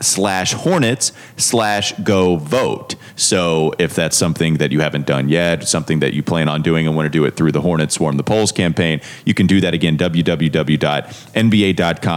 slash 0.00 0.52
hornets 0.52 1.12
slash 1.38 1.92
go 2.04 2.36
vote. 2.36 2.96
So 3.16 3.72
if 3.78 3.94
that's 3.94 4.16
something 4.16 4.58
that 4.58 4.72
you 4.72 4.80
haven't 4.80 5.06
done 5.06 5.30
yet, 5.30 5.66
something 5.66 6.00
that 6.00 6.12
you 6.12 6.22
plan 6.22 6.48
on 6.48 6.60
doing 6.60 6.86
and 6.86 6.94
want 6.94 7.06
to 7.06 7.10
do 7.10 7.24
it 7.24 7.34
through 7.36 7.52
the 7.52 7.62
Hornets 7.62 7.94
Swarm 7.94 8.18
the 8.18 8.22
Polls 8.22 8.52
campaign, 8.52 9.00
you 9.24 9.32
can 9.32 9.46
do 9.46 9.62
that 9.62 9.72
again, 9.72 9.96
www.nba.com 9.96 10.50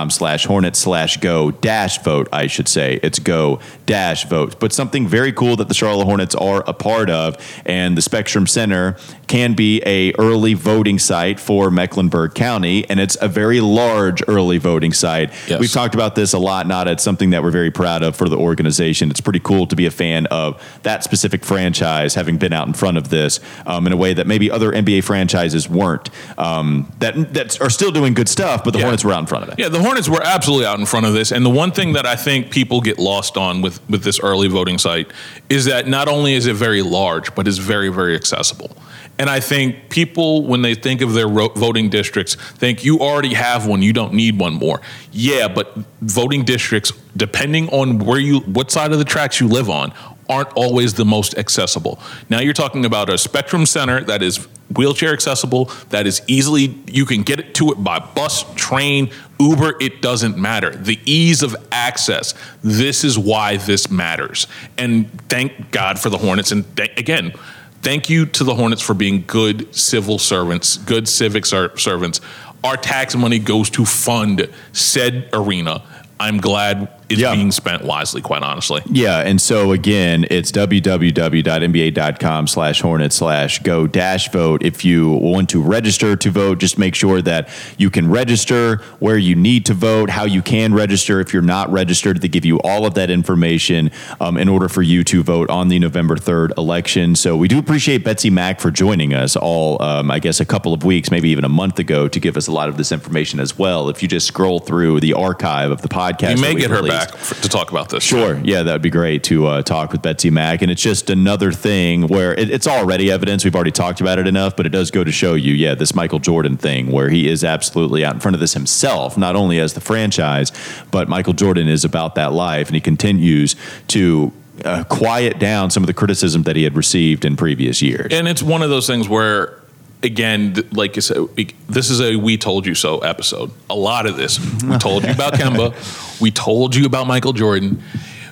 slash 0.09 0.45
hornets 0.45 0.79
slash 0.79 1.17
go 1.17 1.51
dash 1.51 2.01
vote, 2.03 2.27
I 2.33 2.47
should 2.47 2.67
say. 2.67 2.99
It's 3.03 3.19
go 3.19 3.59
dash 3.85 4.25
vote. 4.25 4.59
But 4.59 4.73
something 4.73 5.07
very 5.07 5.31
cool 5.31 5.55
that 5.57 5.67
the 5.67 5.73
Charlotte 5.73 6.05
Hornets 6.05 6.33
are 6.35 6.63
a 6.67 6.73
part 6.73 7.09
of, 7.09 7.37
and 7.65 7.95
the 7.97 8.01
Spectrum 8.01 8.47
Center 8.47 8.97
can 9.27 9.53
be 9.53 9.81
a 9.85 10.13
early 10.13 10.53
voting 10.53 10.99
site 10.99 11.39
for 11.39 11.69
Mecklenburg 11.71 12.33
County, 12.33 12.89
and 12.89 12.99
it's 12.99 13.17
a 13.21 13.27
very 13.27 13.61
large 13.61 14.21
early 14.27 14.57
voting 14.57 14.93
site. 14.93 15.29
Yes. 15.47 15.59
We've 15.59 15.71
talked 15.71 15.95
about 15.95 16.15
this 16.15 16.33
a 16.33 16.39
lot, 16.39 16.67
not 16.67 16.87
it's 16.87 17.03
something 17.03 17.29
that 17.31 17.43
we're 17.43 17.51
very 17.51 17.71
proud 17.71 18.03
of 18.03 18.15
for 18.15 18.27
the 18.27 18.37
organization. 18.37 19.09
It's 19.11 19.21
pretty 19.21 19.39
cool 19.39 19.67
to 19.67 19.75
be 19.75 19.85
a 19.85 19.91
fan 19.91 20.25
of 20.27 20.61
that 20.83 21.03
specific 21.03 21.45
franchise, 21.45 22.15
having 22.15 22.37
been 22.37 22.53
out 22.53 22.67
in 22.67 22.73
front 22.73 22.97
of 22.97 23.09
this 23.09 23.39
um, 23.65 23.85
in 23.87 23.93
a 23.93 23.97
way 23.97 24.13
that 24.13 24.27
maybe 24.27 24.49
other 24.49 24.71
NBA 24.71 25.03
franchises 25.03 25.69
weren't. 25.69 26.09
Um, 26.37 26.91
that 26.99 27.33
that 27.33 27.61
are 27.61 27.69
still 27.69 27.91
doing 27.91 28.13
good 28.13 28.29
stuff, 28.29 28.63
but 28.63 28.71
the 28.71 28.79
Yeah. 28.79 28.85
Hornets 28.85 29.03
were 29.03 29.13
out 29.13 29.19
in 29.19 29.25
front 29.27 29.43
of 29.45 29.49
it. 29.53 29.59
Yeah, 29.59 29.69
the 29.69 29.81
Hornets 29.83 30.07
were 30.07 30.23
absolutely 30.23 30.65
out 30.65 30.79
in 30.79 30.85
front 30.85 31.05
of 31.05 31.11
this. 31.11 31.33
And 31.33 31.45
the 31.45 31.49
one 31.49 31.73
thing 31.73 31.91
that 31.91 32.05
I 32.05 32.15
think 32.15 32.51
people 32.51 32.79
get 32.79 32.97
lost 32.99 33.35
on 33.35 33.61
with, 33.61 33.81
with 33.89 34.03
this 34.03 34.17
early 34.21 34.47
voting 34.47 34.77
site 34.77 35.11
is 35.49 35.65
that 35.65 35.89
not 35.89 36.07
only 36.07 36.35
is 36.35 36.45
it 36.47 36.53
very 36.53 36.81
large, 36.81 37.35
but 37.35 37.49
it's 37.49 37.57
very, 37.57 37.89
very 37.89 38.15
accessible. 38.15 38.77
And 39.19 39.29
I 39.29 39.41
think 39.41 39.89
people, 39.89 40.45
when 40.45 40.61
they 40.61 40.73
think 40.73 41.01
of 41.01 41.13
their 41.13 41.27
ro- 41.27 41.49
voting 41.49 41.89
districts, 41.89 42.35
think 42.35 42.85
you 42.85 42.99
already 42.99 43.33
have 43.33 43.67
one, 43.67 43.81
you 43.81 43.91
don't 43.91 44.13
need 44.13 44.39
one 44.39 44.53
more. 44.53 44.79
Yeah, 45.11 45.49
but 45.49 45.75
voting 46.01 46.45
districts, 46.45 46.93
depending 47.17 47.67
on 47.67 47.99
where 47.99 48.19
you, 48.19 48.39
what 48.39 48.71
side 48.71 48.93
of 48.93 48.99
the 48.99 49.05
tracks 49.05 49.41
you 49.41 49.49
live 49.49 49.69
on, 49.69 49.91
aren't 50.29 50.51
always 50.53 50.93
the 50.93 51.05
most 51.05 51.37
accessible. 51.37 51.99
Now 52.29 52.39
you're 52.39 52.53
talking 52.53 52.85
about 52.85 53.09
a 53.09 53.17
Spectrum 53.17 53.65
Center 53.65 54.01
that 54.05 54.21
is 54.21 54.47
wheelchair 54.75 55.13
accessible, 55.13 55.65
that 55.89 56.07
is 56.07 56.21
easily, 56.27 56.75
you 56.87 57.05
can 57.05 57.23
get 57.23 57.53
to 57.55 57.71
it 57.71 57.83
by 57.83 57.99
bus, 57.99 58.45
train, 58.55 59.11
Uber, 59.39 59.75
it 59.79 60.01
doesn't 60.01 60.37
matter. 60.37 60.71
The 60.71 60.99
ease 61.05 61.43
of 61.43 61.55
access, 61.71 62.33
this 62.63 63.03
is 63.03 63.17
why 63.17 63.57
this 63.57 63.91
matters. 63.91 64.47
And 64.77 65.09
thank 65.29 65.71
God 65.71 65.99
for 65.99 66.09
the 66.09 66.17
Hornets. 66.17 66.51
And 66.51 66.75
th- 66.75 66.97
again, 66.97 67.33
thank 67.81 68.09
you 68.09 68.25
to 68.27 68.43
the 68.43 68.55
Hornets 68.55 68.81
for 68.81 68.93
being 68.93 69.23
good 69.27 69.73
civil 69.75 70.17
servants, 70.17 70.77
good 70.77 71.07
civic 71.07 71.45
ser- 71.45 71.77
servants. 71.77 72.21
Our 72.63 72.77
tax 72.77 73.15
money 73.15 73.39
goes 73.39 73.69
to 73.71 73.85
fund 73.85 74.49
said 74.71 75.29
arena. 75.33 75.83
I'm 76.19 76.37
glad 76.37 76.87
is 77.09 77.19
Yeah. 77.19 77.33
being 77.35 77.51
spent 77.51 77.83
wisely. 77.83 78.21
Quite 78.21 78.43
honestly, 78.43 78.81
Yeah, 78.91 79.19
and 79.19 79.39
so 79.41 79.71
again, 79.71 80.25
it's 80.29 80.51
www.nba.com 80.51 82.47
slash 82.47 82.81
hornet 82.81 83.13
slash 83.13 83.59
go 83.59 83.87
dash 83.87 84.29
vote. 84.31 84.63
If 84.63 84.83
you 84.85 85.09
want 85.11 85.49
to 85.49 85.61
register 85.61 86.15
to 86.15 86.29
vote, 86.31 86.59
just 86.59 86.77
make 86.77 86.95
sure 86.95 87.21
that 87.21 87.49
you 87.77 87.89
can 87.89 88.09
register 88.09 88.77
where 88.99 89.17
you 89.17 89.35
need 89.35 89.65
to 89.65 89.73
vote, 89.73 90.09
how 90.11 90.25
you 90.25 90.41
can 90.41 90.73
register 90.73 91.19
if 91.19 91.33
you're 91.33 91.41
not 91.41 91.71
registered. 91.71 92.21
They 92.21 92.27
give 92.27 92.45
you 92.45 92.59
all 92.61 92.85
of 92.85 92.93
that 92.95 93.09
information 93.09 93.91
um, 94.19 94.37
in 94.37 94.47
order 94.49 94.67
for 94.69 94.81
you 94.81 95.03
to 95.05 95.23
vote 95.23 95.49
on 95.49 95.67
the 95.69 95.79
November 95.79 96.15
3rd 96.15 96.57
election. 96.57 97.15
So 97.15 97.35
we 97.37 97.47
do 97.47 97.57
appreciate 97.59 98.03
Betsy 98.03 98.29
Mack 98.29 98.59
for 98.59 98.71
joining 98.71 99.13
us 99.13 99.35
all, 99.35 99.81
um, 99.81 100.09
I 100.11 100.19
guess, 100.19 100.39
a 100.39 100.45
couple 100.45 100.73
of 100.73 100.83
weeks, 100.83 101.11
maybe 101.11 101.29
even 101.29 101.43
a 101.43 101.49
month 101.49 101.79
ago 101.79 102.07
to 102.07 102.19
give 102.19 102.37
us 102.37 102.47
a 102.47 102.51
lot 102.51 102.69
of 102.69 102.77
this 102.77 102.91
information 102.91 103.39
as 103.39 103.57
well. 103.57 103.89
If 103.89 104.01
you 104.01 104.07
just 104.07 104.27
scroll 104.27 104.59
through 104.59 104.99
the 104.99 105.13
archive 105.13 105.71
of 105.71 105.81
the 105.81 105.87
podcast, 105.89 106.35
we 106.35 106.41
may 106.41 106.55
get 106.55 106.69
her. 106.69 106.81
Back 106.97 107.13
f 107.13 107.41
to 107.41 107.49
talk 107.49 107.71
about 107.71 107.89
this. 107.89 108.03
Sure. 108.03 108.39
Yeah, 108.43 108.63
that 108.63 108.73
would 108.73 108.81
be 108.81 108.89
great 108.89 109.23
to 109.25 109.47
uh, 109.47 109.61
talk 109.61 109.91
with 109.91 110.01
Betsy 110.01 110.29
Mack. 110.29 110.61
And 110.61 110.71
it's 110.71 110.81
just 110.81 111.09
another 111.09 111.51
thing 111.51 112.07
where 112.07 112.33
it, 112.33 112.49
it's 112.49 112.67
already 112.67 113.11
evidence. 113.11 113.43
We've 113.43 113.55
already 113.55 113.71
talked 113.71 114.01
about 114.01 114.19
it 114.19 114.27
enough, 114.27 114.55
but 114.55 114.65
it 114.65 114.69
does 114.69 114.91
go 114.91 115.03
to 115.03 115.11
show 115.11 115.33
you, 115.33 115.53
yeah, 115.53 115.75
this 115.75 115.93
Michael 115.95 116.19
Jordan 116.19 116.57
thing 116.57 116.91
where 116.91 117.09
he 117.09 117.27
is 117.27 117.43
absolutely 117.43 118.05
out 118.05 118.13
in 118.13 118.19
front 118.19 118.35
of 118.35 118.39
this 118.39 118.53
himself, 118.53 119.17
not 119.17 119.35
only 119.35 119.59
as 119.59 119.73
the 119.73 119.81
franchise, 119.81 120.51
but 120.91 121.07
Michael 121.09 121.33
Jordan 121.33 121.67
is 121.67 121.83
about 121.83 122.15
that 122.15 122.33
life 122.33 122.67
and 122.67 122.75
he 122.75 122.81
continues 122.81 123.55
to. 123.89 124.31
Uh, 124.63 124.83
quiet 124.83 125.39
down 125.39 125.71
some 125.71 125.81
of 125.81 125.87
the 125.87 125.93
criticism 125.95 126.43
that 126.43 126.55
he 126.55 126.63
had 126.63 126.75
received 126.77 127.25
in 127.25 127.35
previous 127.35 127.81
years. 127.81 128.13
And 128.13 128.27
it's 128.27 128.43
one 128.43 128.61
of 128.61 128.69
those 128.69 128.85
things 128.85 129.09
where, 129.09 129.62
again, 130.03 130.53
th- 130.53 130.71
like 130.73 130.97
I 130.97 130.99
said, 130.99 131.17
we- 131.35 131.49
this 131.69 131.89
is 131.89 131.99
a 132.01 132.15
"we 132.15 132.37
told 132.37 132.65
you 132.65 132.75
so" 132.75 132.99
episode. 132.99 133.51
A 133.69 133.75
lot 133.75 134.05
of 134.05 134.17
this, 134.17 134.39
we 134.63 134.77
told 134.77 135.03
you 135.03 135.11
about 135.11 135.33
Kemba, 135.39 135.73
we 136.21 136.29
told 136.31 136.75
you 136.75 136.85
about 136.85 137.07
Michael 137.07 137.33
Jordan, 137.33 137.81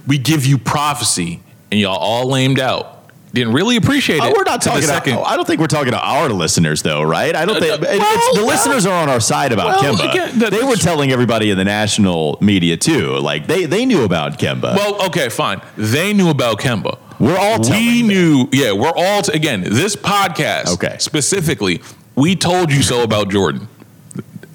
we 0.07 0.17
give 0.17 0.45
you 0.45 0.57
prophecy, 0.57 1.39
and 1.71 1.79
y'all 1.79 1.97
all 1.97 2.27
lamed 2.29 2.59
out. 2.59 3.00
Didn't 3.33 3.53
really 3.53 3.77
appreciate 3.77 4.17
it. 4.17 4.21
Uh, 4.23 4.33
we're 4.35 4.43
not 4.43 4.61
talking. 4.61 4.81
second. 4.81 5.13
To, 5.15 5.21
I 5.21 5.35
don't 5.37 5.45
think 5.47 5.61
we're 5.61 5.67
talking 5.67 5.93
to 5.93 5.99
our 5.99 6.29
listeners, 6.29 6.81
though, 6.81 7.01
right? 7.01 7.33
I 7.33 7.45
don't 7.45 7.59
think 7.59 7.71
Uh, 7.81 7.85
it's- 7.85 7.99
well, 7.99 8.35
the 8.35 8.45
listeners 8.45 8.85
are 8.85 9.01
on 9.01 9.07
our 9.09 9.21
side 9.21 9.51
about 9.53 9.81
well, 9.81 9.95
Kemba. 9.95 10.09
again, 10.11 10.39
that- 10.39 10.51
they 10.51 10.63
were 10.63 10.75
telling 10.75 11.11
everybody 11.13 11.49
in 11.49 11.57
the 11.57 11.63
national 11.63 12.37
media 12.41 12.75
too. 12.75 13.17
Like 13.19 13.47
they 13.47 13.65
they 13.65 13.85
knew 13.85 14.03
about 14.03 14.37
Kemba. 14.37 14.75
Well, 14.75 15.05
okay, 15.07 15.29
fine. 15.29 15.61
They 15.77 16.11
knew 16.13 16.29
about 16.29 16.59
Kemba. 16.59 16.97
We're 17.19 17.37
all 17.37 17.59
We 17.59 17.99
them. 18.01 18.07
knew. 18.07 18.49
Yeah, 18.51 18.71
we're 18.73 18.91
all 18.95 19.21
t- 19.21 19.31
again. 19.33 19.63
This 19.69 19.95
podcast, 19.95 20.73
Okay. 20.73 20.95
specifically, 20.99 21.81
we 22.15 22.35
told 22.35 22.71
you 22.71 22.81
so 22.83 23.01
about 23.03 23.29
Jordan. 23.31 23.67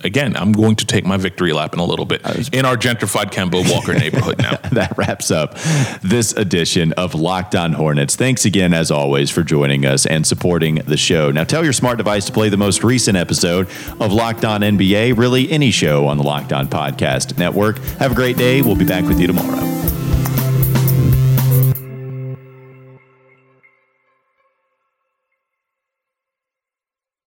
Again, 0.04 0.36
I'm 0.36 0.52
going 0.52 0.76
to 0.76 0.86
take 0.86 1.04
my 1.04 1.16
victory 1.16 1.52
lap 1.52 1.72
in 1.72 1.80
a 1.80 1.84
little 1.84 2.04
bit 2.04 2.20
in 2.52 2.64
our 2.64 2.76
gentrified 2.76 3.30
Kemba 3.30 3.70
Walker 3.72 3.94
neighborhood 3.98 4.38
now. 4.38 4.56
that 4.72 4.96
wraps 4.96 5.30
up 5.30 5.54
this 6.02 6.32
edition 6.32 6.92
of 6.94 7.14
Locked 7.14 7.54
On 7.54 7.72
Hornets. 7.72 8.16
Thanks 8.16 8.44
again, 8.44 8.72
as 8.72 8.90
always, 8.90 9.30
for 9.30 9.42
joining 9.42 9.86
us 9.86 10.06
and 10.06 10.26
supporting 10.26 10.76
the 10.76 10.96
show. 10.96 11.30
Now, 11.30 11.44
tell 11.44 11.64
your 11.64 11.72
smart 11.72 11.98
device 11.98 12.26
to 12.26 12.32
play 12.32 12.48
the 12.48 12.56
most 12.56 12.84
recent 12.84 13.16
episode 13.16 13.68
of 14.00 14.12
Locked 14.12 14.44
On 14.44 14.60
NBA, 14.60 15.16
really 15.16 15.50
any 15.50 15.70
show 15.70 16.06
on 16.06 16.18
the 16.18 16.24
Locked 16.24 16.52
On 16.52 16.68
Podcast 16.68 17.38
Network. 17.38 17.78
Have 17.98 18.12
a 18.12 18.14
great 18.14 18.36
day. 18.36 18.62
We'll 18.62 18.76
be 18.76 18.86
back 18.86 19.04
with 19.04 19.20
you 19.20 19.26
tomorrow. 19.26 19.85